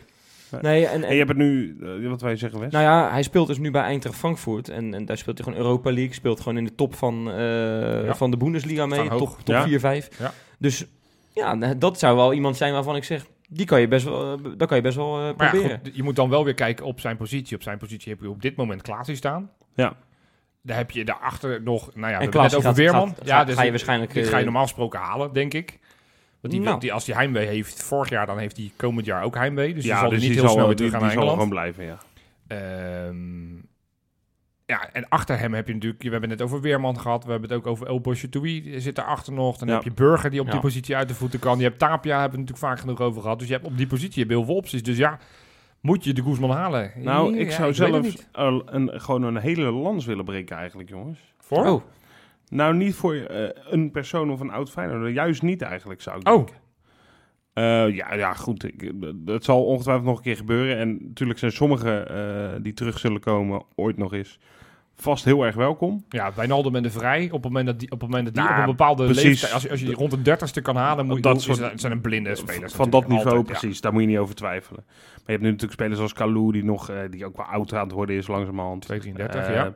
nee, 0.61 0.87
en, 0.87 1.03
En 1.05 1.11
je 1.13 1.17
hebt 1.19 1.29
het 1.29 1.39
nu, 1.39 1.77
wat 2.09 2.21
wij 2.21 2.37
zeggen, 2.37 2.61
Wes? 2.61 2.73
Nou 2.73 2.85
ja, 2.85 3.11
hij 3.11 3.23
speelt 3.23 3.47
dus 3.47 3.59
nu 3.59 3.71
bij 3.71 3.83
Eintracht 3.83 4.17
Frankfurt. 4.17 4.69
En, 4.69 4.95
en 4.95 5.05
daar 5.05 5.19
speelt 5.19 5.39
hij 5.39 5.47
gewoon 5.47 5.67
Europa 5.67 5.93
League. 5.93 6.15
Speelt 6.15 6.41
gewoon 6.41 6.59
in 6.59 6.65
de 6.65 6.75
top 6.75 6.95
van, 6.95 7.31
eh, 7.33 8.15
van 8.15 8.31
de 8.31 8.37
Bundesliga 8.37 8.87
mee. 8.87 9.09
Top, 9.09 9.19
top 9.45 9.55
Ja. 9.55 9.63
4, 9.63 9.81
5. 9.81 10.09
Ja. 10.19 10.33
Dus 10.59 10.87
ja, 11.33 11.55
nou, 11.55 11.79
dat 11.79 11.99
zou 11.99 12.17
wel 12.17 12.33
iemand 12.33 12.57
zijn 12.57 12.73
waarvan 12.73 12.97
ik 12.97 13.05
zeg... 13.05 13.27
Die 13.49 13.67
kan 13.67 13.81
je 13.81 13.89
best 13.89 14.05
wel, 14.05 14.33
eh, 14.39 14.45
dat 14.57 14.69
kan 14.69 14.77
je 14.77 14.83
best 14.83 14.97
wel 14.97 15.17
eh, 15.19 15.37
Maar 15.37 15.47
ja, 15.47 15.51
proberen. 15.51 15.81
goed, 15.85 15.97
je 15.97 16.03
moet 16.03 16.17
dan 16.17 16.31
wel 16.31 16.45
weer 16.45 16.55
kijken 16.55 16.85
op 16.85 17.01
zijn 17.01 17.17
positie. 17.17 17.57
Op 17.57 17.63
zijn 17.63 17.79
positie 17.79 18.13
heb 18.13 18.21
je 18.21 18.29
op 18.31 18.43
dit 18.43 18.57
moment 18.57 18.83
Klaasie 18.83 19.17
staan. 19.17 19.51
Ja. 19.75 19.97
Daar 20.63 20.77
heb 20.77 20.91
je 20.91 21.05
daarachter 21.05 21.63
nog, 21.63 21.95
nou 21.95 22.13
ja, 22.13 22.19
we 22.19 22.25
en 22.25 22.31
het 22.31 22.35
net 22.35 22.43
gaat, 22.43 22.55
over 22.55 22.75
Weerman. 22.75 23.09
gaat- 23.09 23.27
ja, 23.27 23.39
ga, 23.39 23.45
dus 23.45 23.55
ga 23.55 23.63
je 23.63 23.71
waarschijnlijk... 23.71 24.13
dit 24.15 24.25
eh, 24.25 24.31
ga 24.31 24.39
je 24.39 24.45
normaal 24.45 24.63
gesproken 24.63 25.01
halen, 25.01 25.33
denk 25.33 25.55
ik. 25.55 25.79
Want 26.41 26.55
die, 26.55 26.63
Nou. 26.63 26.81
die, 26.81 26.93
als 26.93 27.07
hij 27.07 27.15
heimwee 27.17 27.47
heeft 27.47 27.83
vorig 27.83 28.09
jaar, 28.09 28.27
dan 28.27 28.39
heeft 28.39 28.57
hij 28.57 28.73
komend 28.77 29.07
jaar 29.07 29.23
ook 29.23 29.35
heimwee. 29.35 29.75
Dus 29.75 29.83
die 29.83 29.93
ja, 29.93 29.99
zal 30.01 30.09
dus 30.09 30.19
niet 30.21 30.29
die 30.31 30.39
heel 30.39 30.49
zal, 30.49 30.53
snel 30.57 30.67
weer 30.67 30.77
die, 30.77 30.87
terug 30.91 31.01
die 31.03 31.11
gaan 31.11 31.19
naar 31.19 31.27
zal 31.37 31.39
Engeland. 31.43 31.53
gewoon 31.53 31.75
blijven, 31.75 31.99
ja. 32.49 33.07
Ehm, 33.07 33.64
ja, 34.81 34.89
en 34.93 35.09
achter 35.09 35.39
hem 35.39 35.55
heb 35.55 35.67
je 35.67 35.73
natuurlijk... 35.75 36.03
We 36.03 36.11
hebben 36.11 36.31
het 36.31 36.39
net 36.39 36.49
over 36.49 36.61
Weerman 36.61 37.01
gehad. 37.01 37.25
We 37.25 37.31
hebben 37.31 37.49
het 37.51 37.59
ook 37.59 37.67
over 37.67 37.87
El 37.87 38.01
Boschetoui. 38.01 38.81
Zit 38.81 38.97
daarachter 38.97 39.33
nog. 39.33 39.57
Dan 39.57 39.69
Ja. 39.69 39.75
heb 39.75 39.83
je 39.85 39.93
Burger 39.93 40.31
die 40.31 40.41
op 40.41 40.51
die 40.51 40.61
positie 40.61 40.97
uit 40.97 41.09
de 41.09 41.15
voeten 41.15 41.39
kan. 41.39 41.59
Je 41.59 41.65
hebt 41.65 41.79
Tapia, 41.79 42.21
hebben 42.21 42.39
we 42.39 42.45
het 42.45 42.51
natuurlijk 42.51 42.59
vaak 42.59 42.79
genoeg 42.81 43.01
over 43.01 43.23
gehad. 43.23 43.39
Dus 43.39 43.49
je 43.49 43.55
hebt 43.55 43.67
op 43.67 43.77
die 43.77 43.87
positie 43.87 44.21
heb 44.21 44.31
je 44.31 44.37
heel 44.37 44.45
veel 44.45 44.55
opties. 44.57 44.83
Dus 44.83 44.97
ja, 44.97 45.19
moet 45.81 46.05
je 46.05 46.13
de 46.13 46.23
Guzman 46.23 46.51
halen? 46.51 46.93
Nou, 46.97 47.37
ik 47.39 47.51
zou 47.51 47.75
zelf 47.75 48.27
een, 48.33 48.91
gewoon 49.01 49.23
een 49.23 49.37
hele 49.37 49.71
lans 49.71 50.05
willen 50.07 50.25
breken 50.25 50.57
eigenlijk, 50.57 50.89
jongens. 50.89 51.19
Voor? 51.39 51.67
Oh, 51.67 51.83
Nou, 52.49 52.75
niet 52.75 52.95
voor 52.95 53.15
eh, 53.15 53.49
een 53.71 53.91
persoon 53.91 54.31
of 54.31 54.41
een 54.41 54.51
oud 54.51 54.71
Feyenoord. 54.71 55.15
Juist 55.15 55.43
niet 55.43 55.63
eigenlijk, 55.63 56.01
zou 56.03 56.21
ik 56.21 56.29
Oh. 56.29 56.35
denken. 56.37 56.63
Eh, 57.53 57.95
ja, 57.97 58.15
ja, 58.15 58.33
goed. 58.33 58.65
Ik, 58.65 58.93
dat 59.15 59.45
zal 59.45 59.65
ongetwijfeld 59.65 60.07
nog 60.07 60.17
een 60.17 60.23
keer 60.23 60.37
gebeuren. 60.37 60.77
En 60.79 60.99
natuurlijk 61.03 61.39
zijn 61.39 61.53
sommigen 61.53 62.09
eh, 62.09 62.51
die 62.63 62.73
terug 62.75 62.99
zullen 62.99 63.21
komen 63.21 63.63
ooit 63.75 63.97
nog 63.97 64.13
eens 64.13 64.39
vast 64.97 65.25
heel 65.25 65.45
erg 65.45 65.55
welkom. 65.55 66.05
Ja, 66.09 66.33
Wijnaldum 66.35 66.75
en 66.77 66.83
de 66.83 66.91
Vrij. 66.91 67.25
Op 67.25 67.33
het 67.33 67.43
moment 67.43 67.67
dat 67.67 67.79
die, 67.79 67.91
op, 67.91 68.01
het 68.01 68.09
moment 68.11 68.25
dat 68.27 68.35
die 68.35 68.43
Nou, 68.45 68.55
op 68.57 68.63
een 68.65 68.71
bepaalde 68.77 69.05
precies. 69.05 69.23
leeftijd... 69.25 69.53
Als, 69.53 69.63
je- 69.63 69.71
als 69.71 69.81
je 69.81 69.87
die 69.87 69.95
rond 69.95 70.11
de 70.11 70.23
dertigste 70.23 70.61
kan 70.61 70.77
halen, 70.77 71.07
moet 71.07 71.17
je, 71.17 71.23
Dat 71.23 71.43
soort- 71.43 71.73
zijn 71.81 71.93
een 71.93 72.01
blinde 72.01 72.35
spelers. 72.35 72.73
Van 72.75 72.91
dat 72.91 73.09
niveau, 73.09 73.37
Altijd, 73.37 73.47
ja. 73.49 73.59
precies. 73.59 73.81
Daar 73.81 73.93
moet 73.93 74.03
je 74.03 74.09
niet 74.09 74.19
over 74.19 74.35
twijfelen. 74.35 74.85
Maar 74.87 75.23
je 75.25 75.31
hebt 75.33 75.43
nu 75.43 75.51
natuurlijk 75.51 75.81
spelers 75.81 76.01
als 76.01 76.13
Kalou, 76.13 76.53
die, 76.53 76.65
nog, 76.65 76.89
eh, 76.91 76.97
die 77.11 77.27
ook 77.27 77.37
wel 77.37 77.47
oud 77.47 77.73
aan 77.73 77.83
het 77.85 77.93
worden 77.93 78.17
is 78.17 78.27
langzamerhand. 78.27 78.83
2,33, 78.93 79.47
Eh, 79.49 79.55
ja. 79.55 79.75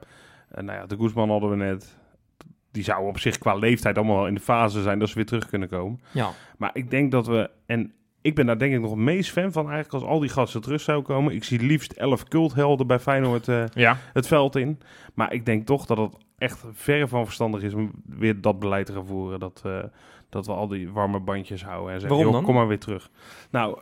En 0.48 0.64
nou 0.64 0.78
ja, 0.78 0.86
de 0.86 0.96
Guzman 0.96 1.30
hadden 1.30 1.50
we 1.50 1.56
net. 1.56 1.96
die 2.70 2.84
zouden 2.84 3.08
op 3.08 3.18
zich 3.18 3.38
qua 3.38 3.54
leeftijd 3.54 3.96
allemaal 3.96 4.16
wel 4.16 4.26
in 4.26 4.34
de 4.34 4.40
fase 4.40 4.82
zijn 4.82 4.98
dat 4.98 5.08
ze 5.08 5.14
weer 5.14 5.26
terug 5.26 5.48
kunnen 5.48 5.68
komen. 5.68 6.00
Ja. 6.10 6.30
Maar 6.58 6.70
ik 6.72 6.90
denk 6.90 7.10
dat 7.10 7.26
we, 7.26 7.50
en 7.66 7.92
ik 8.20 8.34
ben 8.34 8.46
daar 8.46 8.58
denk 8.58 8.74
ik 8.74 8.80
nog 8.80 8.90
het 8.90 8.98
meest 8.98 9.30
fan 9.30 9.52
van 9.52 9.70
eigenlijk 9.70 9.94
als 9.94 10.12
al 10.12 10.18
die 10.18 10.28
gasten 10.28 10.60
terug 10.60 10.80
zouden 10.80 11.06
komen. 11.06 11.34
Ik 11.34 11.44
zie 11.44 11.60
liefst 11.60 11.92
elf 11.92 12.24
culthelden 12.24 12.86
bij 12.86 12.98
Feyenoord 12.98 13.48
eh, 13.48 13.64
Ja, 13.74 13.96
het 14.12 14.26
veld 14.26 14.56
in. 14.56 14.78
Maar 15.14 15.32
ik 15.32 15.46
denk 15.46 15.66
toch 15.66 15.86
dat 15.86 15.98
het 15.98 16.16
echt 16.38 16.64
verre 16.72 17.08
van 17.08 17.24
verstandig 17.24 17.62
is 17.62 17.74
om 17.74 17.90
weer 18.04 18.40
dat 18.40 18.58
beleid 18.58 18.86
te 18.86 18.92
gaan 18.92 19.06
voeren. 19.06 19.40
Dat, 19.40 19.62
eh, 19.64 19.78
dat 20.28 20.46
we 20.46 20.52
al 20.52 20.68
die 20.68 20.90
warme 20.90 21.20
bandjes 21.20 21.64
houden 21.64 21.94
en 21.94 22.00
zeggen, 22.00 22.18
joh, 22.18 22.44
kom 22.44 22.54
maar 22.54 22.68
weer 22.68 22.78
terug. 22.78 23.10
Nou, 23.50 23.78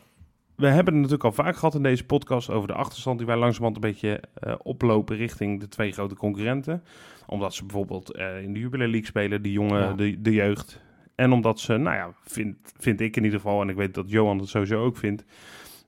we 0.55 0.66
hebben 0.66 0.85
het 0.94 1.03
natuurlijk 1.03 1.25
al 1.25 1.44
vaak 1.44 1.57
gehad 1.57 1.75
in 1.75 1.83
deze 1.83 2.05
podcast 2.05 2.51
over 2.51 2.68
de 2.68 2.75
achterstand 2.75 3.18
die 3.18 3.27
wij 3.27 3.37
langzamerhand 3.37 3.85
een 3.85 3.90
beetje 3.90 4.20
eh, 4.35 4.55
oplopen 4.62 5.16
richting 5.16 5.61
de 5.61 5.68
twee 5.68 5.92
grote 5.92 6.14
concurrenten. 6.14 6.83
Omdat 7.27 7.55
ze 7.55 7.64
bijvoorbeeld 7.64 8.16
in 8.42 8.53
de 8.53 8.59
Jubilee 8.59 8.88
League 8.88 9.07
spelen, 9.07 9.42
die 9.42 9.53
jongen, 9.53 9.81
Ja. 9.81 9.92
de, 9.92 10.20
de 10.22 10.33
jeugd. 10.33 10.81
En 11.16 11.33
omdat 11.33 11.61
ze, 11.61 11.76
nou 11.76 11.96
ja, 11.96 12.12
vind, 12.22 12.57
vind 12.79 13.00
ik 13.00 13.16
in 13.16 13.24
ieder 13.24 13.40
geval, 13.40 13.62
en 13.62 13.68
ik 13.68 13.76
weet 13.76 13.94
dat 13.94 14.11
Johan 14.11 14.38
het 14.38 14.48
sowieso 14.48 14.85
ook 14.85 14.96
vindt, 14.96 15.24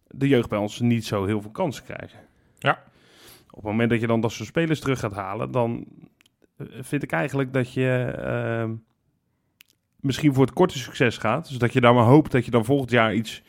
de 0.07 0.29
jeugd 0.29 0.49
bij 0.49 0.59
ons 0.59 0.81
niet 0.81 1.07
zo 1.07 1.25
heel 1.25 1.41
veel 1.41 1.51
kansen 1.51 1.85
krijgen. 1.85 2.19
Ja. 2.59 2.83
Op 3.51 3.55
het 3.55 3.65
moment 3.65 3.91
dat 3.91 4.01
je 4.01 4.07
dan 4.07 4.21
dat 4.21 4.33
soort 4.33 4.49
spelers 4.49 4.81
terug 4.81 4.99
gaat 4.99 5.13
halen, 5.13 5.51
dan 5.51 5.87
eh, 6.57 6.67
vind 6.81 7.03
ik 7.03 7.13
eigenlijk 7.13 7.53
dat 7.53 7.73
je 7.73 8.15
ehm, 8.23 8.75
misschien 10.01 10.35
voor 10.35 10.45
het 10.45 10.55
korte 10.55 10.79
succes 10.79 11.19
gaat. 11.19 11.49
Dus 11.49 11.59
dat 11.59 11.73
je 11.73 11.81
dan 11.81 11.95
maar 11.95 12.05
hoopt 12.05 12.33
dat 12.33 12.45
je 12.45 12.51
dan 12.51 12.65
volgend 12.65 12.91
jaar 12.91 13.15
iets, 13.15 13.43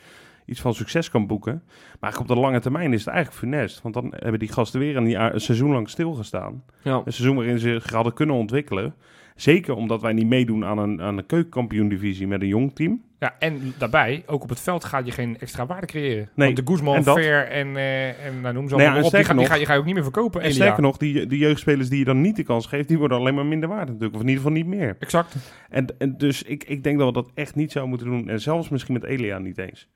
iets 0.45 0.61
van 0.61 0.73
succes 0.73 1.09
kan 1.09 1.27
boeken. 1.27 1.63
Maar 1.99 2.19
op 2.19 2.27
de 2.27 2.35
lange 2.35 2.59
termijn 2.59 2.93
is 2.93 3.05
het 3.05 3.13
eigenlijk 3.13 3.43
funest. 3.43 3.81
Want 3.81 3.93
dan 3.93 4.13
hebben 4.15 4.39
die 4.39 4.51
gasten 4.51 4.79
weer 4.79 4.97
een, 4.97 5.09
jaar, 5.09 5.33
een 5.33 5.41
seizoen 5.41 5.71
lang 5.71 5.89
stilgestaan. 5.89 6.63
Ja. 6.81 7.01
Een 7.05 7.13
seizoen 7.13 7.35
waarin 7.35 7.59
ze 7.59 7.69
zich 7.69 7.91
hadden 7.91 8.13
kunnen 8.13 8.35
ontwikkelen. 8.35 8.95
Zeker 9.41 9.75
omdat 9.75 10.01
wij 10.01 10.13
niet 10.13 10.27
meedoen 10.27 10.65
aan 10.65 10.77
een, 10.77 11.01
aan 11.01 11.17
een 11.17 11.25
keukenkampioen-divisie 11.25 12.27
met 12.27 12.41
een 12.41 12.47
jong 12.47 12.75
team. 12.75 13.01
ja, 13.19 13.35
en 13.39 13.73
daarbij, 13.77 14.23
ook 14.25 14.43
op 14.43 14.49
het 14.49 14.59
veld 14.59 14.83
ga 14.83 14.97
je 14.97 15.11
geen 15.11 15.37
extra 15.39 15.65
waarde 15.65 15.85
creëren. 15.87 16.29
Nee, 16.35 16.53
Want 16.53 16.65
de 16.67 16.71
Guzman, 16.73 17.03
Ver 17.03 17.47
en, 17.47 17.75
eh 17.77 18.25
en 18.25 18.41
nou, 18.41 18.53
noem 18.53 18.63
ze 18.69 18.75
Nou 18.75 18.81
ja, 18.81 18.91
allemaal 18.91 18.97
en 18.97 19.05
op, 19.05 19.11
die, 19.11 19.23
ga, 19.23 19.33
die, 19.33 19.45
ga, 19.45 19.55
je 19.55 19.65
ga 19.65 19.73
je 19.73 19.79
ook 19.79 19.85
niet 19.85 19.93
meer 19.93 20.03
verkopen. 20.03 20.41
En 20.41 20.47
Elia. 20.47 20.61
sterker 20.61 20.81
nog, 20.83 20.97
die, 20.97 21.25
die 21.27 21.39
jeugdspelers 21.39 21.89
die 21.89 21.99
je 21.99 22.05
dan 22.05 22.21
niet 22.21 22.35
de 22.35 22.43
kans 22.43 22.65
geeft, 22.65 22.87
die 22.87 22.97
worden 22.97 23.17
alleen 23.17 23.35
maar 23.35 23.45
minder 23.45 23.69
waard 23.69 23.87
natuurlijk. 23.87 24.13
Of 24.15 24.21
in 24.21 24.27
ieder 24.27 24.43
geval 24.43 24.57
niet 24.57 24.67
meer. 24.67 24.95
Exact. 24.99 25.35
En, 25.69 25.85
en 25.97 26.17
dus 26.17 26.43
ik, 26.43 26.63
ik 26.63 26.83
denk 26.83 26.97
dat 26.97 27.07
we 27.07 27.13
dat 27.13 27.29
echt 27.33 27.55
niet 27.55 27.71
zouden 27.71 27.95
moeten 27.95 28.17
doen. 28.17 28.29
En 28.29 28.41
zelfs 28.41 28.69
misschien 28.69 28.93
met 28.93 29.03
Elia 29.03 29.37
niet 29.37 29.57
eens. 29.57 29.87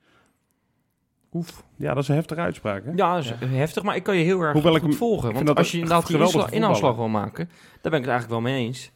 Oef. 1.32 1.64
Ja, 1.76 1.94
dat 1.94 2.02
is 2.02 2.08
een 2.08 2.14
heftige 2.14 2.40
uitspraak. 2.40 2.84
Hè? 2.84 2.90
Ja, 2.96 3.14
dat 3.14 3.24
is 3.24 3.32
heftig, 3.48 3.82
maar 3.82 3.96
ik 3.96 4.02
kan 4.02 4.16
je 4.16 4.24
heel 4.24 4.40
erg 4.40 4.52
Hoewel 4.52 4.74
ik 4.74 4.80
goed 4.80 4.88
hem- 4.90 4.98
volgen. 4.98 5.32
Want 5.32 5.54
als 5.54 5.70
je 5.70 5.76
een 5.76 5.82
inderdaad 5.82 6.08
die 6.32 6.56
inhaalslag 6.56 6.96
wil 6.96 7.08
maken, 7.08 7.48
daar 7.80 7.90
ben 7.92 8.00
ik 8.00 8.06
het 8.06 8.10
eigenlijk 8.10 8.28
wel 8.28 8.40
mee 8.52 8.66
eens. 8.66 8.92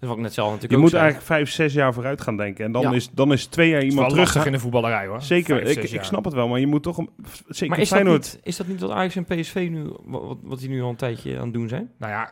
Dat 0.00 0.10
ik 0.10 0.16
net 0.22 0.34
zelf 0.34 0.46
natuurlijk 0.46 0.70
Je 0.72 0.76
ook 0.76 0.82
moet 0.82 0.90
zei. 0.90 1.02
eigenlijk 1.02 1.32
vijf, 1.32 1.50
zes 1.50 1.72
jaar 1.72 1.94
vooruit 1.94 2.20
gaan 2.20 2.36
denken. 2.36 2.64
En 2.64 2.72
dan, 2.72 2.82
Ja. 2.82 2.92
is, 2.92 3.10
dan 3.10 3.32
is 3.32 3.46
twee 3.46 3.68
jaar 3.68 3.82
iemand 3.82 4.10
terug. 4.10 4.46
in 4.46 4.52
de 4.52 4.58
voetballerij 4.58 5.06
hoor. 5.06 5.22
Zeker, 5.22 5.60
Vijf, 5.62 5.76
ik, 5.76 5.90
ik 5.90 6.02
snap 6.02 6.24
het 6.24 6.34
wel. 6.34 6.48
Maar 6.48 6.60
je 6.60 6.66
moet 6.66 6.82
toch... 6.82 6.98
Een, 6.98 7.10
zeker 7.48 7.68
Maar 7.68 7.78
is 7.78 7.88
dat, 7.88 8.04
niet, 8.04 8.40
is 8.42 8.56
dat 8.56 8.66
niet 8.66 8.80
wat 8.80 8.90
Ajax 8.90 9.16
en 9.16 9.24
PSV 9.24 9.68
nu, 9.70 9.86
wat, 10.04 10.36
wat- 10.42 10.58
die 10.58 10.68
nu 10.68 10.82
al 10.82 10.88
een 10.88 10.96
tijdje 10.96 11.36
aan 11.38 11.44
het 11.44 11.52
doen 11.52 11.68
zijn? 11.68 11.90
Nou 11.98 12.12
ja, 12.12 12.30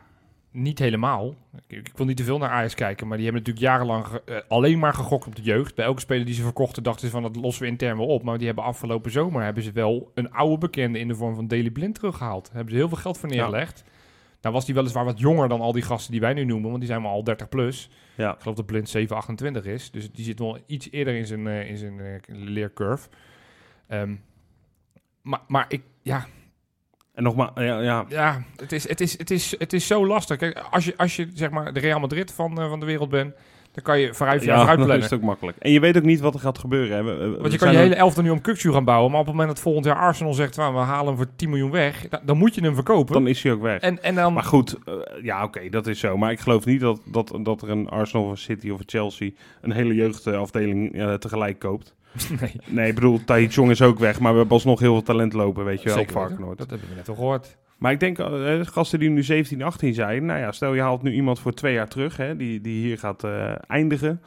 niet 0.51 0.79
helemaal. 0.79 1.35
Ik, 1.67 1.77
ik 1.77 1.91
wil 1.95 2.05
niet 2.05 2.17
te 2.17 2.23
veel 2.23 2.37
naar 2.37 2.49
Ajax 2.49 2.75
kijken, 2.75 3.07
maar 3.07 3.17
die 3.17 3.25
hebben 3.25 3.43
natuurlijk 3.45 3.73
jarenlang 3.73 4.05
ge- 4.07 4.21
eh, 4.25 4.37
alleen 4.47 4.79
maar 4.79 4.93
gegokt 4.93 5.27
op 5.27 5.35
de 5.35 5.41
jeugd. 5.41 5.75
Bij 5.75 5.85
elke 5.85 5.99
speler 5.99 6.25
die 6.25 6.35
ze 6.35 6.41
verkochten 6.43 6.83
dachten 6.83 7.05
ze 7.05 7.11
van 7.11 7.21
dat 7.21 7.35
lossen 7.35 7.63
we 7.63 7.69
intern 7.69 7.97
wel 7.97 8.07
op. 8.07 8.23
Maar 8.23 8.37
die 8.37 8.45
hebben 8.47 8.63
afgelopen 8.63 9.11
zomer 9.11 9.43
hebben 9.43 9.63
ze 9.63 9.71
wel 9.71 10.11
een 10.13 10.31
oude 10.31 10.57
bekende 10.57 10.99
in 10.99 11.07
de 11.07 11.15
vorm 11.15 11.35
van 11.35 11.47
Daily 11.47 11.69
Blind 11.69 11.95
teruggehaald. 11.95 12.45
Daar 12.45 12.55
hebben 12.55 12.73
ze 12.73 12.79
heel 12.79 12.87
veel 12.89 12.97
geld 12.97 13.17
voor 13.17 13.29
neergelegd. 13.29 13.83
Nou 14.45 14.57
was 14.57 14.65
die 14.65 14.75
weliswaar 14.75 15.05
wat 15.05 15.19
jonger 15.19 15.49
dan 15.49 15.61
al 15.61 15.71
die 15.71 15.81
gasten 15.81 16.11
die 16.11 16.21
wij 16.21 16.33
nu 16.33 16.43
noemen, 16.43 16.67
want 16.67 16.79
die 16.79 16.89
zijn 16.89 17.01
maar 17.01 17.11
al 17.11 17.23
30 17.23 17.49
plus. 17.49 17.89
Ja. 18.15 18.33
Ik 18.33 18.39
geloof 18.39 18.55
dat 18.55 18.65
Blind 18.65 18.89
7, 18.89 19.15
28 19.15 19.65
is. 19.65 19.91
Dus 19.91 20.11
die 20.11 20.25
zit 20.25 20.39
wel 20.39 20.59
iets 20.65 20.87
eerder 20.91 21.15
in 21.15 21.25
zijn, 21.25 21.47
eh, 21.47 21.69
in 21.69 21.77
zijn 21.77 21.99
eh, 21.99 22.15
leercurve. 22.25 23.09
Ehm, 23.87 24.15
maar, 25.21 25.39
maar 25.47 25.65
ik, 25.67 25.81
ja, 26.01 26.25
En 27.13 27.23
nogmaals, 27.23 27.51
ja, 27.55 27.79
ja, 27.79 28.05
ja, 28.07 28.43
het 28.55 28.71
is, 28.71 28.89
het 28.89 29.01
is, 29.01 29.17
het 29.17 29.31
is, 29.31 29.55
het 29.57 29.73
is 29.73 29.87
zo 29.87 30.07
lastig. 30.07 30.37
Kijk, 30.37 30.57
als 30.57 30.85
je, 30.85 30.97
als 30.97 31.15
je 31.15 31.29
zeg 31.33 31.49
maar 31.49 31.73
de 31.73 31.79
Real 31.79 31.99
Madrid 31.99 32.33
van, 32.33 32.61
eh, 32.61 32.69
van 32.69 32.79
de 32.79 32.85
wereld 32.85 33.09
bent, 33.09 33.35
dan 33.75 33.83
kan 33.83 33.99
je 33.99 34.01
jaar 34.05 34.55
ja, 34.57 34.57
vooruit 34.57 34.87
dan 34.87 34.97
is 34.97 35.13
ook 35.13 35.21
makkelijk. 35.21 35.57
En 35.57 35.71
je 35.71 35.79
weet 35.79 35.97
ook 35.97 36.03
niet 36.03 36.19
wat 36.19 36.33
er 36.33 36.39
gaat 36.39 36.57
gebeuren. 36.57 36.97
Hè. 36.97 37.03
We- 37.03 37.37
Want 37.39 37.51
je 37.51 37.57
kan 37.57 37.71
je 37.71 37.77
hele 37.77 37.95
elftal 37.95 38.23
nu 38.23 38.29
om 38.29 38.41
Kukcu 38.41 38.71
gaan 38.71 38.83
bouwen, 38.83 39.11
maar 39.11 39.19
op 39.19 39.25
het 39.25 39.35
moment 39.35 39.53
dat 39.55 39.63
volgend 39.63 39.85
jaar 39.85 39.95
Arsenal 39.95 40.33
zegt, 40.33 40.57
"Nou, 40.57 40.73
we 40.73 40.79
halen 40.79 41.07
hem 41.07 41.15
voor 41.17 41.27
10 41.35 41.49
miljoen 41.49 41.71
weg, 41.71 42.07
dan, 42.09 42.19
dan 42.23 42.37
moet 42.37 42.55
je 42.55 42.61
hem 42.61 42.73
verkopen. 42.75 43.13
Dan 43.13 43.27
is 43.27 43.43
hij 43.43 43.51
ook 43.51 43.61
weg. 43.61 43.81
en, 43.81 44.03
en 44.03 44.15
dan, 44.15 44.33
Maar 44.33 44.43
goed, 44.43 44.77
eh, 44.85 44.93
ja, 45.23 45.43
oké, 45.43 45.69
dat 45.69 45.87
is 45.87 45.99
zo. 45.99 46.17
Maar 46.17 46.31
ik 46.31 46.39
geloof 46.39 46.65
niet 46.65 46.79
dat, 46.79 47.01
dat, 47.05 47.39
dat 47.41 47.61
er 47.61 47.69
een 47.69 47.89
Arsenal 47.89 48.25
of 48.25 48.31
een 48.31 48.37
City 48.37 48.69
of 48.69 48.79
een 48.79 48.85
Chelsea 48.87 49.29
een 49.61 49.71
hele 49.71 49.93
jeugdafdeling 49.93 50.95
eh, 50.95 51.13
tegelijk 51.13 51.59
koopt. 51.59 51.95
nee, 52.41 52.51
Nee, 52.65 52.87
ik 52.89 52.95
bedoel, 52.95 53.23
Tahit 53.25 53.53
Jong 53.53 53.69
is 53.71 53.81
ook 53.81 53.99
weg, 53.99 54.19
maar 54.19 54.31
we 54.31 54.37
hebben 54.37 54.55
alsnog 54.55 54.79
heel 54.79 54.93
veel 54.93 55.03
talent 55.03 55.33
lopen, 55.33 55.65
weet 55.65 55.81
je 55.81 55.87
wel, 55.89 55.97
zeker. 55.97 56.13
Varkenoord. 56.13 56.57
Dat 56.57 56.69
hebben 56.69 56.89
we 56.89 56.95
net 56.95 57.09
al 57.09 57.15
gehoord. 57.15 57.57
Maar 57.77 57.91
ik 57.91 57.99
denk, 57.99 58.19
eh, 58.19 58.59
gasten 58.61 58.99
die 58.99 59.09
nu 59.09 59.23
17, 59.23 59.61
18 59.61 59.93
zijn, 59.93 60.25
nou 60.25 60.39
ja, 60.39 60.51
stel 60.51 60.73
je 60.73 60.81
haalt 60.81 61.01
nu 61.01 61.11
iemand 61.13 61.39
voor 61.39 61.53
twee 61.53 61.73
jaar 61.73 61.87
terug, 61.87 62.17
hè, 62.17 62.35
die, 62.35 62.61
die 62.61 62.81
hier 62.85 62.97
gaat 62.99 63.23
eh, 63.23 63.51
eindigen, 63.67 64.21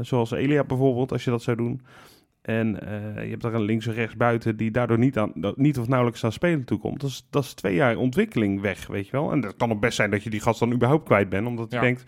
zoals 0.00 0.30
Elia 0.30 0.64
bijvoorbeeld, 0.64 1.12
als 1.12 1.24
je 1.24 1.30
dat 1.30 1.42
zou 1.42 1.56
doen. 1.56 1.80
En 2.42 2.68
je 3.14 3.30
hebt 3.30 3.42
daar 3.42 3.54
een 3.54 3.62
links 3.62 3.86
en 3.86 3.94
rechts 3.94 4.16
buiten 4.16 4.56
die 4.56 4.70
daardoor 4.70 4.98
niet, 4.98 5.18
aan, 5.18 5.32
niet 5.56 5.78
of 5.78 5.88
nauwelijks 5.88 6.24
aan 6.24 6.32
spelen 6.32 6.64
toekomt. 6.64 7.00
Dat 7.00 7.10
is, 7.10 7.26
dat 7.30 7.44
is 7.44 7.54
twee 7.54 7.74
jaar 7.74 7.96
ontwikkeling 7.96 8.60
weg, 8.60 8.86
weet 8.86 9.06
je 9.06 9.12
wel. 9.12 9.32
En 9.32 9.40
dat 9.40 9.56
kan 9.56 9.70
ook 9.72 9.80
best 9.80 9.96
zijn 9.96 10.10
dat 10.10 10.22
je 10.22 10.30
die 10.30 10.40
gast 10.40 10.58
dan 10.60 10.72
überhaupt 10.72 11.04
kwijt 11.04 11.28
bent, 11.28 11.46
omdat 11.46 11.70
je 11.70 11.76
Ja. 11.76 11.82
denkt, 11.82 12.04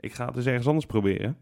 ik 0.00 0.14
ga 0.14 0.26
het 0.26 0.36
eens 0.36 0.46
ergens 0.46 0.66
anders 0.66 0.86
proberen. 0.86 1.36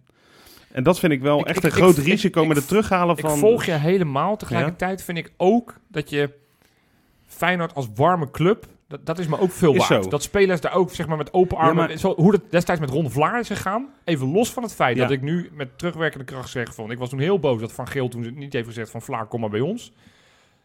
En 0.73 0.83
dat 0.83 0.99
vind 0.99 1.13
ik 1.13 1.21
wel 1.21 1.39
Ik- 1.41 1.47
echt 1.47 1.57
ik- 1.57 1.63
een 1.63 1.69
ik- 1.69 1.75
groot 1.75 1.97
ik- 1.97 2.05
risico 2.05 2.43
ik- 2.43 2.49
met 2.49 2.57
het 2.57 2.69
terughalen 2.69 3.17
Ik 3.17 3.21
van... 3.21 3.39
volg 3.39 3.65
je 3.65 3.73
helemaal. 3.73 4.37
Tegelijkertijd 4.37 5.03
vind 5.03 5.19
ik 5.19 5.33
ook 5.37 5.75
dat 5.89 6.11
je 6.11 6.31
Feyenoord 7.27 7.75
als 7.75 7.89
warme 7.95 8.31
club, 8.31 8.67
dat, 8.91 9.07
dat 9.07 9.19
is 9.19 9.27
me 9.27 9.39
ook 9.41 9.51
veel 9.53 9.77
waard. 9.77 10.11
Dat 10.11 10.23
spelers 10.23 10.61
daar 10.61 10.75
ook 10.75 10.91
zeg 10.95 11.07
maar 11.07 11.17
met 11.17 11.33
open 11.33 11.57
Ja, 11.57 11.63
armen, 11.63 11.89
maar- 12.03 12.13
hoe 12.17 12.33
het 12.33 12.51
destijds 12.51 12.81
met 12.81 12.91
Ron 12.91 13.11
Vlaar 13.11 13.41
is 13.41 13.47
gegaan, 13.47 13.89
even 14.05 14.33
los 14.33 14.53
van 14.53 14.63
het 14.63 14.75
feit 14.75 14.97
Ja. 14.97 15.03
dat 15.03 15.11
ik 15.11 15.23
nu 15.23 15.51
met 15.53 15.79
terugwerkende 15.79 16.25
kracht 16.25 16.49
zeg 16.49 16.75
van, 16.75 16.91
ik 16.91 16.99
was 16.99 17.09
toen 17.09 17.19
heel 17.19 17.39
boos 17.39 17.61
dat 17.61 17.73
Van 17.73 17.89
Geel 17.89 18.09
toen 18.09 18.35
niet 18.39 18.53
heeft 18.53 18.67
gezegd 18.67 18.91
van 18.91 19.03
Vlaar 19.03 19.27
kom 19.27 19.41
maar 19.41 19.51
bij 19.51 19.61
ons. 19.61 19.93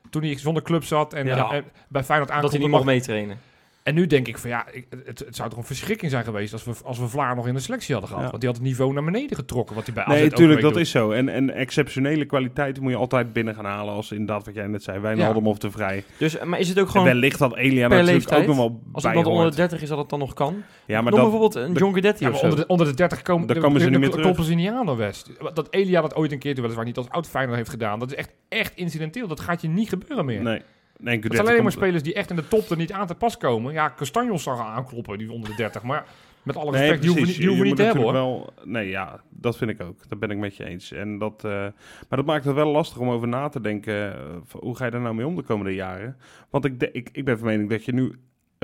Toen 0.09 0.23
hij 0.23 0.38
zonder 0.38 0.63
club 0.63 0.83
zat 0.83 1.13
en, 1.13 1.25
Ja. 1.25 1.49
en- 1.49 1.55
en 1.55 1.63
bij 1.88 2.03
Feyenoord 2.03 2.29
Dat 2.29 2.38
hij 2.38 2.45
aankwam. 2.45 2.61
niet 2.61 2.69
mag- 2.69 2.79
mag 2.83 2.93
meetrainen. 2.93 3.38
En 3.86 3.95
nu 3.95 4.08
denk 4.08 4.28
ik 4.28 4.38
van 4.38 4.50
ja, 4.50 4.65
het, 5.06 5.19
het 5.19 5.36
zou 5.36 5.50
toch 5.50 5.58
een 5.58 5.65
verschrikking 5.65 6.12
zijn 6.12 6.24
geweest 6.24 6.54
als 6.54 6.63
we, 6.63 6.74
als 6.84 7.00
we 7.00 7.08
Vlaar 7.08 7.36
nog 7.36 7.48
in 7.48 7.54
de 7.54 7.60
selectie 7.60 7.91
hadden 7.93 8.10
gehad. 8.10 8.24
Ja. 8.24 8.30
Want 8.30 8.41
die 8.41 8.50
had 8.50 8.60
het 8.60 8.67
niveau 8.67 8.93
naar 8.93 9.04
beneden 9.04 9.38
getrokken 9.38 9.76
wat 9.76 9.86
hij 9.86 9.93
bij 9.93 10.04
AZ 10.04 10.13
Nee, 10.13 10.30
natuurlijk, 10.30 10.62
dat 10.62 10.74
doet. 10.74 10.82
is 10.82 10.89
zo. 10.89 11.12
En, 11.12 11.30
en 11.30 11.54
exceptionele 11.54 12.26
kwaliteiten 12.26 12.84
moet 12.84 12.91
je 12.91 12.98
altijd 12.98 13.34
binnen 13.34 13.56
gaan 13.56 13.65
halen. 13.65 13.93
Als 13.93 14.12
inderdaad, 14.12 14.45
wat 14.45 14.56
jij 14.56 14.67
net 14.67 14.84
zei, 14.84 15.00
Wijnaldum 15.00 15.48
of 15.48 15.58
de 15.58 15.71
Vrij. 15.71 16.04
Dus, 16.17 16.43
maar 16.43 16.60
is 16.60 16.69
het 16.69 16.80
ook 16.80 16.86
En 16.86 16.91
gewoon, 16.91 17.06
wellicht 17.08 17.39
dat 17.39 17.56
Elia 17.56 17.88
natuurlijk 17.88 18.12
leeftijd, 18.17 18.41
ook 18.41 18.48
nog 18.48 18.58
wel 18.58 18.82
als 18.91 19.06
iemand 19.06 19.26
onder 19.28 19.50
de 19.50 19.56
30 19.56 19.82
is, 19.82 19.89
dat 19.89 19.98
het 19.98 20.10
dan 20.10 20.19
nog 20.19 20.34
kan? 20.34 20.63
Ja, 20.86 21.02
maar 21.02 21.12
Noem 21.12 21.21
dat, 21.21 21.32
bijvoorbeeld 21.32 21.56
een 21.56 21.74
John 21.74 21.91
Guidetti 21.91 22.24
Ja, 22.24 22.32
of 22.32 22.38
zo. 22.38 22.43
onder, 22.43 22.60
de, 22.60 22.67
onder 22.67 22.88
de 22.88 22.93
30 22.93 23.21
komen, 23.21 23.48
Daar 23.48 23.58
komen 23.58 23.82
ze 23.82 23.89
niet 23.89 24.00
meer 24.00 24.10
terug. 24.10 24.45
ze 24.45 24.54
niet 24.54 24.69
aan 24.69 24.86
dan 24.86 24.98
West. 24.98 25.30
Dat 25.54 25.67
Elia 25.69 26.02
dat 26.02 26.15
ooit 26.15 26.32
een 26.32 26.39
keer, 26.39 26.56
weliswaar 26.56 26.86
niet 26.86 26.98
als 26.98 27.10
oud 27.10 27.28
Feyenoord 27.28 27.58
heeft 27.58 27.69
gedaan, 27.69 28.00
dat 28.00 28.12
is 28.12 28.17
echt, 28.17 28.30
echt 28.50 28.76
incidenteel. 28.76 29.28
Dat 29.28 29.39
gaat 29.39 29.62
je 29.62 29.67
niet 29.67 29.89
gebeuren 29.89 30.26
meer. 30.26 30.41
nee. 30.41 30.62
Nee, 30.99 31.19
Het 31.19 31.34
zijn 31.36 31.47
alleen 31.47 31.63
maar 31.63 31.71
spelers 31.71 32.03
die 32.03 32.13
echt 32.13 32.29
in 32.29 32.36
de 32.36 32.47
top 32.47 32.69
er 32.69 32.77
niet 32.77 32.91
aan 32.91 33.08
te 33.08 33.15
pas 33.15 33.38
komen. 33.38 33.73
Ja, 33.73 33.93
Castanjos 33.95 34.43
zal 34.43 34.55
gaan 34.55 34.73
aankloppen, 34.73 35.17
die 35.17 35.31
onder 35.31 35.49
de 35.49 35.55
30. 35.55 35.84
Maar 35.84 36.05
met 36.43 36.55
alle 36.55 36.71
Nee, 36.71 36.79
respect, 36.79 37.01
die 37.01 37.10
hoeven, 37.12 37.27
die 37.27 37.47
hoeven 37.47 37.63
Je 37.63 37.69
niet 37.69 37.75
te 37.79 37.84
hebben 37.86 38.03
hoor. 38.03 38.12
Wel, 38.13 38.53
nee, 38.63 38.89
ja, 38.89 39.21
dat 39.29 39.58
vind 39.58 39.69
ik 39.71 39.81
ook. 39.81 40.10
Dat 40.10 40.19
ben 40.19 40.31
ik 40.31 40.38
met 40.38 40.55
je 40.55 40.65
eens. 40.65 40.91
En 40.91 41.17
dat, 41.17 41.43
eh, 41.45 41.51
maar 41.51 42.17
dat 42.17 42.25
maakt 42.25 42.45
het 42.45 42.55
wel 42.55 42.71
lastig 42.71 42.97
om 42.97 43.10
over 43.10 43.27
na 43.27 43.49
te 43.49 43.62
denken. 43.62 44.13
eh, 44.13 44.36
hoe 44.51 44.75
ga 44.75 44.86
je 44.86 44.91
daar 44.91 45.01
nou 45.01 45.15
mee 45.15 45.27
om 45.27 45.36
de 45.36 45.41
komende 45.43 45.73
jaren? 45.73 46.17
Want 46.49 46.65
ik, 46.65 46.79
de- 46.79 46.91
ik, 46.91 47.10
ik 47.12 47.25
ben 47.25 47.38
van 47.38 47.47
mening 47.47 47.69
dat 47.69 47.86
je 47.86 47.93
nu 47.93 48.15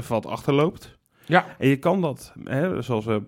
wat 0.07 0.25
achterloopt. 0.25 0.99
Ja, 1.25 1.45
En 1.57 1.67
je 1.67 1.77
kan 1.77 2.01
dat, 2.01 2.33
hè, 2.43 2.81
zoals 2.81 3.05
we 3.05 3.21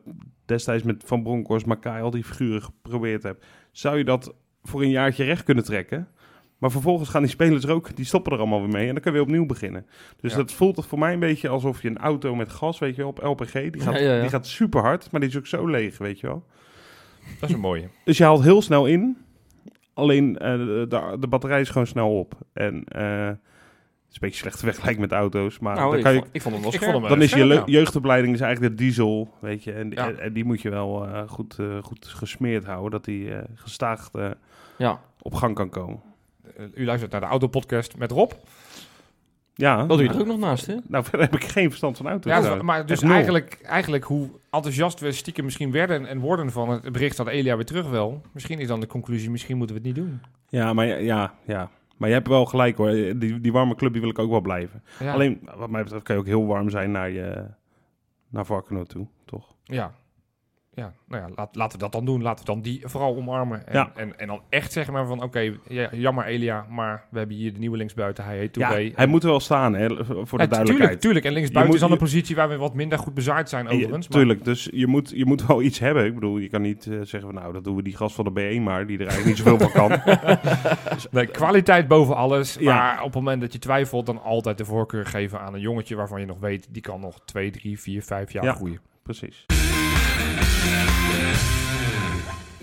destijds 0.46 0.84
met 0.84 1.04
Van 1.06 1.24
Bronckhorst, 1.24 1.66
Makai, 1.66 2.02
al 2.02 2.10
die 2.12 2.24
figuren 2.24 2.62
geprobeerd 2.64 3.24
hebben. 3.24 3.44
Zou 3.72 3.98
je 3.98 4.04
dat 4.04 4.34
voor 4.64 4.82
een 4.82 4.90
jaartje 4.90 5.24
recht 5.24 5.44
kunnen 5.44 5.64
trekken? 5.64 6.08
Maar 6.64 6.72
vervolgens 6.72 7.10
gaan 7.10 7.22
die 7.22 7.32
spelers 7.32 7.64
er 7.64 7.72
ook, 7.72 7.96
die 7.96 8.06
stoppen 8.06 8.32
er 8.32 8.38
allemaal 8.40 8.60
weer 8.62 8.70
mee 8.70 8.88
en 8.88 8.94
dan 8.94 9.02
kun 9.04 9.12
je 9.12 9.18
weer 9.18 9.28
opnieuw 9.28 9.46
beginnen. 9.46 9.86
Dus 10.22 10.32
Ja. 10.32 10.38
dat 10.38 10.52
voelt 10.52 10.76
toch 10.76 10.86
voor 10.88 11.00
mij 11.00 11.14
een 11.14 11.20
beetje 11.20 11.50
alsof 11.50 11.82
je 11.82 11.88
een 11.90 11.98
auto 11.98 12.36
met 12.36 12.50
gas, 12.50 12.80
weet 12.80 12.96
je 12.96 13.02
wel, 13.02 13.10
op 13.10 13.24
LPG, 13.24 13.52
die 13.54 13.82
gaat, 13.82 13.94
Ja, 13.94 14.00
ja, 14.00 14.14
ja. 14.16 14.22
Die 14.22 14.30
gaat 14.30 14.48
super 14.48 14.82
hard, 14.82 15.12
maar 15.12 15.22
die 15.22 15.30
is 15.30 15.38
ook 15.38 15.48
zo 15.48 15.66
leeg, 15.68 15.98
weet 15.98 16.20
je 16.20 16.28
wel. 16.28 16.46
dat 17.40 17.50
is 17.50 17.56
een 17.56 17.62
mooie. 17.62 17.88
Dus 18.06 18.18
je 18.18 18.24
haalt 18.24 18.44
heel 18.44 18.62
snel 18.62 18.86
in, 18.86 19.18
alleen 19.94 20.38
eh, 20.38 20.54
de, 20.58 21.16
de, 21.20 21.28
batterij 21.28 21.62
is 21.62 21.70
gewoon 21.70 21.88
snel 21.88 22.20
op. 22.20 22.34
En 22.54 22.84
eh, 22.88 23.26
het 23.28 23.38
is 24.10 24.14
een 24.14 24.18
beetje 24.20 24.38
slecht 24.40 24.60
vergelijking 24.60 25.00
met 25.00 25.12
auto's, 25.12 25.60
maar 25.60 25.76
nou, 25.76 25.88
dan, 25.90 25.98
ik, 25.98 26.04
kan 26.04 26.14
je, 26.14 26.20
vond, 26.20 26.30
ik 26.36 26.42
vond 26.42 26.54
hem 26.54 26.64
wel 26.64 26.74
Ik 26.74 26.78
scherp. 26.80 26.92
vond 26.94 27.04
hem, 27.08 27.14
dan 27.14 27.24
is 27.24 27.34
je 27.34 27.46
Ja. 27.46 27.64
jeugdopleiding 27.66 28.34
is 28.34 28.42
eigenlijk 28.42 28.78
de 28.78 28.84
diesel, 28.84 29.34
weet 29.40 29.64
je. 29.64 29.72
En, 29.74 29.90
die- 29.90 30.00
Ja. 30.00 30.08
en, 30.08 30.20
en 30.20 30.34
die 30.34 30.44
moet 30.46 30.62
je 30.62 30.70
wel 30.70 31.06
eh, 31.08 31.22
goed, 31.28 31.60
eh, 31.60 31.78
goed 31.82 32.06
gesmeerd 32.08 32.66
houden, 32.66 32.92
dat 32.92 33.06
die 33.06 33.34
eh, 33.36 33.44
gestaagd 33.56 34.16
eh, 34.16 34.30
Ja. 34.78 35.00
op 35.22 35.34
gang 35.34 35.56
kan 35.56 35.70
komen. 35.70 36.02
Eh, 36.58 36.66
U 36.74 36.86
luistert 36.86 37.12
naar 37.12 37.22
de 37.22 37.28
Autopodcast 37.28 37.98
met 37.98 38.12
Rob. 38.12 38.32
Ja. 39.56 39.78
Dat 39.78 39.98
doe 39.98 40.08
je 40.08 40.14
er 40.14 40.20
ook 40.20 40.26
nog 40.26 40.40
naast, 40.40 40.66
hè? 40.66 40.76
Nou, 40.88 41.04
verder 41.10 41.22
heb 41.22 41.36
ik 41.36 41.44
geen 41.44 41.68
verstand 41.68 41.98
van 41.98 42.08
auto's. 42.08 42.46
Ja, 42.46 42.64
maar 42.64 42.86
dus 42.86 43.02
eigenlijk, 43.02 43.60
eigenlijk 43.64 44.04
hoe 44.04 44.30
enthousiast 44.50 45.00
we 45.00 45.12
stiekem 45.12 45.44
misschien 45.46 45.72
werden 45.72 46.06
en 46.06 46.20
worden 46.20 46.52
van 46.52 46.70
het 46.70 46.92
bericht 46.92 47.18
dat 47.18 47.28
Elia 47.28 47.56
weer 47.56 47.66
terug 47.66 47.90
wil. 47.90 48.22
Misschien 48.32 48.60
is 48.60 48.68
dan 48.68 48.80
de 48.80 48.88
conclusie, 48.88 49.30
misschien 49.30 49.58
moeten 49.58 49.76
we 49.76 49.88
het 49.88 49.96
niet 49.96 50.06
doen. 50.06 50.22
Ja, 50.50 50.74
maar 50.74 50.86
ja, 50.86 50.96
ja, 50.96 51.34
ja. 51.46 51.70
Maar 51.98 52.10
je 52.10 52.16
hebt 52.16 52.28
wel 52.28 52.46
gelijk 52.46 52.78
hoor. 52.78 52.92
Die, 52.92 53.42
die 53.42 53.52
warme 53.52 53.76
club 53.76 53.92
die 53.92 54.02
wil 54.02 54.10
ik 54.10 54.20
ook 54.20 54.30
wel 54.30 54.42
blijven. 54.42 54.84
Ja. 55.00 55.14
Alleen, 55.14 55.50
wat 55.56 55.70
mij 55.70 55.84
betreft 55.84 56.04
kan 56.04 56.16
je 56.16 56.22
ook 56.22 56.28
heel 56.28 56.46
warm 56.46 56.70
zijn 56.70 56.92
naar, 56.92 57.10
je, 57.10 57.46
naar 58.30 58.46
Varkenoord 58.46 58.90
toe, 58.90 59.08
toch? 59.26 59.56
Ja. 59.64 59.94
Ja, 60.76 60.94
nou 61.08 61.22
ja, 61.24 61.30
laat, 61.36 61.56
laten 61.56 61.78
we 61.78 61.84
dat 61.84 61.92
dan 61.92 62.06
doen. 62.06 62.22
Laten 62.22 62.46
we 62.46 62.52
dan 62.52 62.62
die 62.62 62.82
vooral 62.84 63.16
omarmen. 63.16 63.68
En, 63.68 63.74
Ja. 63.74 63.92
en, 63.96 64.20
en 64.20 64.28
dan 64.28 64.42
echt 64.50 64.72
zeggen 64.72 64.94
maar 64.94 65.06
van, 65.06 65.24
oké, 65.24 65.54
ja, 65.68 65.90
jammer 65.92 66.26
Elia, 66.26 66.66
maar 66.70 67.06
we 67.12 67.18
hebben 67.18 67.36
hier 67.36 67.54
de 67.54 67.60
nieuwe 67.60 67.78
linksbuiten. 67.78 68.24
Hij 68.24 68.38
heet 68.38 68.54
Touré. 68.54 68.78
Ja, 68.78 68.92
hij 68.96 69.06
moet 69.08 69.24
wel 69.24 69.40
staan, 69.40 69.74
hè, 69.76 69.88
voor 70.06 70.06
de 70.06 70.48
duidelijkheid. 70.48 70.66
Tuurlijk, 70.78 71.00
tuurlijk. 71.00 71.26
En 71.26 71.34
linksbuiten 71.34 71.74
is 71.74 71.80
dan 71.80 71.92
een 71.92 71.98
positie 71.98 72.36
waar 72.36 72.50
we 72.50 72.58
wat 72.58 72.74
minder 72.74 72.98
goed 73.00 73.14
bezaaid 73.14 73.50
zijn 73.50 73.68
overigens. 73.68 74.08
maar- 74.08 74.18
tuurlijk, 74.18 74.44
dus 74.46 74.70
je 74.72 74.88
moet, 74.88 75.10
je 75.16 75.26
moet 75.26 75.46
wel 75.46 75.62
iets 75.62 75.80
hebben. 75.80 76.06
Ik 76.06 76.14
bedoel, 76.14 76.38
je 76.38 76.50
kan 76.50 76.62
niet 76.62 76.88
eh, 76.88 76.94
zeggen 76.94 77.22
van 77.22 77.34
nou, 77.34 77.54
dat 77.54 77.64
doen 77.64 77.76
we 77.76 77.84
die 77.84 77.96
gast 77.96 78.16
van 78.16 78.26
de 78.26 78.32
B1 78.60 78.62
maar, 78.62 78.88
die 78.88 78.98
er 79.00 79.08
eigenlijk 79.08 79.38
niet 79.38 79.46
zoveel 79.48 79.70
van 79.70 79.72
kan. 79.90 80.00
Nee, 81.12 81.28
kwaliteit 81.28 81.88
boven 81.88 82.16
alles. 82.16 82.58
Ja. 82.60 82.76
Maar 82.76 82.98
op 82.98 83.04
het 83.06 83.14
moment 83.14 83.42
dat 83.42 83.54
je 83.54 83.60
twijfelt, 83.60 84.06
dan 84.06 84.22
altijd 84.24 84.58
de 84.58 84.66
voorkeur 84.66 85.06
geven 85.06 85.40
aan 85.40 85.54
een 85.54 85.60
jongetje 85.62 85.96
waarvan 85.96 86.20
je 86.20 86.26
nog 86.26 86.40
weet, 86.40 86.68
die 86.72 86.82
kan 86.82 87.00
nog 87.00 87.20
2, 87.26 87.50
3, 87.52 87.80
4, 87.80 88.02
5 88.04 88.32
jaar 88.32 88.44
Ja. 88.44 88.54
groeien. 88.54 88.80
Precies. 89.04 89.46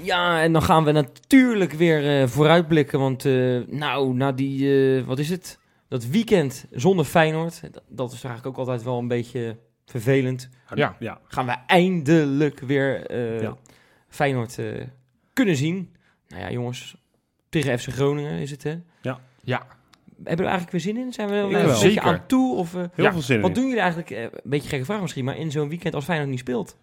Ja, 0.02 0.42
en 0.42 0.52
dan 0.52 0.62
gaan 0.62 0.84
we 0.84 0.92
natuurlijk 0.92 1.72
weer 1.72 2.20
eh, 2.20 2.26
vooruitblikken. 2.28 2.98
Want 2.98 3.24
eh, 3.24 3.58
nou, 3.66 4.14
na 4.14 4.32
die, 4.32 4.96
eh, 4.98 5.04
wat 5.06 5.18
is 5.18 5.28
het? 5.30 5.58
Dat 5.88 6.06
weekend 6.06 6.64
zonder 6.70 7.04
Feyenoord. 7.04 7.60
Dat, 7.72 7.82
dat 7.88 8.12
is 8.12 8.24
eigenlijk 8.24 8.46
ook 8.46 8.66
altijd 8.66 8.82
wel 8.84 8.98
een 8.98 9.08
beetje 9.08 9.56
vervelend. 9.86 10.48
Ja. 10.74 10.96
ja. 10.98 11.20
Gaan 11.24 11.46
we 11.46 11.54
eindelijk 11.66 12.60
weer 12.60 13.06
eh, 13.06 13.40
Ja. 13.42 13.56
Feyenoord 14.08 14.58
eh, 14.58 14.66
kunnen 15.32 15.56
zien. 15.56 15.94
Nou 16.28 16.42
ja, 16.42 16.50
jongens. 16.50 16.96
Tegen 17.48 17.78
FC 17.78 17.88
Groningen 17.88 18.32
is 18.40 18.50
het, 18.50 18.62
hè? 18.62 18.74
Ja, 19.42 19.66
Hebben 20.16 20.36
we 20.36 20.50
er 20.50 20.58
eigenlijk 20.58 20.70
weer 20.70 20.80
zin 20.80 20.96
in? 20.96 21.12
Zijn 21.12 21.28
we 21.28 21.34
er 21.34 21.42
een 21.44 21.50
beetje 21.80 22.00
aan 22.00 22.26
toe? 22.26 22.56
Of, 22.56 22.74
eh, 22.74 22.80
Heel 22.92 23.04
Ja. 23.04 23.12
veel 23.12 23.20
zin 23.20 23.36
in. 23.36 23.42
wat 23.42 23.54
doen 23.54 23.64
jullie 23.64 23.80
eigenlijk, 23.80 24.10
een 24.10 24.30
beetje 24.44 24.68
gekke 24.68 24.84
vraag 24.84 25.00
misschien, 25.00 25.24
maar 25.24 25.36
in 25.36 25.50
zo'n 25.50 25.68
weekend 25.68 25.94
als 25.94 26.04
Feyenoord 26.04 26.30
niet 26.30 26.38
speelt? 26.38 26.76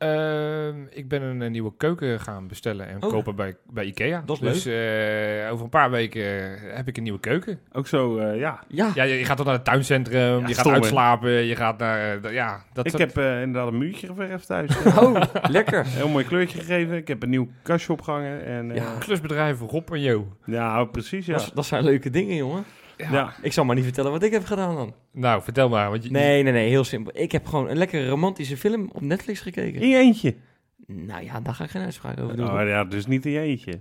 Ehm, 0.00 0.74
ik 0.90 1.08
ben 1.08 1.22
een, 1.22 1.52
nieuwe 1.52 1.72
keuken 1.76 2.20
gaan 2.20 2.48
bestellen 2.48 2.88
en 2.88 3.02
Oh. 3.02 3.10
kopen 3.10 3.36
bij, 3.36 3.56
bij 3.72 3.84
Ikea. 3.84 4.22
Dat 4.26 4.42
is 4.42 4.62
dus 4.62 4.66
eh, 4.66 5.52
over 5.52 5.64
een 5.64 5.70
paar 5.70 5.90
weken 5.90 6.22
eh, 6.22 6.76
heb 6.76 6.88
ik 6.88 6.96
een 6.96 7.02
nieuwe 7.02 7.20
keuken. 7.20 7.60
Ook 7.72 7.86
zo, 7.86 8.18
eh, 8.18 8.38
ja. 8.38 8.60
Ja, 8.68 8.90
Ja, 8.94 9.02
je, 9.02 9.24
gaat 9.24 9.36
dan 9.36 9.46
naar 9.46 9.54
het 9.54 9.64
tuincentrum, 9.64 10.40
Ja, 10.40 10.48
je 10.48 10.54
gaat 10.54 10.66
uitslapen, 10.68 11.30
je 11.30 11.56
gaat 11.56 11.78
naar... 11.78 12.32
ja, 12.32 12.62
dat 12.72 12.84
Ik 12.86 12.90
soort- 12.90 13.14
heb 13.14 13.24
inderdaad 13.42 13.72
een 13.72 13.78
muurtje 13.78 14.06
geverfd 14.06 14.46
thuis. 14.46 14.76
oh, 15.02 15.20
lekker. 15.50 15.86
Heel 15.86 16.08
mooi 16.08 16.24
kleurtje 16.24 16.58
gegeven. 16.58 16.96
Ik 16.96 17.08
heb 17.08 17.22
een 17.22 17.30
nieuw 17.30 17.48
kastje 17.62 17.92
opgehangen. 17.92 18.44
En, 18.44 18.70
eh, 18.70 18.76
Ja. 18.76 18.82
ja. 18.82 18.98
Klusbedrijf 18.98 19.60
Rob 19.60 19.92
en 19.92 20.00
Jo. 20.00 20.26
precies, 20.92 21.26
ja. 21.26 21.36
Dat, 21.36 21.50
dat 21.54 21.66
zijn 21.66 21.84
leuke 21.84 22.10
dingen, 22.10 22.36
jongen. 22.36 22.64
Ja. 23.10 23.34
Ik 23.42 23.52
zal 23.52 23.64
maar 23.64 23.74
niet 23.74 23.84
vertellen 23.84 24.10
wat 24.10 24.22
ik 24.22 24.32
heb 24.32 24.44
gedaan 24.44 24.74
dan. 24.74 24.94
Nou, 25.12 25.42
vertel 25.42 25.68
maar. 25.68 25.90
Want 25.90 26.04
je, 26.04 26.10
Nee, 26.10 26.42
nee, 26.42 26.52
nee, 26.52 26.68
heel 26.68 26.84
simpel. 26.84 27.12
Ik 27.16 27.32
heb 27.32 27.46
gewoon 27.46 27.68
een 27.70 27.76
lekkere 27.76 28.08
romantische 28.08 28.56
film 28.56 28.90
op 28.92 29.00
Netflix 29.00 29.40
gekeken. 29.40 29.80
In 29.80 29.88
je 29.88 29.96
eentje. 29.96 30.34
Nou 30.86 31.24
ja, 31.24 31.40
daar 31.40 31.54
ga 31.54 31.64
ik 31.64 31.70
geen 31.70 31.82
uitspraak 31.82 32.20
over 32.20 32.36
doen. 32.36 32.50
Oh 32.60 32.68
ja, 32.68 32.84
dus 32.84 33.06
niet 33.06 33.26
in 33.26 33.32
je 33.32 33.40
eentje. 33.40 33.80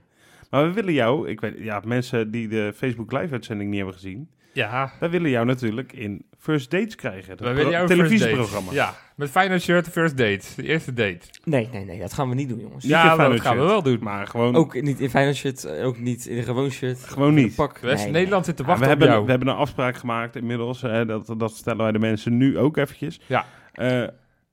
Maar 0.49 0.63
we 0.67 0.73
willen 0.73 0.93
jou, 0.93 1.29
ik 1.29 1.39
weet, 1.41 1.53
ja, 1.57 1.81
mensen 1.85 2.31
die 2.31 2.47
de 2.47 2.73
Facebook 2.75 3.11
live 3.11 3.33
uitzending 3.33 3.69
niet 3.69 3.77
hebben 3.77 3.95
gezien, 3.95 4.29
Ja, 4.53 4.91
wij 4.99 5.09
willen 5.09 5.29
jou 5.29 5.45
natuurlijk 5.45 5.93
in 5.93 6.25
First 6.37 6.71
Dates 6.71 6.95
krijgen. 6.95 7.37
we 7.37 7.53
willen 7.53 7.71
jou 7.71 7.81
een 7.81 7.87
televisieprogramma. 7.89 8.71
first 8.71 8.75
date. 8.85 8.97
Ja, 8.97 9.08
met 9.19 9.29
Feyenoord 9.29 9.61
shirt, 9.61 9.87
first 9.89 10.17
date. 10.17 10.41
De 10.55 10.63
eerste 10.63 10.93
date. 10.93 11.19
Nee, 11.43 11.69
nee, 11.71 11.85
nee, 11.85 11.99
dat 11.99 12.13
gaan 12.13 12.29
we 12.29 12.35
niet 12.35 12.49
doen, 12.49 12.59
jongens. 12.59 12.85
Ja, 12.85 13.15
dat 13.15 13.39
gaan 13.41 13.57
we 13.57 13.63
wel 13.63 13.81
doen. 13.81 13.97
Maar 14.01 14.27
gewoon, 14.27 14.55
Ook 14.55 14.81
niet 14.81 14.99
in 14.99 15.09
Feyenoord 15.09 15.35
shirt, 15.37 15.63
eh, 15.63 15.85
ook 15.85 15.99
niet 15.99 16.25
in 16.25 16.37
een 16.37 16.43
gewoon 16.43 16.69
shirt. 16.69 16.99
gewoon 16.99 17.33
niet. 17.33 17.55
Pak. 17.55 17.81
Nee, 17.81 18.09
Nederland 18.11 18.45
zit 18.45 18.55
te 18.55 18.61
Ja, 18.61 18.67
wachten 18.67 18.87
we, 18.87 18.93
op 18.93 18.99
hebben, 18.99 19.07
jou. 19.15 19.23
we 19.25 19.29
hebben 19.31 19.47
een 19.47 19.55
afspraak 19.55 19.95
gemaakt 19.95 20.35
inmiddels. 20.35 20.81
Hè, 20.81 21.05
dat, 21.05 21.33
dat 21.37 21.55
stellen 21.55 21.83
wij 21.83 21.91
de 21.91 21.99
mensen 21.99 22.37
nu 22.37 22.57
ook 22.57 22.77
eventjes. 22.77 23.19
Ja. 23.25 23.45
Eh, 23.73 24.01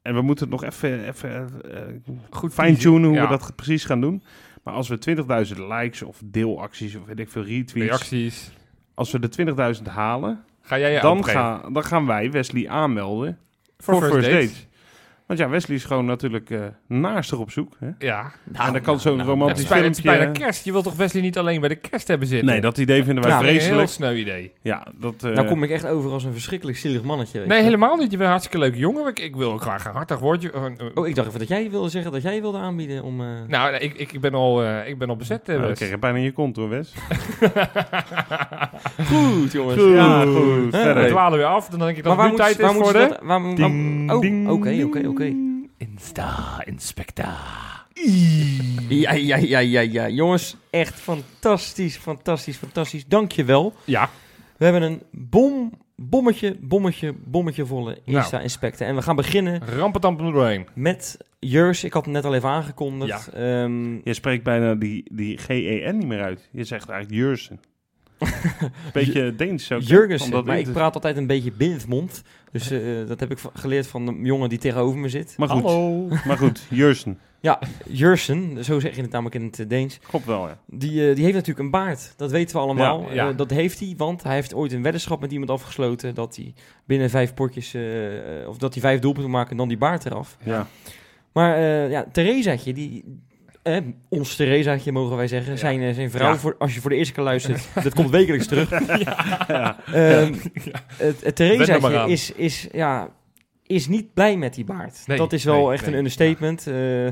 en 0.02 0.14
we 0.14 0.20
moeten 0.22 0.50
het 0.50 0.60
nog 0.60 0.64
even, 0.70 1.08
even 1.08 1.50
eh, 1.74 1.80
Goed 2.30 2.52
fine-tunen 2.54 3.04
hoe 3.08 3.14
Ja. 3.16 3.22
we 3.22 3.28
dat 3.28 3.52
precies 3.56 3.84
gaan 3.84 4.00
doen. 4.00 4.22
Maar 4.62 4.74
als 4.74 4.88
we 4.88 4.98
20.000 4.98 5.58
likes 5.58 6.02
of 6.02 6.20
deelacties 6.24 6.94
of 6.96 7.04
weet 7.06 7.18
ik 7.20 7.30
veel 7.30 7.44
retweets. 7.44 7.86
Reacties. 7.86 8.50
Als 8.94 9.10
we 9.10 9.18
de 9.18 9.28
20.000 9.78 9.82
halen, 9.88 10.44
Ga 10.62 10.78
jij 10.78 10.92
je 10.92 11.00
dan, 11.00 11.24
ga, 11.24 11.62
dan 11.72 11.84
gaan 11.84 12.06
wij 12.06 12.30
Wesley 12.30 12.68
aanmelden 12.68 13.38
voor, 13.76 14.00
first, 14.00 14.14
First. 14.14 14.30
Dates. 14.30 14.66
Want 15.26 15.38
ja, 15.38 15.48
Wesley 15.48 15.76
is 15.76 15.84
gewoon 15.84 16.04
natuurlijk 16.04 16.50
eh 16.50 16.60
naastig 16.86 17.38
op 17.38 17.50
zoek. 17.50 17.72
Hè? 17.78 17.88
Ja. 17.98 18.32
Nou, 18.44 18.66
en 18.66 18.72
dan 18.72 18.82
kan 18.82 19.00
zo'n 19.00 19.18
Het 19.18 19.26
romantisch 19.28 19.62
is, 19.62 19.68
bijna, 19.68 19.84
het 19.86 19.96
is 19.96 20.00
filmpje... 20.02 20.24
bijna 20.24 20.38
kerst. 20.38 20.64
Je 20.64 20.72
wilt 20.72 20.84
toch 20.84 20.96
Wesley 20.96 21.22
niet 21.22 21.38
alleen 21.38 21.60
bij 21.60 21.68
de 21.68 21.74
kerst 21.74 22.08
hebben 22.08 22.28
zitten? 22.28 22.46
Nee, 22.48 22.60
dat 22.60 22.78
idee 22.78 23.04
vinden 23.04 23.22
wij 23.24 23.32
Nou, 23.32 23.44
Dat 23.44 23.54
is 23.54 23.64
een 23.66 23.70
heel 23.70 23.78
vreselijk. 23.78 24.10
sneu 24.12 24.20
idee. 24.20 24.52
Ja, 24.62 24.86
dat... 25.00 25.14
eh, 25.24 25.30
Nou 25.32 25.46
kom 25.46 25.62
ik 25.62 25.70
echt 25.70 25.86
over 25.86 26.10
als 26.10 26.24
een 26.24 26.32
verschrikkelijk 26.32 26.78
zielig 26.78 27.02
mannetje. 27.02 27.38
weet 27.38 27.48
Nee, 27.48 27.58
je. 27.58 27.64
helemaal 27.64 27.94
niet. 27.96 28.02
Je 28.10 28.10
bent 28.10 28.20
een 28.22 28.26
hartstikke 28.28 28.58
leuke 28.58 28.78
jongen. 28.78 29.06
Ik, 29.08 29.18
ik 29.18 29.36
wil 29.36 29.52
ook 29.52 29.60
graag 29.60 29.84
een 29.84 29.92
hartig 29.92 30.18
woordje. 30.18 30.50
eh, 30.52 30.64
eh, 30.64 30.72
Oh, 30.94 31.06
ik 31.08 31.14
dacht 31.14 31.28
even 31.28 31.38
dat 31.38 31.48
jij 31.48 31.70
wilde 31.70 31.88
zeggen 31.88 32.12
dat 32.12 32.22
jij 32.22 32.40
wilde 32.40 32.58
aanbieden 32.58 33.02
om... 33.02 33.20
eh, 33.20 33.26
Nou, 33.48 33.70
nee, 33.70 33.80
ik, 33.80 33.94
ik, 33.94 34.12
ik, 34.12 34.20
ben 34.20 34.34
al, 34.34 34.62
eh, 34.62 34.88
ik 34.88 34.98
ben 34.98 35.08
al 35.08 35.16
bezet. 35.16 35.40
eh, 35.48 35.48
nou, 35.48 35.60
ik 35.62 35.68
Wes. 35.68 35.78
kreeg 35.78 35.90
er 35.90 35.98
bijna 35.98 36.16
in 36.18 36.24
je 36.24 36.32
kont 36.32 36.56
hoor, 36.56 36.68
Wes. 36.68 36.92
Goed, 39.12 39.52
jongens. 39.52 39.80
Goed, 39.82 39.92
Ja. 39.94 40.24
goed. 40.24 40.70
We 40.72 41.04
dwalen 41.08 41.38
weer 41.38 41.46
af. 41.46 41.68
Dan 41.68 41.78
denk 41.78 41.96
ik 41.96 42.04
dat 42.04 42.16
Maar 42.16 42.28
het 42.28 42.38
waar 42.38 42.48
nu 42.48 42.52
moet, 42.52 42.56
tijd 42.56 42.56
waar 42.56 42.70
is 42.70 42.76
moet 42.76 42.84
voor 42.84 42.92
de... 42.92 42.98
dat... 43.08 43.18
Waar, 43.22 43.42
waar- 43.42 44.20
Ding, 44.20 44.48
oh, 44.48 44.54
oké, 44.54 44.82
oké, 44.84 45.06
oké. 45.20 45.34
Insta 45.78 46.62
Inspecta. 46.64 47.36
Ja, 48.88 49.12
ja, 49.12 49.36
ja, 49.36 49.58
ja, 49.58 49.80
ja. 49.80 50.08
Jongens, 50.08 50.56
echt 50.70 50.94
fantastisch, 50.94 51.96
fantastisch, 51.96 52.56
fantastisch. 52.56 53.06
Dankjewel. 53.06 53.74
Ja, 53.84 54.10
We 54.56 54.64
hebben 54.64 54.82
een 54.82 55.02
bom, 55.10 55.72
bommetje, 55.96 56.56
bommetje, 56.60 57.14
bommetje 57.24 57.66
volle 57.66 57.98
Insta-inspecten. 58.04 58.86
En 58.86 58.94
we 58.94 59.02
gaan 59.02 59.16
beginnen 59.16 59.60
rampetamp 59.76 60.18
doorheen. 60.18 60.66
met 60.74 61.18
Jurs. 61.38 61.84
Ik 61.84 61.92
had 61.92 62.04
het 62.04 62.14
net 62.14 62.24
al 62.24 62.34
even 62.34 62.48
aangekondigd. 62.48 63.28
Ehm, 63.28 63.94
Je 64.04 64.14
spreekt 64.14 64.44
bijna 64.44 64.74
die, 64.74 65.04
die 65.14 65.38
G-E-N 65.38 65.96
niet 65.98 66.06
meer 66.06 66.22
uit. 66.22 66.48
Je 66.52 66.64
zegt 66.64 66.88
eigenlijk 66.88 67.20
Jursen. 67.22 67.60
Beetje 68.92 69.34
Deens 69.34 69.72
ook. 69.72 69.80
Jurgensen, 69.80 70.26
Omdat 70.26 70.44
maar 70.44 70.58
ik 70.58 70.72
praat 70.72 70.94
altijd 70.94 71.16
een 71.16 71.26
beetje 71.26 71.52
binnenmond. 71.52 72.22
Dus 72.52 72.70
eh, 72.70 72.80
dat 73.06 73.20
heb 73.20 73.30
ik 73.30 73.38
geleerd 73.54 73.86
van 73.86 74.06
de 74.06 74.18
jongen 74.22 74.48
die 74.48 74.58
tegenover 74.58 74.98
me 74.98 75.08
zit. 75.08 75.34
Maar 75.36 75.48
goed, 75.48 75.62
Hallo. 75.62 76.08
maar 76.24 76.38
goed 76.38 76.62
Jursen. 76.68 77.18
Ja, 77.46 77.58
Jursen, 77.88 78.64
zo 78.64 78.80
zeg 78.80 78.96
je 78.96 79.02
het 79.02 79.10
namelijk 79.10 79.34
in 79.34 79.44
het 79.44 79.58
eh, 79.58 79.68
Deens. 79.68 79.98
Klopt 79.98 80.24
wel, 80.24 80.48
ja. 80.48 80.58
Die, 80.66 81.08
eh, 81.08 81.14
die 81.14 81.24
heeft 81.24 81.34
natuurlijk 81.34 81.58
een 81.58 81.70
baard. 81.70 82.14
Dat 82.16 82.30
weten 82.30 82.56
we 82.56 82.62
allemaal. 82.62 83.00
Ja, 83.00 83.12
ja. 83.12 83.28
Eh, 83.28 83.36
dat 83.36 83.50
heeft 83.50 83.80
hij, 83.80 83.94
want 83.96 84.22
hij 84.22 84.34
heeft 84.34 84.54
ooit 84.54 84.72
een 84.72 84.82
weddenschap 84.82 85.20
met 85.20 85.32
iemand 85.32 85.50
afgesloten... 85.50 86.14
dat 86.14 86.36
hij 86.36 86.54
binnen 86.84 87.10
vijf 87.10 87.34
potjes, 87.34 87.76
of 88.46 88.58
dat 88.58 88.72
hij 88.72 88.82
vijf 88.82 89.00
doelpunten 89.00 89.30
maakt 89.30 89.50
en 89.50 89.56
dan 89.56 89.68
die 89.68 89.78
baard 89.78 90.06
eraf. 90.06 90.36
ja. 90.42 90.66
Maar 91.32 91.56
eh 91.56 91.90
ja, 91.90 92.06
Theresaatje, 92.12 92.72
die... 92.72 93.04
Eh, 93.66 93.76
ons 94.08 94.36
Theresaatje, 94.36 94.92
mogen 94.92 95.16
wij 95.16 95.26
zeggen. 95.28 95.58
Zijn, 95.58 95.82
eh, 95.82 95.94
zijn 95.94 96.10
vrouw, 96.10 96.32
Ja. 96.32 96.38
voor, 96.38 96.56
als 96.58 96.74
je 96.74 96.80
voor 96.80 96.90
de 96.90 96.96
eerste 96.96 97.12
keer 97.14 97.24
luistert, 97.24 97.68
dat 97.82 97.94
komt 97.94 98.10
wekelijks 98.10 98.46
terug. 98.46 98.70
ja. 99.48 99.78
Ehm, 99.92 100.34
het, 100.96 101.36
Theresaatje 101.36 102.10
is, 102.10 102.32
is, 102.32 102.68
ja, 102.72 103.08
is 103.66 103.88
niet 103.88 104.14
blij 104.14 104.36
met 104.36 104.54
die 104.54 104.64
baard. 104.64 105.02
Nee, 105.06 105.16
dat 105.18 105.32
is 105.32 105.44
wel 105.44 105.64
nee, 105.64 105.72
echt 105.72 105.82
nee, 105.82 105.90
een 105.90 105.98
understatement. 105.98 106.66
Eh, 106.66 107.08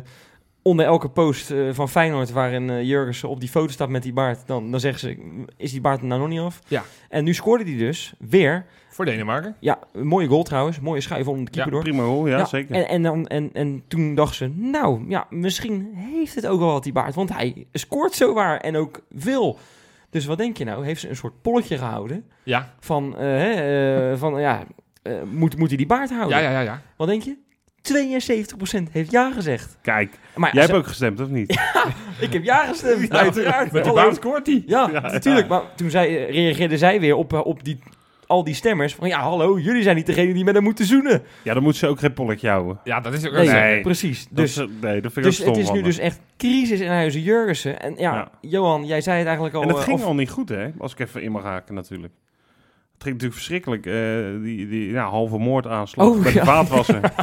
onder 0.62 0.87
elke 0.87 1.09
post 1.11 1.51
eh, 1.51 1.59
van 1.71 1.88
Feyenoord 1.88 2.31
waarin 2.31 2.87
Jurgensen 2.87 3.29
op 3.29 3.40
die 3.40 3.49
foto 3.49 3.73
staat 3.73 3.88
met 3.88 4.03
die 4.03 4.12
baard, 4.12 4.47
dan, 4.47 4.71
dan 4.71 4.81
zeggen 4.81 5.01
ze, 5.01 5.17
is 5.57 5.71
die 5.71 5.81
baard 5.81 6.03
nou 6.03 6.21
nog 6.21 6.29
niet 6.29 6.40
af? 6.40 6.61
Ja. 6.69 6.85
En 7.09 7.25
nu 7.25 7.35
scoorde 7.35 7.64
hij 7.64 7.77
dus 7.77 8.14
weer. 8.19 8.67
Voor 8.95 9.05
Denemarken. 9.05 9.57
Ja, 9.61 9.79
een 9.93 10.07
mooie 10.07 10.27
goal 10.29 10.43
trouwens. 10.43 10.81
Mooie 10.81 11.01
schuif 11.01 11.27
onder 11.29 11.45
de 11.45 11.51
keeper 11.51 11.73
Ja, 11.73 11.79
door. 11.79 11.89
Prima 11.89 12.03
hoor, 12.03 12.29
ja, 12.29 12.45
zeker. 12.45 12.75
En, 12.75 12.89
en, 12.89 13.03
dan, 13.03 13.27
en, 13.27 13.51
en 13.53 13.83
toen 13.89 14.15
dacht 14.15 14.35
ze, 14.35 14.49
nou 14.49 15.05
ja, 15.09 15.27
misschien 15.31 15.93
heeft 15.95 16.35
het 16.35 16.47
ook 16.47 16.59
wel 16.59 16.73
wat 16.73 16.83
die 16.83 16.93
baard. 16.93 17.15
Want 17.15 17.33
hij 17.33 17.67
scoort 17.73 18.13
zo 18.15 18.35
waar 18.35 18.61
en 18.61 18.77
ook 18.77 19.01
veel. 19.17 19.59
Dus 20.11 20.27
wat 20.27 20.38
denk 20.38 20.57
je 20.57 20.65
nou? 20.65 20.85
Heeft 20.85 21.01
ze 21.01 21.09
een 21.09 21.17
soort 21.17 21.42
polletje 21.42 21.79
gehouden 21.79 22.25
Ja. 22.42 22.75
van, 22.81 23.17
eh, 23.17 23.21
hè, 23.21 23.51
eh, 24.13 24.19
van 24.19 24.40
ja, 24.40 24.63
eh, 25.03 25.13
moet, 25.33 25.59
moet 25.59 25.69
hij 25.69 25.77
die 25.77 25.87
baard 25.87 26.11
houden? 26.11 26.38
Ja, 26.38 26.45
ja, 26.45 26.51
ja, 26.51 26.61
ja. 26.61 26.81
Wat 26.97 27.09
denk 27.09 27.23
je? 27.23 27.37
72% 27.83 28.92
heeft 28.92 29.11
ja 29.11 29.33
gezegd. 29.33 29.77
Kijk, 29.83 30.19
Maar 30.35 30.55
jij 30.55 30.63
ze- 30.65 30.71
hebt 30.71 30.81
ook 30.83 30.88
gestemd, 30.88 31.21
of 31.21 31.29
niet? 31.29 31.51
ik 32.21 32.33
heb 32.33 32.45
ja 32.45 32.65
gestemd. 32.67 33.11
uiteraard. 33.13 33.73
Met 33.73 33.83
die 33.85 33.92
Hallo. 33.92 34.07
baard 34.07 34.17
scoort 34.17 34.47
hij. 34.47 34.63
Ja, 34.67 34.88
Ja, 34.92 35.01
natuurlijk. 35.01 35.49
Maar 35.49 35.63
toen 35.77 35.90
zei, 35.90 36.17
reageerde 36.25 36.79
zij 36.79 37.01
weer 37.01 37.15
op, 37.17 37.33
op 37.33 37.65
die, 37.65 37.79
al 38.35 38.45
die 38.45 38.55
stemmers. 38.55 38.95
Van 38.95 39.09
ja, 39.09 39.21
hallo, 39.21 39.59
jullie 39.59 39.83
zijn 39.83 39.97
niet 39.97 40.07
degene 40.07 40.33
die 40.33 40.45
met 40.45 40.55
hem 40.55 40.63
moeten 40.65 40.85
zoenen. 40.85 41.23
Ja, 41.43 41.55
dan 41.55 41.63
moet 41.63 41.77
ze 41.77 41.87
ook 41.87 41.99
geen 41.99 42.13
polletje 42.13 42.49
houden. 42.49 42.81
Ja, 42.85 43.01
dat 43.01 43.13
is 43.13 43.27
ook 43.27 43.33
Nee, 43.33 43.49
Nee. 43.49 43.81
precies. 43.81 44.27
Dat 44.29 44.37
Dus, 44.37 44.57
is, 44.57 44.67
nee, 44.81 45.01
dat 45.01 45.13
vind 45.13 45.27
ik 45.27 45.33
dus 45.33 45.41
ook 45.41 45.47
het 45.47 45.65
stom 45.65 45.77
is 45.77 45.81
nu 45.81 45.83
dus 45.83 45.99
echt 45.99 46.21
crisis 46.37 46.81
in 46.81 46.89
huizen 46.89 47.21
Jurgensen. 47.21 47.81
En 47.81 47.95
ja, 47.97 48.15
Ja. 48.15 48.31
Johan, 48.41 48.87
jij 48.87 49.01
zei 49.01 49.17
het 49.19 49.27
eigenlijk 49.27 49.57
al. 49.57 49.63
En 49.63 49.69
het 49.69 49.77
eh, 49.77 49.83
ging 49.85 49.99
of- 49.99 50.05
al 50.05 50.15
niet 50.15 50.31
goed, 50.31 50.49
hè? 50.49 50.69
Als 50.79 50.93
ik 50.93 50.99
even 50.99 51.23
in 51.23 51.33
mag 51.33 51.43
haken, 51.43 51.75
natuurlijk. 51.75 52.13
Het 53.05 53.13
ging 53.13 53.23
natuurlijk 53.23 53.65
verschrikkelijk. 53.65 53.87
eh, 53.87 54.42
die 54.44 54.69
die 54.69 54.90
ja, 54.90 55.09
halve 55.09 55.38
moordaanslag 55.38 56.07
Oh, 56.07 56.23
met 56.23 56.33
ja. 56.33 56.40
de 56.40 56.46
vaatwasser. 56.46 57.00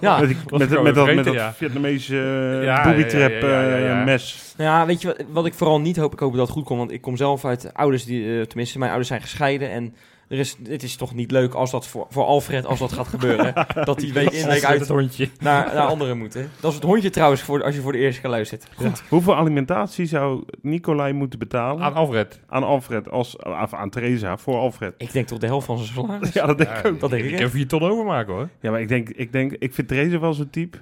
Ja, 0.00 0.18
met, 0.20 0.28
die- 0.28 0.36
met, 0.50 0.60
ik 0.60 0.82
met, 0.82 0.82
met 0.82 0.94
dat, 0.94 1.14
met. 1.14 1.54
Vietnamese 1.56 2.14
uh, 2.14 2.64
Ja, 2.64 2.82
booby 2.84 3.00
ja, 3.00 3.06
trap 3.06 3.30
ja, 3.30 3.48
ja, 3.48 3.62
ja, 3.62 3.76
ja. 3.76 3.98
eh, 3.98 4.04
mes. 4.04 4.54
Ja, 4.56 4.86
weet 4.86 5.00
je 5.02 5.06
wat, 5.06 5.24
wat 5.32 5.46
ik 5.46 5.54
vooral 5.54 5.80
niet 5.80 5.96
hoop? 5.96 6.12
Ik 6.12 6.18
hoop 6.18 6.32
dat 6.32 6.40
het 6.46 6.50
goed 6.50 6.64
komt, 6.64 6.78
want 6.78 6.90
ik 6.90 7.00
kom 7.00 7.16
zelf 7.16 7.44
uit 7.44 7.74
ouders 7.74 8.04
die, 8.04 8.46
tenminste, 8.46 8.78
mijn 8.78 8.90
ouders 8.90 9.08
zijn 9.08 9.20
gescheiden 9.20 9.70
en 9.70 9.94
er 10.30 10.38
is, 10.38 10.56
het 10.68 10.82
is 10.82 10.96
toch 10.96 11.14
niet 11.14 11.30
leuk 11.30 11.54
als 11.54 11.70
dat 11.70 11.86
voor, 11.86 12.06
voor 12.10 12.24
Alfred, 12.24 12.66
als 12.66 12.78
dat 12.78 12.92
gaat 12.92 13.08
gebeuren, 13.08 13.66
dat 13.84 13.98
die 13.98 14.12
week 14.12 14.30
in, 14.30 14.46
week 14.48 14.64
Uit 14.64 14.88
hondje. 14.88 15.28
naar, 15.40 15.74
naar 15.74 15.86
anderen 15.86 16.18
moeten. 16.18 16.50
Dat 16.60 16.70
is 16.70 16.76
het 16.76 16.86
hondje 16.86 17.10
trouwens, 17.10 17.42
voor, 17.42 17.62
als 17.64 17.74
je 17.74 17.80
voor 17.80 17.92
de 17.92 17.98
eerste 17.98 18.20
keer 18.20 18.30
luistert. 18.30 18.66
Goed. 18.76 19.02
Hoeveel 19.08 19.36
alimentatie 19.36 20.06
zou 20.06 20.44
Nicolai 20.62 21.12
moeten 21.12 21.38
betalen 21.38 21.82
Aan 21.82 21.90
aan, 21.92 21.96
Alfred. 21.96 22.40
Alfred, 22.48 23.10
als, 23.10 23.36
of 23.36 23.74
aan 23.74 23.90
Theresa, 23.90 24.36
voor 24.36 24.54
Alfred? 24.54 24.94
Ik 24.96 25.12
denk 25.12 25.26
toch 25.26 25.38
de 25.38 25.46
helft 25.46 25.66
van 25.66 25.78
zijn 25.78 25.88
salaris. 25.88 26.32
Ja, 26.32 26.46
dat 26.46 26.58
denk 26.58 26.70
ik 26.70 26.86
ook. 26.86 27.00
dat 27.00 27.10
denk 27.10 27.22
ik, 27.22 27.30
Ik 27.30 27.34
hè? 27.36 27.42
kan 27.42 27.50
vier 27.50 27.66
ton 27.66 27.82
overmaken 27.82 28.34
hoor. 28.34 28.48
Ja, 28.60 28.70
maar 28.70 28.80
ik 28.80 28.88
denk, 28.88 29.08
ik 29.08 29.32
denk, 29.32 29.52
ik 29.52 29.74
vind 29.74 29.88
Theresa 29.88 30.18
wel 30.18 30.32
zo'n 30.32 30.50
type. 30.50 30.78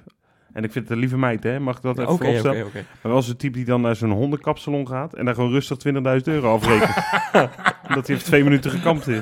En 0.59 0.65
ik 0.65 0.71
vind 0.71 0.83
het 0.83 0.93
een 0.93 0.99
lieve 0.99 1.17
meid, 1.17 1.43
hè? 1.43 1.59
Mag 1.59 1.75
ik 1.75 1.81
dat 1.81 1.99
even 1.99 2.03
Oké, 2.13 2.13
oké, 2.13 2.23
vooropstellen? 2.25 2.65
oké. 2.65 2.85
Maar 3.01 3.11
wel 3.11 3.21
zo'n 3.21 3.35
type 3.35 3.57
die 3.57 3.65
dan 3.65 3.81
naar 3.81 3.95
zo'n 3.95 4.11
hondenkapsalon 4.11 4.87
gaat 4.87 5.13
en 5.13 5.25
daar 5.25 5.33
gewoon 5.35 5.51
rustig 5.51 5.77
20.000 5.87 5.93
euro 6.23 6.53
afrekent. 6.53 6.95
Omdat 7.87 8.07
hij 8.07 8.15
even 8.15 8.23
twee 8.27 8.43
minuten 8.43 8.71
gekampt 8.71 9.07
is. 9.07 9.21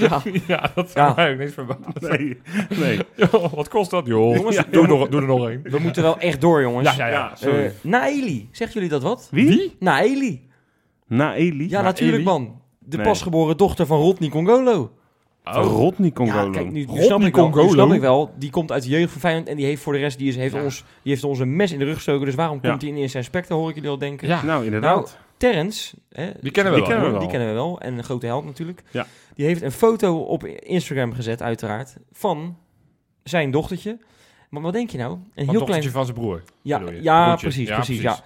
Ja. 0.00 0.22
ja, 0.46 0.70
dat 0.74 0.90
zou 0.90 1.06
Ja. 1.08 1.12
mij 1.16 1.32
ook 1.32 1.38
niks 1.38 1.52
verbazen. 1.52 2.36
Nee, 2.78 2.98
wat 3.54 3.68
kost 3.68 3.90
dat, 3.90 4.06
joh? 4.06 4.36
Jongens, 4.36 4.56
Ja, 4.56 4.64
doe, 4.70 4.82
er 4.82 4.88
nog, 4.88 5.08
doe 5.08 5.20
er 5.20 5.26
nog 5.26 5.48
één. 5.48 5.60
We 5.62 5.78
moeten 5.78 6.02
wel 6.02 6.18
echt 6.18 6.40
door, 6.40 6.60
jongens. 6.60 6.96
Ja, 6.96 7.06
ja, 7.06 7.12
ja. 7.12 7.18
Ja, 7.18 7.36
sorry. 7.36 7.64
Eh, 7.64 7.70
Naeli, 7.82 8.48
zeggen 8.52 8.74
jullie 8.74 8.88
dat 8.88 9.02
wat? 9.02 9.28
Wie? 9.30 9.76
Naeli. 9.78 10.48
Naeli? 11.06 11.68
Ja, 11.68 11.82
natuurlijk, 11.82 12.24
man. 12.24 12.60
De 12.78 12.96
Nee. 12.96 13.06
pasgeboren 13.06 13.56
dochter 13.56 13.86
van 13.86 13.98
Rodney 14.00 14.28
Congolo. 14.28 14.92
Van 15.52 15.62
Rodney 15.62 16.10
Congolo. 16.12 16.44
Ja, 16.44 16.50
kijk, 16.50 16.64
nu, 16.70 16.72
nu 16.80 16.84
Rodney 16.86 17.04
snap 17.04 17.20
ik 17.22 17.34
wel, 17.34 17.44
nu 17.46 17.50
Congolo? 17.52 17.72
snap 17.72 17.92
ik 17.92 18.00
wel. 18.00 18.30
Die 18.38 18.50
komt 18.50 18.72
uit 18.72 18.82
de 18.82 18.88
jeugd 18.88 19.12
van 19.12 19.20
Feyenoord 19.20 19.48
en 19.48 19.56
die 19.56 19.64
heeft 19.64 19.82
voor 19.82 19.92
de 19.92 19.98
rest, 19.98 20.18
die, 20.18 20.28
is, 20.28 20.36
heeft, 20.36 20.54
Ja. 20.54 20.62
ons, 20.64 20.84
die 21.02 21.12
heeft 21.12 21.24
ons 21.24 21.38
een 21.38 21.56
mes 21.56 21.72
in 21.72 21.78
de 21.78 21.84
rug 21.84 21.94
gestoken. 21.94 22.26
Dus 22.26 22.34
waarom 22.34 22.58
Ja. 22.62 22.68
komt 22.68 22.82
hij 22.82 22.90
in 22.90 22.96
eerste 22.96 23.18
inspector, 23.18 23.56
hoor 23.58 23.68
ik 23.68 23.74
jullie 23.74 23.90
al 23.90 23.98
denken. 23.98 24.28
Ja, 24.28 24.42
Nou, 24.42 24.64
inderdaad. 24.64 25.18
Terrence, 25.36 25.94
hè, 26.12 26.30
die 26.40 26.50
kennen 26.50 26.72
we 26.72 26.78
Die 26.78 26.88
wel. 26.88 26.96
kennen 26.96 27.04
we 27.04 27.10
wel. 27.10 27.20
die 27.20 27.28
kennen 27.28 27.48
we 27.48 27.54
wel. 27.54 27.80
En 27.80 27.98
een 27.98 28.04
grote 28.04 28.26
held 28.26 28.44
natuurlijk. 28.44 28.82
Ja. 28.90 29.06
Die 29.34 29.46
heeft 29.46 29.62
een 29.62 29.72
foto 29.72 30.18
op 30.18 30.44
Instagram 30.46 31.12
gezet, 31.12 31.42
uiteraard, 31.42 31.96
van 32.12 32.56
zijn 33.22 33.50
dochtertje. 33.50 33.98
Maar 34.50 34.62
wat 34.62 34.72
denk 34.72 34.90
je 34.90 34.98
nou? 34.98 35.10
Een 35.12 35.20
heel 35.34 35.44
klein... 35.44 35.58
dochtertje 35.58 35.90
van 35.90 36.04
zijn 36.04 36.16
broer. 36.16 36.42
Ja, 36.62 36.78
precies, 36.78 37.02
Ja, 37.02 37.34
precies, 37.36 37.70
precies. 37.70 38.00
ja. 38.00 38.18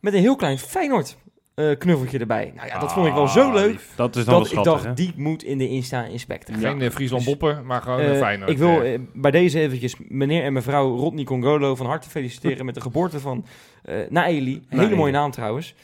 Met 0.00 0.12
een 0.14 0.20
heel 0.20 0.36
klein 0.36 0.58
Feyenoord 0.58 1.16
eh, 1.58 1.78
knuffeltje 1.78 2.18
erbij. 2.18 2.52
Nou 2.56 2.68
ja, 2.68 2.78
dat 2.78 2.92
vond 2.92 3.06
ik 3.06 3.12
wel 3.12 3.22
Ah, 3.22 3.28
zo 3.32 3.52
leuk. 3.52 3.70
lief. 3.70 3.92
dat 3.96 4.16
is 4.16 4.24
dan 4.24 4.34
Dat 4.34 4.50
wel 4.52 4.60
ik 4.60 4.66
schattig, 4.66 4.72
dacht, 4.72 4.84
hè? 4.84 5.04
die 5.04 5.12
moet 5.16 5.42
in 5.42 5.58
de 5.58 5.68
Insta 5.68 6.04
inspecten. 6.04 6.54
Geen 6.54 6.80
eh, 6.82 6.90
Friesland 6.90 7.24
Boppen, 7.24 7.66
maar 7.66 7.82
gewoon 7.82 8.00
Eh, 8.00 8.08
een 8.08 8.16
Feyenoord. 8.16 8.50
ik 8.50 8.58
wil 8.58 8.82
eh. 8.82 8.94
eh, 8.94 9.00
bij 9.14 9.30
deze 9.30 9.60
eventjes 9.60 9.94
meneer 10.08 10.42
en 10.44 10.52
mevrouw 10.52 10.96
Rodney 10.96 11.24
Congolo 11.24 11.74
van 11.74 11.86
harte 11.86 12.08
feliciteren 12.10 12.64
met 12.66 12.74
de 12.74 12.80
geboorte 12.80 13.20
van 13.20 13.44
eh 13.82 13.96
Naeli. 14.08 14.52
Hele 14.68 14.80
Naeli. 14.82 14.96
mooie 14.96 15.12
naam 15.12 15.30
trouwens. 15.30 15.74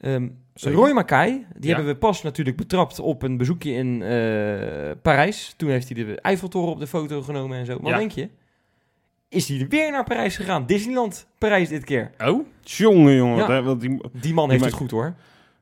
Ehm, 0.00 0.28
Zeker. 0.54 0.78
Roy 0.78 0.90
Mackay, 0.92 1.46
die 1.56 1.68
Ja. 1.68 1.74
hebben 1.76 1.92
we 1.92 1.98
pas 1.98 2.22
natuurlijk 2.22 2.56
betrapt 2.56 2.98
op 3.00 3.22
een 3.22 3.36
bezoekje 3.36 3.72
in 3.72 4.02
eh, 4.02 4.90
Parijs. 5.02 5.54
Toen 5.56 5.70
heeft 5.70 5.88
hij 5.94 6.04
de 6.04 6.20
Eiffeltoren 6.20 6.72
op 6.72 6.80
de 6.80 6.86
foto 6.86 7.22
genomen 7.22 7.58
en 7.58 7.66
zo. 7.66 7.78
Wat 7.80 7.90
Ja. 7.90 7.96
denk 7.98 8.10
je? 8.10 8.28
Is 9.28 9.48
hij 9.48 9.66
weer 9.68 9.90
naar 9.90 10.04
Parijs 10.04 10.36
gegaan? 10.36 10.66
Disneyland 10.66 11.26
Parijs 11.38 11.68
dit 11.68 11.84
keer. 11.84 12.10
Oh? 12.24 12.46
Jongen, 12.62 13.14
jongen. 13.14 13.64
Ja. 13.64 13.74
die, 13.74 14.00
Die 14.12 14.34
man 14.34 14.48
heeft 14.50 14.60
maakt- 14.62 14.72
het 14.72 14.82
goed 14.82 14.90
hoor. 14.90 15.14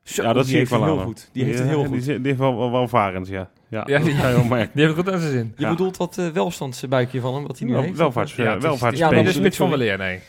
Zo, 0.03 0.23
ja, 0.23 0.33
dat 0.33 0.45
zie 0.45 0.53
ik 0.55 0.59
heeft 0.59 0.71
wel 0.71 0.85
heel 0.85 0.99
goed. 1.05 1.29
Die 1.33 1.45
heeft 1.45 1.59
het 1.59 1.69
heel 1.69 1.83
Die, 1.83 1.87
goed. 2.01 2.05
die, 2.07 2.19
heeft 2.23 2.39
wel, 2.39 2.57
wel 2.59 2.71
welvarend, 2.71 3.29
ja. 3.29 3.51
Ja, 3.69 3.83
Ja, 3.87 3.97
dat 3.99 4.07
die- 4.07 4.15
ga 4.15 4.29
je 4.29 4.35
wel 4.35 4.45
merken. 4.57 4.71
Die 4.75 4.85
heeft 4.85 4.97
het 4.97 5.05
goed 5.05 5.15
aan 5.15 5.21
zijn 5.21 5.33
zin. 5.33 5.53
Je 5.57 5.63
Ja. 5.63 5.71
bedoelt 5.71 5.97
dat 5.97 6.19
eh 6.19 6.29
welstandsbuikje 6.29 7.21
van 7.21 7.35
hem, 7.35 7.47
wat 7.47 7.59
hij 7.59 7.69
nu 7.69 7.77
heeft? 7.77 7.97
welvaarts, 7.97 8.35
Ja, 8.37 8.55
is- 8.57 8.63
welvaarts. 8.63 8.99
ja, 8.99 9.09
bedoel 9.09 9.25
ik 9.25 9.31
spits 9.31 9.57
van. 9.57 9.71
Weleer, 9.71 9.99
nee. 9.99 10.21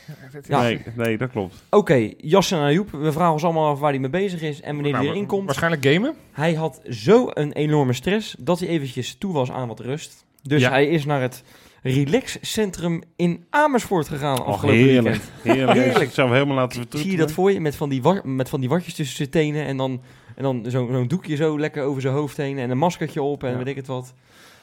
Ja. 0.47 0.61
Nee, 0.61 0.81
nee, 0.95 1.17
dat 1.17 1.29
klopt. 1.31 1.55
Oké, 1.69 2.11
Jasser 2.17 2.59
Ayoub, 2.59 2.91
we 2.91 3.11
vragen 3.11 3.33
ons 3.33 3.43
allemaal 3.43 3.69
af 3.69 3.79
waar 3.79 3.89
hij 3.91 3.99
mee 3.99 4.09
bezig 4.09 4.41
is 4.41 4.61
en 4.61 4.73
wanneer 4.73 4.91
Nou, 4.91 5.03
hij 5.05 5.13
erin 5.13 5.25
komt. 5.27 5.45
Waarschijnlijk 5.45 5.85
gamen. 5.85 6.13
Hij 6.31 6.53
had 6.53 6.81
zo 6.89 7.27
een 7.33 7.51
enorme 7.53 7.93
stress 7.93 8.35
dat 8.39 8.59
hij 8.59 8.67
eventjes 8.67 9.15
toe 9.17 9.33
was 9.33 9.51
aan 9.51 9.67
wat 9.67 9.79
rust. 9.79 10.25
Dus 10.43 10.61
Ja. 10.61 10.69
hij 10.69 10.87
is 10.87 11.05
naar 11.05 11.21
het 11.21 11.43
relaxcentrum 11.81 13.01
in 13.15 13.45
Amersfoort 13.49 14.07
gegaan 14.07 14.39
Och, 14.39 14.45
afgelopen 14.47 14.79
heerlijk. 14.79 15.15
weekend. 15.15 15.31
Heerlijk. 15.57 15.77
Heerlijk. 15.83 16.03
Ik 16.05 16.11
zou 16.13 16.31
helemaal 16.31 16.55
laten 16.55 16.71
Zie 16.71 16.81
vertroetelen. 16.81 17.15
je 17.17 17.21
dat 17.21 17.31
voor 17.31 17.51
je 17.51 17.59
met 17.61 17.75
van 17.75 17.89
die, 17.89 18.01
met 18.23 18.49
van 18.49 18.59
die 18.59 18.69
watjes 18.69 18.93
tussen 18.93 19.15
zijn 19.17 19.29
tenen 19.29 19.65
en 19.65 19.77
dan, 19.77 20.01
en 20.35 20.43
dan 20.43 20.65
zo- 20.69 20.87
zo'n 20.91 21.07
doekje 21.07 21.35
zo 21.35 21.59
lekker 21.59 21.83
over 21.83 22.01
zijn 22.01 22.13
hoofd 22.13 22.37
heen 22.37 22.57
en 22.57 22.69
een 22.69 22.77
maskertje 22.77 23.21
op 23.21 23.43
en 23.43 23.51
Ja. 23.51 23.57
weet 23.57 23.67
ik 23.67 23.75
het 23.75 23.87
wat. 23.87 24.13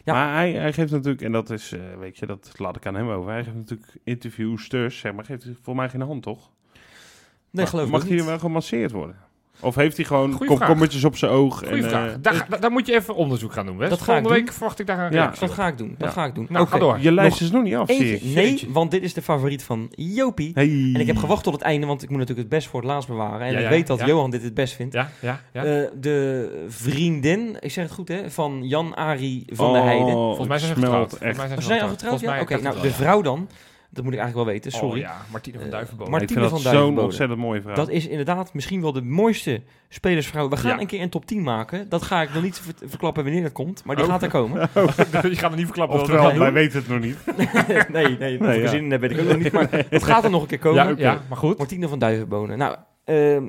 Ja. 0.05 0.12
Maar 0.12 0.35
hij, 0.35 0.53
hij 0.53 0.73
geeft 0.73 0.91
natuurlijk, 0.91 1.23
en 1.23 1.33
dat 1.33 1.51
is, 1.51 1.73
eh, 1.73 1.81
weet 1.99 2.19
je, 2.19 2.27
dat 2.27 2.53
laat 2.57 2.77
ik 2.77 2.87
aan 2.87 2.95
hem 2.95 3.09
over. 3.09 3.31
Hij 3.33 3.45
geeft 3.45 3.57
natuurlijk 3.57 3.89
interviewsters, 4.05 4.99
zeg 4.99 5.12
maar, 5.15 5.25
geeft 5.25 5.47
voor 5.62 5.77
mij 5.77 5.89
geen 5.89 6.01
hand, 6.01 6.23
toch? 6.23 6.39
Nee, 6.41 6.83
Maar 7.51 7.67
geloof 7.67 7.87
ik 7.87 7.91
Mag 7.93 8.09
hij 8.09 8.25
wel 8.25 8.39
gemasseerd 8.39 8.91
worden? 8.93 9.17
Of 9.61 9.75
heeft 9.75 9.97
hij 9.97 10.07
gewoon 10.07 10.33
Goeie 10.33 10.57
komkommertjes 10.57 11.05
op 11.05 11.17
zijn 11.17 11.31
oog? 11.31 11.59
Goeie 11.59 11.83
en, 11.83 11.89
vraag. 11.89 12.09
eh, 12.09 12.15
daar, 12.21 12.35
ga- 12.35 12.57
daar 12.57 12.71
moet 12.71 12.87
je 12.87 12.95
even 12.95 13.15
onderzoek 13.15 13.53
gaan 13.53 13.67
doen, 13.67 13.77
Wes. 13.77 13.89
Dat 13.89 13.99
ga 13.99 14.05
ik 14.05 14.07
Volgende 14.09 14.29
doen. 14.35 14.39
week 14.45 14.53
verwacht 14.53 14.79
ik 14.79 14.87
daar 14.87 14.99
een 14.99 15.05
Ja. 15.13 15.19
reactie 15.23 15.47
Dat 15.47 15.57
ga 15.57 15.67
ik 15.67 15.79
doen, 15.79 15.95
dat 15.99 16.09
Ja. 16.09 16.15
ga 16.15 16.25
ik 16.25 16.35
doen. 16.35 16.47
Nou, 16.51 16.67
ga 16.67 16.79
door. 16.79 16.99
je 17.01 17.13
lijst 17.13 17.31
nog 17.31 17.41
is 17.41 17.51
nog 17.51 17.63
niet 17.63 17.75
af, 17.75 17.87
zie 17.91 18.11
Eentje, 18.13 18.29
ik. 18.29 18.35
nee, 18.35 18.69
want 18.73 18.91
dit 18.91 19.03
is 19.03 19.15
de 19.15 19.23
favoriet 19.23 19.63
van 19.63 19.89
Jopie. 19.91 20.51
Hey. 20.55 20.65
En 20.95 21.01
ik 21.01 21.07
heb 21.07 21.17
gewacht 21.17 21.43
tot 21.45 21.53
het 21.53 21.63
einde, 21.63 21.87
want 21.87 22.03
ik 22.03 22.09
moet 22.09 22.19
natuurlijk 22.19 22.49
het 22.49 22.59
best 22.59 22.69
voor 22.69 22.81
het 22.81 22.89
laatst 22.91 23.09
bewaren. 23.09 23.41
En 23.47 23.53
Ja, 23.53 23.59
ik 23.59 23.65
ja, 23.65 23.71
weet 23.71 23.87
dat 23.87 23.99
ja. 23.99 24.07
Johan 24.07 24.31
dit 24.31 24.43
het 24.43 24.55
best 24.55 24.75
vindt. 24.75 24.95
Ja, 24.95 25.11
ja, 25.21 25.41
ja. 25.53 25.65
Eh, 25.65 25.89
de 26.01 26.65
vriendin, 26.69 27.57
ik 27.61 27.71
zeg 27.73 27.85
het 27.85 27.93
goed 27.93 28.09
hè, 28.09 28.31
van 28.31 28.61
Jan-Ari 28.63 29.45
van 29.47 29.73
der 29.73 29.81
Oh, 29.81 29.87
Heijden. 29.87 30.13
Volgens 30.13 30.49
mij 30.49 30.59
zijn 30.59 30.75
ze 30.75 30.81
getrouwd. 30.81 31.09
Volgens 31.11 31.37
mij 31.39 31.47
echt. 31.51 31.61
Ze 31.61 31.67
zijn 31.69 31.81
al 31.81 31.89
getrouwd? 31.89 32.41
Oké, 32.41 32.61
nou 32.61 32.81
de 32.81 32.91
vrouw 32.91 33.21
dan, 33.23 33.49
dat 33.95 34.05
moet 34.05 34.13
ik 34.13 34.19
eigenlijk 34.19 34.35
wel 34.35 34.55
weten, 34.55 34.71
ja. 34.71 34.79
sorry. 34.79 35.01
Oh 35.01 35.07
ja, 35.07 35.17
Martine 35.33 35.57
van 35.57 35.67
Eh, 35.67 35.73
Duivenboom. 35.73 36.11
maar- 36.11 36.23
ik 36.23 36.29
Martine 36.29 36.49
vind 36.49 36.53
van 36.53 36.63
dat 36.63 36.73
zo'n 36.73 36.73
Duivenbode. 36.73 37.07
ontzettend 37.07 37.41
mooie 37.41 37.61
vrouw. 37.63 37.75
Dat 37.75 37.89
is 37.89 38.07
inderdaad 38.07 38.55
misschien 38.55 38.81
wel 38.81 38.93
de 38.93 39.03
mooiste 39.03 39.63
spelersvrouw. 39.89 40.49
We 40.49 40.57
gaan 40.57 40.71
Ja. 40.75 40.81
een 40.81 40.87
keer 40.87 41.01
een 41.01 41.09
top 41.11 41.27
10 41.27 41.43
maken. 41.43 41.89
Dat 41.89 42.03
ga 42.03 42.23
ik 42.23 42.35
nog 42.35 42.43
niet 42.43 42.59
ver- 42.59 42.89
verklappen 42.89 43.25
wanneer 43.25 43.43
dat 43.43 43.53
komt, 43.53 43.85
maar 43.85 43.97
die 43.97 44.05
Oh. 44.05 44.11
gaat 44.11 44.23
er 44.23 44.29
komen. 44.31 44.61
je 44.61 45.37
gaat 45.37 45.51
er 45.51 45.57
niet 45.57 45.67
verklappen. 45.67 45.99
wat 45.99 46.07
we 46.07 46.13
Oftewel, 46.13 46.23
gaan 46.31 46.39
wij 46.39 46.47
doen. 46.47 46.55
weten 46.55 46.79
het 46.79 46.89
nog 46.89 47.01
niet. 47.01 47.17
nee, 47.93 48.17
nee, 48.19 48.39
Nee, 48.39 48.61
ja. 48.61 48.69
zin 48.69 48.85
in 48.85 48.91
heb, 48.91 49.03
ik 49.05 49.19
ook 49.21 49.27
nog 49.33 49.39
niet. 49.39 49.53
Maar 49.53 49.69
het 49.89 50.03
gaat 50.05 50.25
er 50.25 50.31
nog 50.31 50.43
een 50.43 50.49
keer 50.49 50.59
komen. 50.59 50.97
Ja, 50.99 51.23
maar 51.29 51.39
goed. 51.39 51.59
Martine 51.59 51.89
van 51.89 51.99
Duivenbonen. 51.99 52.59
Nou, 52.59 52.77
ehm, 53.05 53.45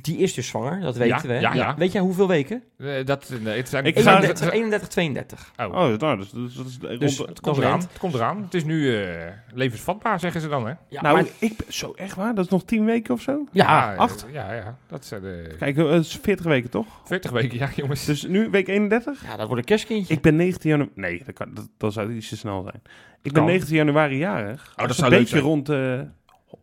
die 0.00 0.16
is 0.16 0.34
dus 0.34 0.46
zwanger, 0.48 0.80
dat 0.80 0.96
weten 0.96 1.16
Ja, 1.16 1.22
we. 1.22 1.32
hè? 1.32 1.38
ja, 1.40 1.54
ja. 1.54 1.74
Weet 1.76 1.92
jij 1.92 2.00
hoeveel 2.00 2.28
weken? 2.28 2.62
Eh, 2.78 3.04
dat, 3.04 3.32
nee, 3.42 3.56
het 3.56 3.68
zijn 3.68 3.84
Ik 3.84 3.98
ga- 3.98 4.10
31, 4.20 4.50
31 4.52 4.88
32. 4.88 5.52
Oh. 5.56 5.66
Oh, 5.66 5.98
nou, 5.98 6.16
dus, 6.18 6.30
dus, 6.30 6.54
dat 6.54 6.66
is 6.66 6.78
rond 6.78 6.98
Dus 6.98 7.16
de- 7.16 7.24
Het 7.24 7.40
komt 7.40 7.56
dat 7.56 7.64
eraan. 7.64 7.78
Het 7.78 7.98
komt 7.98 8.14
eraan. 8.14 8.42
Het 8.42 8.54
is 8.54 8.64
nu 8.64 8.96
eh, 9.04 9.30
levensvatbaar, 9.52 10.20
zeggen 10.20 10.40
ze 10.40 10.48
dan, 10.48 10.66
hè? 10.66 10.72
Ja, 10.88 11.02
nou, 11.02 11.14
maar- 11.16 11.26
ik 11.38 11.52
zo 11.68 11.92
echt 11.92 12.16
waar. 12.16 12.34
Dat 12.34 12.44
is 12.44 12.50
nog 12.50 12.64
tien 12.64 12.84
weken 12.84 13.14
of 13.14 13.20
zo? 13.20 13.44
ja, 13.52 13.92
eh, 13.92 13.98
acht. 13.98 14.26
Ja, 14.32 14.52
ja. 14.52 14.78
Dat 14.86 15.04
zijn 15.04 15.22
de 15.22 15.54
Kijk, 15.58 15.76
dat 15.76 16.04
is 16.04 16.18
40 16.22 16.46
weken 16.46 16.70
toch? 16.70 16.86
40 17.04 17.30
weken, 17.30 17.58
ja, 17.58 17.68
jongens. 17.76 18.04
Dus 18.04 18.22
nu 18.26 18.50
week 18.50 18.68
31? 18.68 19.22
ja, 19.24 19.36
dat 19.36 19.46
wordt 19.46 19.62
een 19.62 19.68
kerstkindje. 19.68 20.14
Ik 20.14 20.20
ben 20.22 20.36
19 20.36 20.70
januari... 20.70 20.92
Nee, 20.94 21.22
dat, 21.26 21.34
kan, 21.34 21.54
dat, 21.54 21.68
dat 21.78 21.92
zou 21.92 22.12
iets 22.12 22.28
te 22.28 22.36
snel 22.36 22.62
zijn. 22.62 22.82
Ik 23.22 23.32
ben 23.32 23.42
Kan. 23.42 23.44
19 23.50 23.76
januari 23.76 24.16
jarig. 24.16 24.72
dat 24.76 24.90
is 24.90 24.96
zou 24.96 25.06
een 25.06 25.12
leuk 25.12 25.20
beetje 25.22 25.36
zijn. 25.36 25.48
rond... 25.48 25.68
eh 25.68 26.00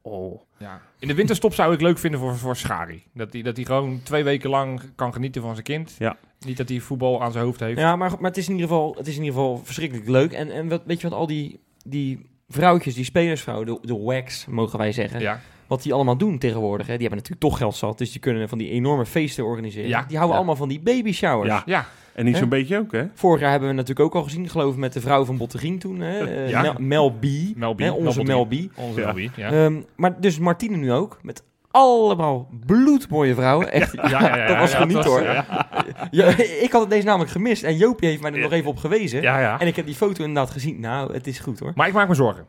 oh. 0.01 0.41
Ja. 0.57 0.81
In 0.99 1.07
de 1.07 1.13
winterstop 1.13 1.53
zou 1.53 1.73
ik 1.73 1.81
leuk 1.81 1.97
vinden 1.97 2.19
voor, 2.19 2.37
voor 2.37 2.55
Schari. 2.55 3.03
Dat 3.13 3.33
hij 3.33 3.41
dat 3.41 3.55
hij 3.55 3.65
gewoon 3.65 3.99
twee 4.03 4.23
weken 4.23 4.49
lang 4.49 4.81
kan 4.95 5.13
genieten 5.13 5.41
van 5.41 5.53
zijn 5.53 5.65
kind. 5.65 5.95
Ja. 5.99 6.17
Niet 6.39 6.57
dat 6.57 6.69
hij 6.69 6.79
voetbal 6.79 7.21
aan 7.21 7.31
zijn 7.31 7.43
hoofd 7.43 7.59
heeft. 7.59 7.79
Ja, 7.79 7.95
maar, 7.95 8.11
maar 8.19 8.29
het, 8.29 8.37
is 8.37 8.47
in 8.47 8.53
ieder 8.53 8.67
geval, 8.67 8.95
het 8.97 9.07
is 9.07 9.15
in 9.15 9.23
ieder 9.23 9.39
geval 9.39 9.61
verschrikkelijk 9.63 10.07
leuk. 10.07 10.31
En, 10.31 10.51
en 10.51 10.69
wat, 10.69 10.81
weet 10.85 11.01
je 11.01 11.09
wat, 11.09 11.19
al 11.19 11.27
die, 11.27 11.59
die 11.85 12.29
vrouwtjes, 12.47 12.93
die 12.93 13.03
spelersvrouwen, 13.03 13.67
de, 13.67 13.77
de 13.81 13.97
wax, 13.97 14.45
mogen 14.45 14.79
wij 14.79 14.91
zeggen. 14.91 15.19
Ja. 15.19 15.39
Wat 15.67 15.83
die 15.83 15.93
allemaal 15.93 16.17
doen 16.17 16.37
tegenwoordig. 16.37 16.87
Hè? 16.87 16.97
Die 16.97 17.07
hebben 17.07 17.17
natuurlijk 17.17 17.49
toch 17.51 17.57
geld 17.57 17.75
zat, 17.75 17.97
dus 17.97 18.11
die 18.11 18.21
kunnen 18.21 18.49
van 18.49 18.57
die 18.57 18.69
enorme 18.69 19.05
feesten 19.05 19.45
organiseren. 19.45 19.89
Ja, 19.89 20.03
Die 20.07 20.17
houden 20.17 20.29
ja. 20.29 20.35
allemaal 20.35 20.55
van 20.55 20.69
die 20.69 20.79
baby 20.79 21.11
showers. 21.11 21.49
Ja. 21.49 21.63
Ja. 21.65 21.87
En 22.13 22.25
niet 22.25 22.37
zo'n 22.37 22.49
beetje 22.49 22.77
ook, 22.77 22.91
hè? 22.91 23.05
Vorig 23.13 23.41
jaar 23.41 23.51
hebben 23.51 23.69
we 23.69 23.75
natuurlijk 23.75 24.05
ook 24.05 24.15
al 24.15 24.23
gezien, 24.23 24.49
geloof 24.49 24.73
ik, 24.73 24.79
met 24.79 24.93
de 24.93 25.01
vrouw 25.01 25.25
van 25.25 25.37
Bottegien 25.37 25.79
toen. 25.79 25.99
Hè? 25.99 26.17
eh, 26.25 26.49
Ja. 26.49 26.61
Mel, 26.61 26.75
Mel 26.79 27.11
B. 27.11 27.25
Mel 27.55 27.73
B. 27.73 27.79
Hè, 27.79 27.91
onze 27.91 28.23
Mel 28.23 28.45
B. 28.45 28.53
Onze 28.75 28.99
Ja. 28.99 29.13
Mel 29.13 29.27
B, 29.29 29.35
ja. 29.35 29.51
Ehm, 29.51 29.81
maar 29.95 30.21
dus 30.21 30.39
Martine 30.39 30.77
nu 30.77 30.91
ook, 30.91 31.19
met 31.21 31.43
allemaal 31.71 32.49
bloedmooie 32.65 33.35
vrouwen. 33.35 33.71
Echt, 33.71 33.93
Ja, 33.93 34.07
ja, 34.09 34.37
ja, 34.37 34.47
dat 34.47 34.57
was 34.57 34.71
ja, 34.71 34.77
geniet 34.77 35.03
hoor. 35.03 35.21
Ja, 35.21 35.67
Ja, 36.11 36.25
ik 36.37 36.69
had 36.71 36.81
het 36.81 36.89
deze 36.89 37.05
namelijk 37.05 37.31
gemist 37.31 37.63
en 37.63 37.77
Joopie 37.77 38.09
heeft 38.09 38.21
mij 38.21 38.31
er 38.31 38.39
nog 38.39 38.51
even 38.51 38.69
op 38.69 38.77
gewezen. 38.77 39.21
ja. 39.21 39.39
ja. 39.39 39.59
En 39.59 39.67
ik 39.67 39.75
heb 39.75 39.85
die 39.85 39.95
foto 39.95 40.23
inderdaad 40.23 40.51
gezien. 40.51 40.79
Nou, 40.79 41.13
het 41.13 41.27
is 41.27 41.39
goed 41.39 41.59
hoor. 41.59 41.71
Maar 41.75 41.87
ik 41.87 41.93
maak 41.93 42.07
me 42.07 42.13
zorgen. 42.13 42.45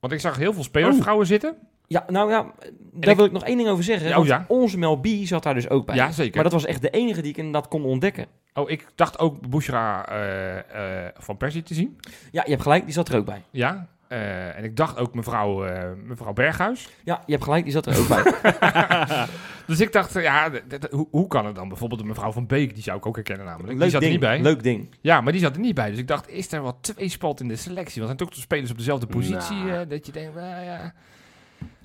Want 0.00 0.12
ik 0.12 0.20
zag 0.20 0.36
heel 0.36 0.52
veel 0.52 0.62
spelersvrouwen 0.62 1.26
zitten. 1.26 1.54
Ja, 1.92 2.04
nou 2.08 2.30
ja, 2.30 2.52
daar 2.92 3.10
ik- 3.10 3.16
wil 3.16 3.24
ik 3.26 3.32
nog 3.32 3.44
één 3.44 3.56
ding 3.56 3.68
over 3.68 3.84
zeggen. 3.84 4.16
Oh 4.16 4.26
ja. 4.26 4.44
Onze 4.48 4.78
Mel 4.78 4.96
B 4.96 5.06
zat 5.22 5.42
daar 5.42 5.54
dus 5.54 5.68
ook 5.68 5.86
bij. 5.86 5.94
Ja, 5.96 6.10
zeker. 6.12 6.34
Maar 6.34 6.42
dat 6.44 6.52
was 6.52 6.64
echt 6.66 6.82
de 6.82 6.90
enige 6.90 7.20
die 7.22 7.30
ik 7.30 7.36
inderdaad 7.36 7.68
kon 7.68 7.84
ontdekken. 7.84 8.26
Oh, 8.54 8.70
ik 8.70 8.86
dacht 8.94 9.18
ook 9.18 9.48
Bushra 9.48 10.08
eh, 10.08 10.58
eh, 10.58 11.12
van 11.18 11.36
Persie 11.36 11.62
te 11.62 11.74
zien. 11.74 11.98
Ja, 12.30 12.42
je 12.44 12.50
hebt 12.50 12.62
gelijk, 12.62 12.84
die 12.84 12.92
zat 12.92 13.08
er 13.08 13.16
ook 13.18 13.24
bij. 13.24 13.42
Ja. 13.50 13.88
eh, 14.08 14.56
en 14.58 14.64
ik 14.64 14.76
dacht 14.76 14.98
ook 14.98 15.14
mevrouw, 15.14 15.64
mevrouw 16.04 16.32
Berghuis. 16.32 16.88
Ja, 17.04 17.22
je 17.26 17.32
hebt 17.32 17.44
gelijk, 17.44 17.64
die 17.64 17.72
zat 17.72 17.86
er 17.86 17.98
ook 17.98 18.08
bij. 18.08 18.22
Dus 19.66 19.80
ik 19.80 19.92
dacht, 19.92 20.12
ja, 20.12 20.50
hoe, 20.90 21.06
hoe 21.10 21.26
kan 21.26 21.46
het 21.46 21.54
dan? 21.54 21.68
Bijvoorbeeld 21.68 22.00
de 22.00 22.06
mevrouw 22.06 22.32
van 22.32 22.46
Beek, 22.46 22.74
die 22.74 22.82
zou 22.82 22.98
ik 22.98 23.06
ook 23.06 23.14
herkennen 23.14 23.46
namelijk. 23.46 23.80
die 23.80 23.90
zat 23.90 24.00
ding, 24.00 24.04
er 24.14 24.18
niet 24.20 24.28
bij. 24.28 24.40
leuk 24.40 24.62
ding. 24.62 24.94
Ja, 25.00 25.20
maar 25.20 25.32
die 25.32 25.40
zat 25.40 25.54
er 25.54 25.60
niet 25.60 25.74
bij. 25.74 25.90
Dus 25.90 25.98
ik 25.98 26.08
dacht, 26.08 26.28
is 26.28 26.52
er 26.52 26.60
wat 26.62 26.76
tweespalt 26.80 27.40
in 27.40 27.48
de 27.48 27.56
selectie? 27.56 28.02
Want 28.02 28.06
zijn 28.06 28.16
toch 28.16 28.36
de 28.36 28.40
spelers 28.40 28.70
op 28.70 28.76
dezelfde 28.78 29.06
positie? 29.06 29.56
Nou. 29.56 29.86
dat 29.86 30.06
je 30.06 30.12
denkt, 30.12 30.34
nou 30.34 30.64
ja... 30.64 30.92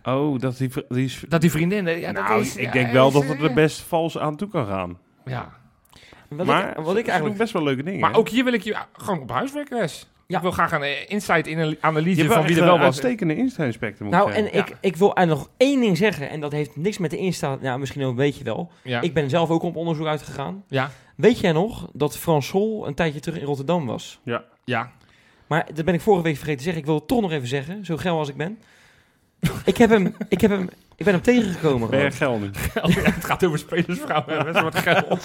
Oh, 0.05 0.39
dat 0.39 0.57
die, 0.57 0.69
is... 0.89 1.23
Dat 1.27 1.41
die 1.41 1.51
vriendinnen... 1.51 1.99
Ja, 1.99 2.11
nou, 2.11 2.27
dat 2.27 2.45
is, 2.45 2.55
ik 2.55 2.65
ja, 2.65 2.71
denk 2.71 2.91
wel 2.91 3.07
is, 3.07 3.13
dat 3.13 3.23
het 3.23 3.39
er 3.41 3.49
eh, 3.49 3.53
best 3.55 3.81
vals 3.81 4.17
aan 4.17 4.35
toe 4.35 4.47
kan 4.47 4.67
gaan. 4.67 4.97
Ja. 5.25 5.53
Wat 6.29 6.45
maar 6.45 6.69
ik, 6.69 6.83
wat 6.83 6.97
ik 6.97 7.07
eigenlijk... 7.07 7.37
best 7.37 7.53
wel 7.53 7.63
leuke 7.63 7.83
dingen. 7.83 7.99
Maar 7.99 8.11
hè? 8.11 8.17
ook 8.17 8.29
hier 8.29 8.43
wil 8.43 8.53
ik 8.53 8.61
je 8.61 8.75
gewoon 8.93 9.21
op 9.21 9.31
huiswerk, 9.31 9.69
Wes. 9.69 10.09
Ja. 10.27 10.35
Ik 10.35 10.41
wil 10.41 10.51
graag 10.51 10.71
een 10.71 10.81
eh, 10.81 11.09
insight 11.09 11.47
in 11.47 11.59
een 11.59 11.69
je 11.69 11.77
analyse 11.81 12.25
van 12.25 12.45
wie 12.45 12.55
er 12.55 12.63
wel 12.63 12.73
een 12.73 12.79
was. 12.79 12.85
uitstekende 12.85 13.35
instellingspectrum. 13.35 14.09
Nou, 14.09 14.31
en 14.31 14.43
Ja. 14.43 14.49
ik, 14.51 14.77
ik 14.79 14.95
wil 14.95 15.15
eigenlijk 15.15 15.47
nog 15.47 15.55
één 15.57 15.79
ding 15.81 15.97
zeggen. 15.97 16.29
En 16.29 16.39
dat 16.39 16.51
heeft 16.51 16.75
niks 16.75 16.97
met 16.97 17.11
de 17.11 17.17
Insta... 17.17 17.57
Nou, 17.61 17.79
misschien 17.79 18.03
ook 18.03 18.09
een 18.09 18.15
beetje 18.15 18.43
wel. 18.43 18.71
Ja. 18.83 19.01
Ik 19.01 19.13
ben 19.13 19.29
zelf 19.29 19.49
ook 19.49 19.63
op 19.63 19.75
onderzoek 19.75 20.07
uitgegaan. 20.07 20.63
ja. 20.67 20.91
Weet 21.15 21.39
jij 21.39 21.51
nog 21.51 21.89
dat 21.93 22.17
Frans 22.17 22.47
Sol 22.47 22.87
een 22.87 22.93
tijdje 22.93 23.19
terug 23.19 23.39
in 23.39 23.45
Rotterdam 23.45 23.85
was? 23.85 24.19
Ja. 24.63 24.91
Maar 25.47 25.67
dat 25.73 25.85
ben 25.85 25.93
ik 25.93 26.01
vorige 26.01 26.23
week 26.23 26.35
vergeten 26.35 26.57
te 26.57 26.63
zeggen. 26.63 26.81
Ik 26.81 26.87
wil 26.87 26.95
het 26.97 27.07
toch 27.07 27.21
nog 27.21 27.31
even 27.31 27.47
zeggen, 27.47 27.85
zo 27.85 27.97
geil 27.97 28.17
als 28.17 28.29
ik 28.29 28.35
ben. 28.35 28.59
Ik, 29.65 29.77
heb 29.77 29.89
hem, 29.89 30.15
ik, 30.29 30.41
heb 30.41 30.51
hem, 30.51 30.69
ik 30.95 31.05
ben 31.05 31.13
hem 31.13 31.23
tegengekomen. 31.23 31.89
nu. 31.91 31.97
Ja, 32.73 33.11
het 33.11 33.25
gaat 33.25 33.45
over 33.45 33.59
spelersvrouwen. 33.59 34.45
Best 34.45 34.61
wat 34.61 34.75
geld. 34.87 35.23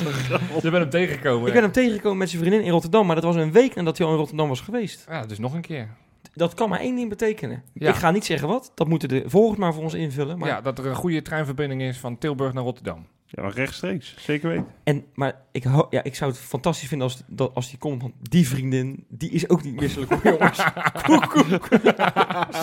Je 0.63 0.71
bent 0.71 0.73
hem 0.73 0.91
tegengekomen. 0.91 1.47
Ik 1.47 1.53
ben 1.53 1.63
hem 1.63 1.73
tegengekomen 1.73 2.19
met 2.19 2.31
zijn 2.31 2.43
vriendin 2.43 2.65
in 2.65 2.71
Rotterdam. 2.71 3.07
Maar 3.07 3.15
dat 3.15 3.25
was 3.25 3.37
een 3.37 3.53
week 3.53 3.75
nadat 3.75 3.99
hij 3.99 4.07
al 4.07 4.13
in 4.13 4.19
Rotterdam 4.19 4.49
was 4.49 4.61
geweest. 4.61 5.05
Ja, 5.09 5.27
dus 5.27 5.39
nog 5.39 5.55
een 5.55 5.61
keer. 5.61 5.89
Dat 6.35 6.55
kan 6.55 6.69
maar 6.69 6.81
één 6.81 6.95
ding 6.97 7.09
betekenen. 7.09 7.63
Ja. 7.73 7.89
Ik 7.89 7.95
ga 7.95 8.11
niet 8.11 8.25
zeggen 8.25 8.49
wat. 8.49 8.73
Dat 8.75 8.89
moeten 8.89 9.09
de 9.09 9.23
volgers 9.27 9.59
maar 9.59 9.75
voor 9.75 9.83
ons 9.83 9.95
invullen. 9.95 10.39
Maar, 10.39 10.49
Ja, 10.49 10.61
dat 10.61 10.79
er 10.79 10.87
een 10.87 10.95
goede 10.95 11.23
treinverbinding 11.23 11.83
is 11.83 11.99
van 11.99 12.19
Tilburg 12.19 12.53
naar 12.53 12.63
Rotterdam. 12.65 13.07
Ja, 13.33 13.43
maar 13.43 13.53
rechtstreeks. 13.53 14.15
Zeker 14.19 14.49
weten. 14.49 14.67
en, 14.85 15.05
maar 15.15 15.35
ik, 15.53 15.65
ja, 15.91 16.03
ik 16.03 16.15
zou 16.15 16.31
het 16.31 16.41
fantastisch 16.41 16.89
vinden 16.89 17.07
als, 17.07 17.23
dat, 17.27 17.55
als 17.55 17.69
die 17.71 17.79
komt. 17.79 18.03
Want 18.03 18.15
die 18.23 18.49
vriendin, 18.49 19.05
die 19.09 19.31
is 19.31 19.49
ook 19.49 19.63
niet 19.63 19.81
misselijk 19.81 20.11
hoor, 20.13 20.33
jongens. 20.33 20.65
Koek, 21.07 21.29
koek. 21.29 21.69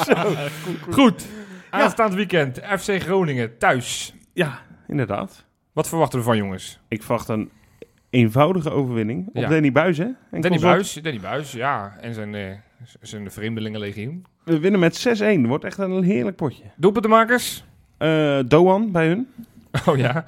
Zo. 0.06 0.34
Goed. 0.92 1.26
Aanstaand 1.70 2.14
weekend. 2.14 2.60
FC 2.80 3.02
Groningen 3.02 3.58
thuis. 3.58 4.14
Ja, 4.34 4.62
inderdaad. 4.88 5.46
Wat 5.74 5.88
verwachten 5.88 6.20
we 6.20 6.26
van 6.26 6.38
jongens? 6.38 6.80
Ik 6.88 7.04
verwacht 7.04 7.28
een 7.28 7.50
eenvoudige 8.10 8.70
overwinning 8.72 9.28
op 9.28 9.36
Ja. 9.36 9.48
Danny 9.50 9.72
Buis, 9.72 9.98
hè? 9.98 10.04
En 10.04 10.16
Danny 10.32 10.50
consort. 10.50 10.74
Buis, 10.74 10.94
Danny 10.94 11.20
Buis, 11.20 11.52
ja. 11.52 11.98
En 12.02 12.14
zijn, 12.14 12.36
eh 12.36 12.52
zijn 13.02 13.32
vreemdelingenlegioen. 13.32 14.26
We 14.44 14.60
winnen 14.60 14.80
met 14.80 15.08
6-1. 15.46 15.48
Wordt 15.48 15.64
echt 15.64 15.78
een 15.78 16.04
heerlijk 16.04 16.36
potje. 16.36 16.64
Doelpuntenmakers? 16.76 17.64
Eh 17.98 18.40
Doan 18.48 18.92
bij 18.92 19.08
hun. 19.08 19.28
Oh 19.86 19.98
ja. 19.98 20.26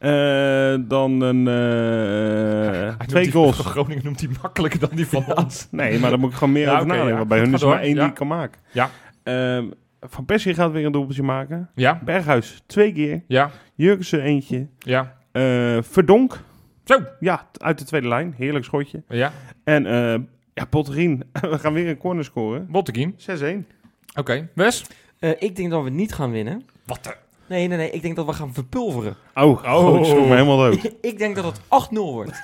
Eh, 0.00 0.74
dan 0.88 1.20
een 1.20 1.48
eh, 1.48 3.06
twee 3.06 3.22
die- 3.22 3.32
goals. 3.32 3.58
Groningen 3.66 4.04
noemt 4.04 4.20
hij 4.20 4.28
makkelijker 4.42 4.80
dan 4.80 4.88
die 4.92 5.06
van 5.06 5.36
ons. 5.36 5.68
Nee, 5.70 5.98
maar 5.98 6.10
daar 6.10 6.18
moet 6.18 6.30
ik 6.30 6.36
gewoon 6.36 6.52
meer 6.52 6.62
Ja, 6.66 6.74
over 6.74 6.86
nadenken. 6.86 7.16
ja. 7.16 7.24
Bij 7.24 7.38
hun 7.38 7.54
is 7.54 7.62
er 7.62 7.68
maar 7.68 7.80
één 7.80 7.94
ja. 7.94 8.00
die 8.00 8.08
ik 8.08 8.14
kan 8.14 8.26
maken. 8.26 8.60
Ja. 8.72 8.90
Ehm, 9.22 9.64
van 10.00 10.24
Persie 10.24 10.54
gaat 10.54 10.72
weer 10.72 10.86
een 10.86 10.92
doelpuntje 10.92 11.22
maken. 11.22 11.70
Ja, 11.74 12.00
Berghuis 12.04 12.62
twee 12.66 12.92
keer. 12.92 13.22
ja, 13.26 13.50
Jurgensen 13.74 14.22
eentje. 14.22 14.66
ja. 14.78 15.16
Eh, 15.32 15.78
Verdonk. 15.82 16.40
Zo. 16.84 16.98
Ja, 17.20 17.46
uit 17.56 17.78
de 17.78 17.84
tweede 17.84 18.08
lijn. 18.08 18.34
Heerlijk 18.36 18.64
schotje. 18.64 19.02
Ja. 19.08 19.32
En 19.64 19.86
eh 19.86 20.18
ja, 20.54 20.64
Potterien. 20.64 21.22
We 21.50 21.58
gaan 21.58 21.72
weer 21.72 21.88
een 21.88 21.96
corner 21.98 22.24
scoren. 22.24 22.66
6-1. 22.66 22.70
Botteguin. 22.70 23.66
Oké. 24.14 24.48
Wes? 24.54 24.84
Eh, 25.18 25.30
ik 25.38 25.56
denk 25.56 25.70
dat 25.70 25.82
we 25.84 25.90
niet 25.90 26.12
gaan 26.14 26.30
winnen. 26.30 26.62
Wat 26.86 27.04
de... 27.04 27.16
Nee, 27.50 27.68
nee, 27.68 27.78
nee. 27.78 27.90
Ik 27.90 28.02
denk 28.02 28.16
dat 28.16 28.26
we 28.26 28.32
gaan 28.32 28.54
verpulveren. 28.54 29.16
Oh, 29.34 29.64
oh. 29.64 29.98
ik 29.98 30.04
schrok 30.04 30.26
me 30.26 30.34
helemaal 30.34 30.56
dood. 30.56 30.94
ik 31.00 31.18
denk 31.18 31.34
dat 31.36 31.44
het 31.44 31.88
8-0 31.90 31.92
wordt. 31.92 32.38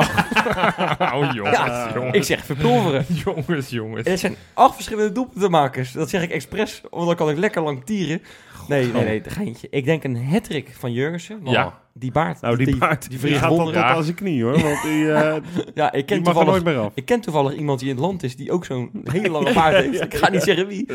Oh 0.98 1.28
jongens, 1.34 1.56
Ja, 1.56 1.90
jongens. 1.94 2.16
ik 2.16 2.22
zeg 2.22 2.44
verpulveren. 2.44 3.04
Jongens, 3.24 3.70
jongens. 3.70 4.02
En 4.02 4.10
het 4.10 4.20
zijn 4.20 4.36
acht 4.54 4.74
verschillende 4.74 5.12
doelpuntenmakers. 5.12 5.92
Dat 5.92 6.10
zeg 6.10 6.22
ik 6.22 6.30
expres, 6.30 6.82
want 6.90 7.06
dan 7.06 7.16
kan 7.16 7.30
ik 7.30 7.36
lekker 7.36 7.62
lang 7.62 7.84
tieren. 7.84 8.22
Nee, 8.68 8.86
nee, 8.86 9.04
nee, 9.04 9.22
geintje. 9.26 9.66
Ik 9.70 9.84
denk 9.84 10.04
een 10.04 10.26
hattrick 10.26 10.74
van 10.78 10.92
Jurgensen. 10.92 11.40
Ja. 11.44 11.80
Die 11.98 12.10
baard. 12.12 12.40
Nou, 12.40 12.56
die, 12.56 12.66
die, 12.66 12.76
baard, 12.76 13.10
die 13.10 13.18
die, 13.18 13.30
gaat 13.32 13.38
verwonderen. 13.40 13.72
tot, 13.86 13.90
aan 13.96 14.02
zijn 14.02 14.16
knie, 14.16 14.42
hoor. 14.42 14.52
Want 14.60 14.82
die, 14.82 15.12
eh, 15.12 15.36
Ja, 15.74 15.92
ik 15.92 16.06
ken, 16.06 16.16
die 16.22 16.26
mag 16.26 16.36
er 16.36 16.44
nooit 16.44 16.54
toevallig, 16.56 16.62
meer 16.62 16.78
af. 16.78 16.92
ik 16.94 17.04
ken 17.04 17.20
toevallig 17.20 17.54
iemand 17.54 17.78
die 17.78 17.88
in 17.88 17.94
het 17.94 18.04
land 18.04 18.22
is 18.22 18.36
die 18.36 18.52
ook 18.52 18.64
zo'n 18.64 18.90
hele 19.12 19.28
lange 19.30 19.52
baard 19.52 19.74
heeft. 19.76 20.00
Ik 20.02 20.14
ga 20.14 20.30
niet 20.30 20.42
zeggen 20.42 20.66
wie. 20.66 20.86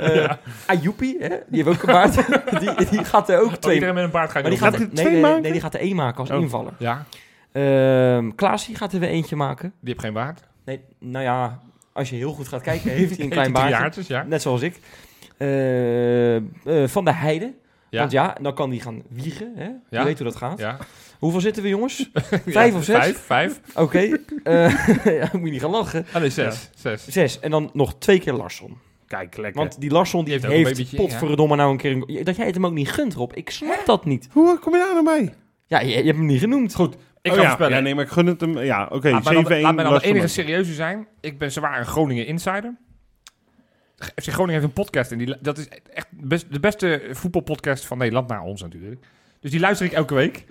Eh 0.00 0.30
Ayoupie, 0.66 1.16
hè? 1.20 1.28
die 1.28 1.62
heeft 1.64 1.68
ook 1.68 1.82
een 1.82 1.92
baard. 1.92 2.14
die, 2.60 2.88
die 2.90 3.04
gaat 3.04 3.28
er 3.28 3.40
ook 3.40 3.46
Oh, 3.50 3.52
twee... 3.52 3.74
iedereen 3.74 3.94
met 3.94 4.04
een 4.04 4.10
baard 4.10 4.30
gaat 4.30 4.42
maar 4.42 4.50
die 4.50 4.60
gaat, 4.60 4.72
er- 4.74 4.78
nee, 4.80 4.88
twee 4.90 5.04
nee, 5.04 5.12
nee, 5.14 5.22
maken? 5.22 5.42
nee, 5.42 5.52
die 5.52 5.60
gaat 5.60 5.74
er 5.74 5.80
één 5.80 5.96
maken 5.96 6.18
als 6.20 6.30
Oh. 6.30 6.40
invaller. 6.40 6.72
Ja, 6.78 7.04
Ehm 7.52 8.30
Klaasie 8.34 8.74
gaat 8.76 8.92
er 8.92 9.00
weer 9.00 9.08
eentje 9.08 9.36
maken. 9.36 9.72
die 9.80 9.88
heeft 9.92 10.00
geen 10.04 10.12
baard. 10.12 10.42
Nee, 10.64 10.80
nou 10.98 11.24
ja, 11.24 11.58
als 11.92 12.10
je 12.10 12.16
heel 12.16 12.32
goed 12.32 12.48
gaat 12.48 12.62
kijken, 12.62 12.90
heeft 12.90 13.14
hij 13.16 13.24
een 13.24 13.30
klein 13.30 13.52
baardje. 13.52 13.70
jaartjes, 13.70 14.06
ja. 14.06 14.22
Net 14.22 14.42
zoals 14.42 14.62
ik. 14.62 14.80
Eh, 15.36 16.36
eh, 16.36 16.42
van 16.86 17.04
de 17.04 17.12
Heide. 17.12 17.52
Ja. 17.90 17.98
Want 18.00 18.12
ja, 18.12 18.36
dan 18.40 18.54
kan 18.54 18.70
die 18.70 18.80
gaan 18.80 19.02
wiegen. 19.08 19.52
Hè? 19.56 19.64
Ja. 19.64 19.98
Je 20.00 20.04
weet 20.04 20.18
hoe 20.18 20.26
dat 20.26 20.36
gaat. 20.36 20.58
Ja. 20.58 20.76
Hoeveel 21.18 21.40
zitten 21.40 21.62
we, 21.62 21.68
jongens? 21.68 22.10
Vijf 22.46 22.72
Ja, 22.72 22.76
of 22.78 22.84
zes? 22.84 22.96
Vijf, 22.96 23.18
vijf. 23.18 23.60
Oké. 23.74 24.18
eh, 24.42 24.86
ja, 25.20 25.28
moet 25.32 25.44
je 25.44 25.50
niet 25.50 25.60
gaan 25.60 25.70
lachen. 25.70 26.06
Ah 26.12 26.20
nee, 26.20 26.30
zes. 26.30 26.70
Zes. 26.74 27.06
Zes. 27.08 27.40
En 27.40 27.50
dan 27.50 27.70
nog 27.72 27.94
twee 27.98 28.18
keer 28.20 28.32
Larsson. 28.32 28.78
Kijk, 29.06 29.36
lekker. 29.36 29.60
Want 29.60 29.80
die 29.80 29.90
Larsson 29.90 30.24
die 30.24 30.38
Die 30.38 30.48
heeft, 30.48 30.54
heeft 30.54 30.66
een 30.68 30.74
babytje, 30.76 30.96
potverdomme 30.96 31.56
nou 31.56 31.70
een 31.70 31.76
keer... 31.76 31.90
Een, 31.92 32.24
dat 32.24 32.36
jij 32.36 32.46
het 32.46 32.54
hem 32.54 32.66
ook 32.66 32.72
niet 32.72 32.90
gunt, 32.90 33.14
Rob. 33.14 33.30
Ik 33.36 33.50
snap 33.50 33.82
dat 33.86 34.04
niet. 34.04 34.28
Hoe 34.32 34.58
kom 34.58 34.72
je 34.72 34.78
daar 34.78 35.02
nou 35.02 35.04
bij? 35.04 35.34
Ja, 35.66 35.80
je, 35.80 35.88
je 35.88 35.94
hebt 35.94 36.16
hem 36.16 36.26
niet 36.26 36.40
genoemd. 36.40 36.74
Goed, 36.74 36.94
ik 37.22 37.30
Oh 37.30 37.36
ga 37.36 37.42
ja. 37.42 37.46
voorspellen. 37.46 37.76
Ja, 37.76 37.82
nee, 37.82 37.94
maar 37.94 38.04
ik 38.04 38.10
gun 38.10 38.26
het 38.26 38.40
hem. 38.40 38.58
Ja, 38.58 38.88
oké, 38.92 39.10
Laat 39.10 39.24
mij 39.24 39.34
7-1. 39.34 39.42
dan, 39.48 39.60
laat 39.60 39.74
mij 39.74 39.84
dan 39.84 39.94
de 39.94 40.04
enige 40.04 40.26
serieuze 40.26 40.74
zijn. 40.74 41.06
Ik 41.20 41.38
ben 41.38 41.52
zwaar 41.52 41.78
een 41.78 41.86
Groningen 41.86 42.26
insider. 42.26 42.74
FC 44.00 44.28
Groningen 44.28 44.52
heeft 44.52 44.64
een 44.64 44.84
podcast 44.84 45.12
en 45.12 45.18
die, 45.18 45.36
dat 45.40 45.58
is 45.58 45.68
echt 45.68 46.06
best, 46.10 46.52
de 46.52 46.60
beste 46.60 47.08
voetbalpodcast 47.10 47.86
van 47.86 47.98
Nederland, 47.98 48.28
na 48.28 48.42
ons 48.42 48.62
natuurlijk. 48.62 49.06
Dus 49.40 49.50
die 49.50 49.60
luister 49.60 49.86
ik 49.86 49.92
elke 49.92 50.14
week. 50.14 50.46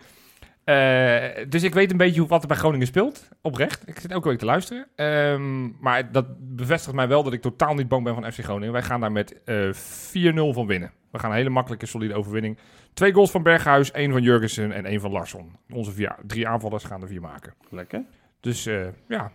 Eh, 0.64 1.46
dus 1.50 1.64
ik 1.64 1.74
weet 1.74 1.92
een 1.92 1.98
beetje 1.98 2.20
hoe, 2.20 2.30
wat 2.30 2.42
er 2.42 2.48
bij 2.48 2.58
Groningen 2.58 2.88
speelt, 2.88 3.30
oprecht. 3.42 3.88
Ik 3.88 4.00
zit 4.00 4.12
elke 4.12 4.28
week 4.28 4.38
te 4.38 4.46
luisteren. 4.46 4.88
Ehm, 4.96 5.70
maar 5.80 6.12
dat 6.12 6.26
bevestigt 6.56 6.96
mij 6.96 7.08
wel 7.08 7.24
dat 7.24 7.34
ik 7.34 7.42
totaal 7.42 7.74
niet 7.74 7.88
bang 7.88 8.04
ben 8.04 8.14
van 8.14 8.32
FC 8.32 8.44
Groningen. 8.44 8.72
Wij 8.72 8.84
gaan 8.84 9.00
daar 9.00 9.12
met 9.12 9.44
eh 9.44 9.74
4-0 9.74 10.54
van 10.54 10.68
winnen. 10.68 10.92
We 11.12 11.20
gaan 11.20 11.30
een 11.30 11.38
hele 11.38 11.50
makkelijke, 11.50 11.86
solide 11.86 12.14
overwinning. 12.14 12.58
Twee 12.94 13.14
goals 13.14 13.32
van 13.32 13.44
Berghuis, 13.44 13.92
één 13.92 14.12
van 14.12 14.22
Jurgensen 14.22 14.72
en 14.72 14.86
één 14.86 15.02
van 15.02 15.12
Larsson. 15.12 15.56
Onze 15.70 15.92
vier, 15.92 16.16
drie 16.26 16.48
aanvallers 16.48 16.84
gaan 16.84 17.02
er 17.02 17.08
vier 17.08 17.22
maken. 17.22 17.54
Lekker. 17.70 18.04
Dus 18.40 18.66
eh, 18.66 18.88
ja, 19.08 19.32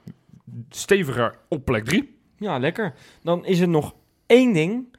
steviger 0.68 1.38
op 1.48 1.64
plek 1.64 1.84
3. 1.84 2.18
Ja, 2.36 2.58
lekker. 2.58 2.94
Dan 3.22 3.46
is 3.46 3.60
er 3.60 3.68
nog 3.68 3.94
één 4.26 4.52
ding, 4.52 4.96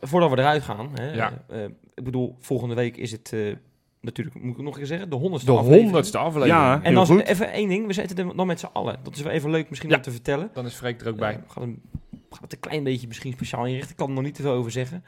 voordat 0.00 0.30
we 0.30 0.38
eruit 0.38 0.62
gaan. 0.62 0.88
Hè, 0.94 1.12
Ja. 1.12 1.32
eh, 1.48 1.64
ik 1.94 2.04
bedoel, 2.04 2.36
volgende 2.40 2.74
week 2.74 2.96
is 2.96 3.12
het 3.12 3.32
eh, 3.32 3.54
natuurlijk, 4.00 4.42
moet 4.42 4.56
ik 4.56 4.62
nog 4.62 4.72
een 4.72 4.78
keer 4.78 4.86
zeggen, 4.86 5.10
de 5.10 5.16
honderdste 5.16 5.50
De 5.50 5.56
aflevering. 5.56 5.84
honderdste 5.84 6.18
aflevering. 6.18 6.58
Ja. 6.58 6.80
En 6.82 6.94
dan 6.94 7.06
goed. 7.06 7.22
even 7.24 7.52
één 7.52 7.68
ding, 7.68 7.86
we 7.86 7.92
zitten 7.92 8.28
er 8.28 8.36
dan 8.36 8.46
met 8.46 8.60
z'n 8.60 8.68
allen. 8.72 8.96
Dat 9.02 9.14
is 9.16 9.22
wel 9.22 9.32
even 9.32 9.50
leuk 9.50 9.68
misschien 9.68 9.90
Ja. 9.90 9.96
om 9.96 10.02
te 10.02 10.10
vertellen. 10.10 10.50
Dan 10.52 10.66
is 10.66 10.74
Freek 10.74 11.00
er 11.00 11.06
ook 11.08 11.14
Eh, 11.14 11.20
bij. 11.20 11.32
hem, 11.32 11.42
we 11.48 11.52
gaan 12.36 12.42
het 12.42 12.52
een 12.52 12.60
klein 12.60 12.84
beetje 12.84 13.06
misschien 13.06 13.32
speciaal 13.32 13.66
inrichten. 13.66 13.90
Ik 13.90 13.96
kan 13.96 14.08
er 14.08 14.14
nog 14.14 14.24
niet 14.24 14.34
te 14.34 14.42
veel 14.42 14.52
over 14.52 14.70
zeggen. 14.70 15.04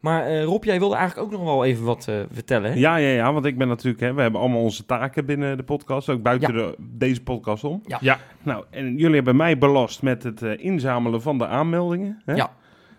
Maar 0.00 0.26
eh, 0.26 0.44
Rob, 0.44 0.64
jij 0.64 0.78
wilde 0.78 0.94
eigenlijk 0.96 1.26
ook 1.26 1.38
nog 1.38 1.44
wel 1.48 1.64
even 1.64 1.84
wat 1.84 2.08
eh, 2.08 2.14
vertellen. 2.32 2.70
Hè? 2.72 2.78
Ja, 2.78 2.96
ja, 2.96 3.08
ja, 3.08 3.32
want 3.32 3.44
ik 3.44 3.58
ben 3.58 3.68
natuurlijk, 3.68 4.02
hè, 4.02 4.14
we 4.14 4.20
hebben 4.22 4.40
allemaal 4.40 4.60
onze 4.62 4.84
taken 4.86 5.26
binnen 5.26 5.56
de 5.56 5.62
podcast, 5.62 6.08
ook 6.08 6.22
buiten 6.22 6.52
de, 6.52 6.74
deze 6.78 7.22
podcast 7.22 7.64
om. 7.64 7.82
Ja. 7.86 7.98
Ja. 8.00 8.18
Nou, 8.42 8.64
en 8.70 8.96
jullie 8.96 9.14
hebben 9.16 9.36
mij 9.36 9.58
belast 9.58 10.02
met 10.02 10.22
het 10.22 10.42
eh, 10.42 10.64
inzamelen 10.64 11.22
van 11.22 11.38
de 11.38 11.46
aanmeldingen. 11.46 12.22
Hè? 12.24 12.34
Ja. 12.34 12.50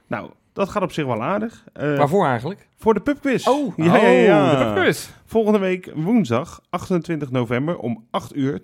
Nou, 0.09 0.31
dat 0.53 0.69
gaat 0.69 0.83
op 0.83 0.91
zich 0.91 1.05
wel 1.05 1.23
aardig. 1.23 1.63
Eh, 1.73 1.97
Waarvoor 1.97 2.25
eigenlijk? 2.25 2.67
Voor 2.75 2.93
de 2.93 2.99
pubquiz. 2.99 3.47
Oh. 3.47 3.73
ja, 3.77 3.97
ja, 3.97 4.09
ja. 4.09 4.51
Oh, 4.51 4.59
de 4.59 4.65
pubquiz. 4.65 5.09
Volgende 5.25 5.59
week 5.59 5.91
woensdag 5.95 6.61
28 6.69 7.31
november 7.31 7.77
om 7.77 8.05
8 8.09 8.35
uur 8.35 8.61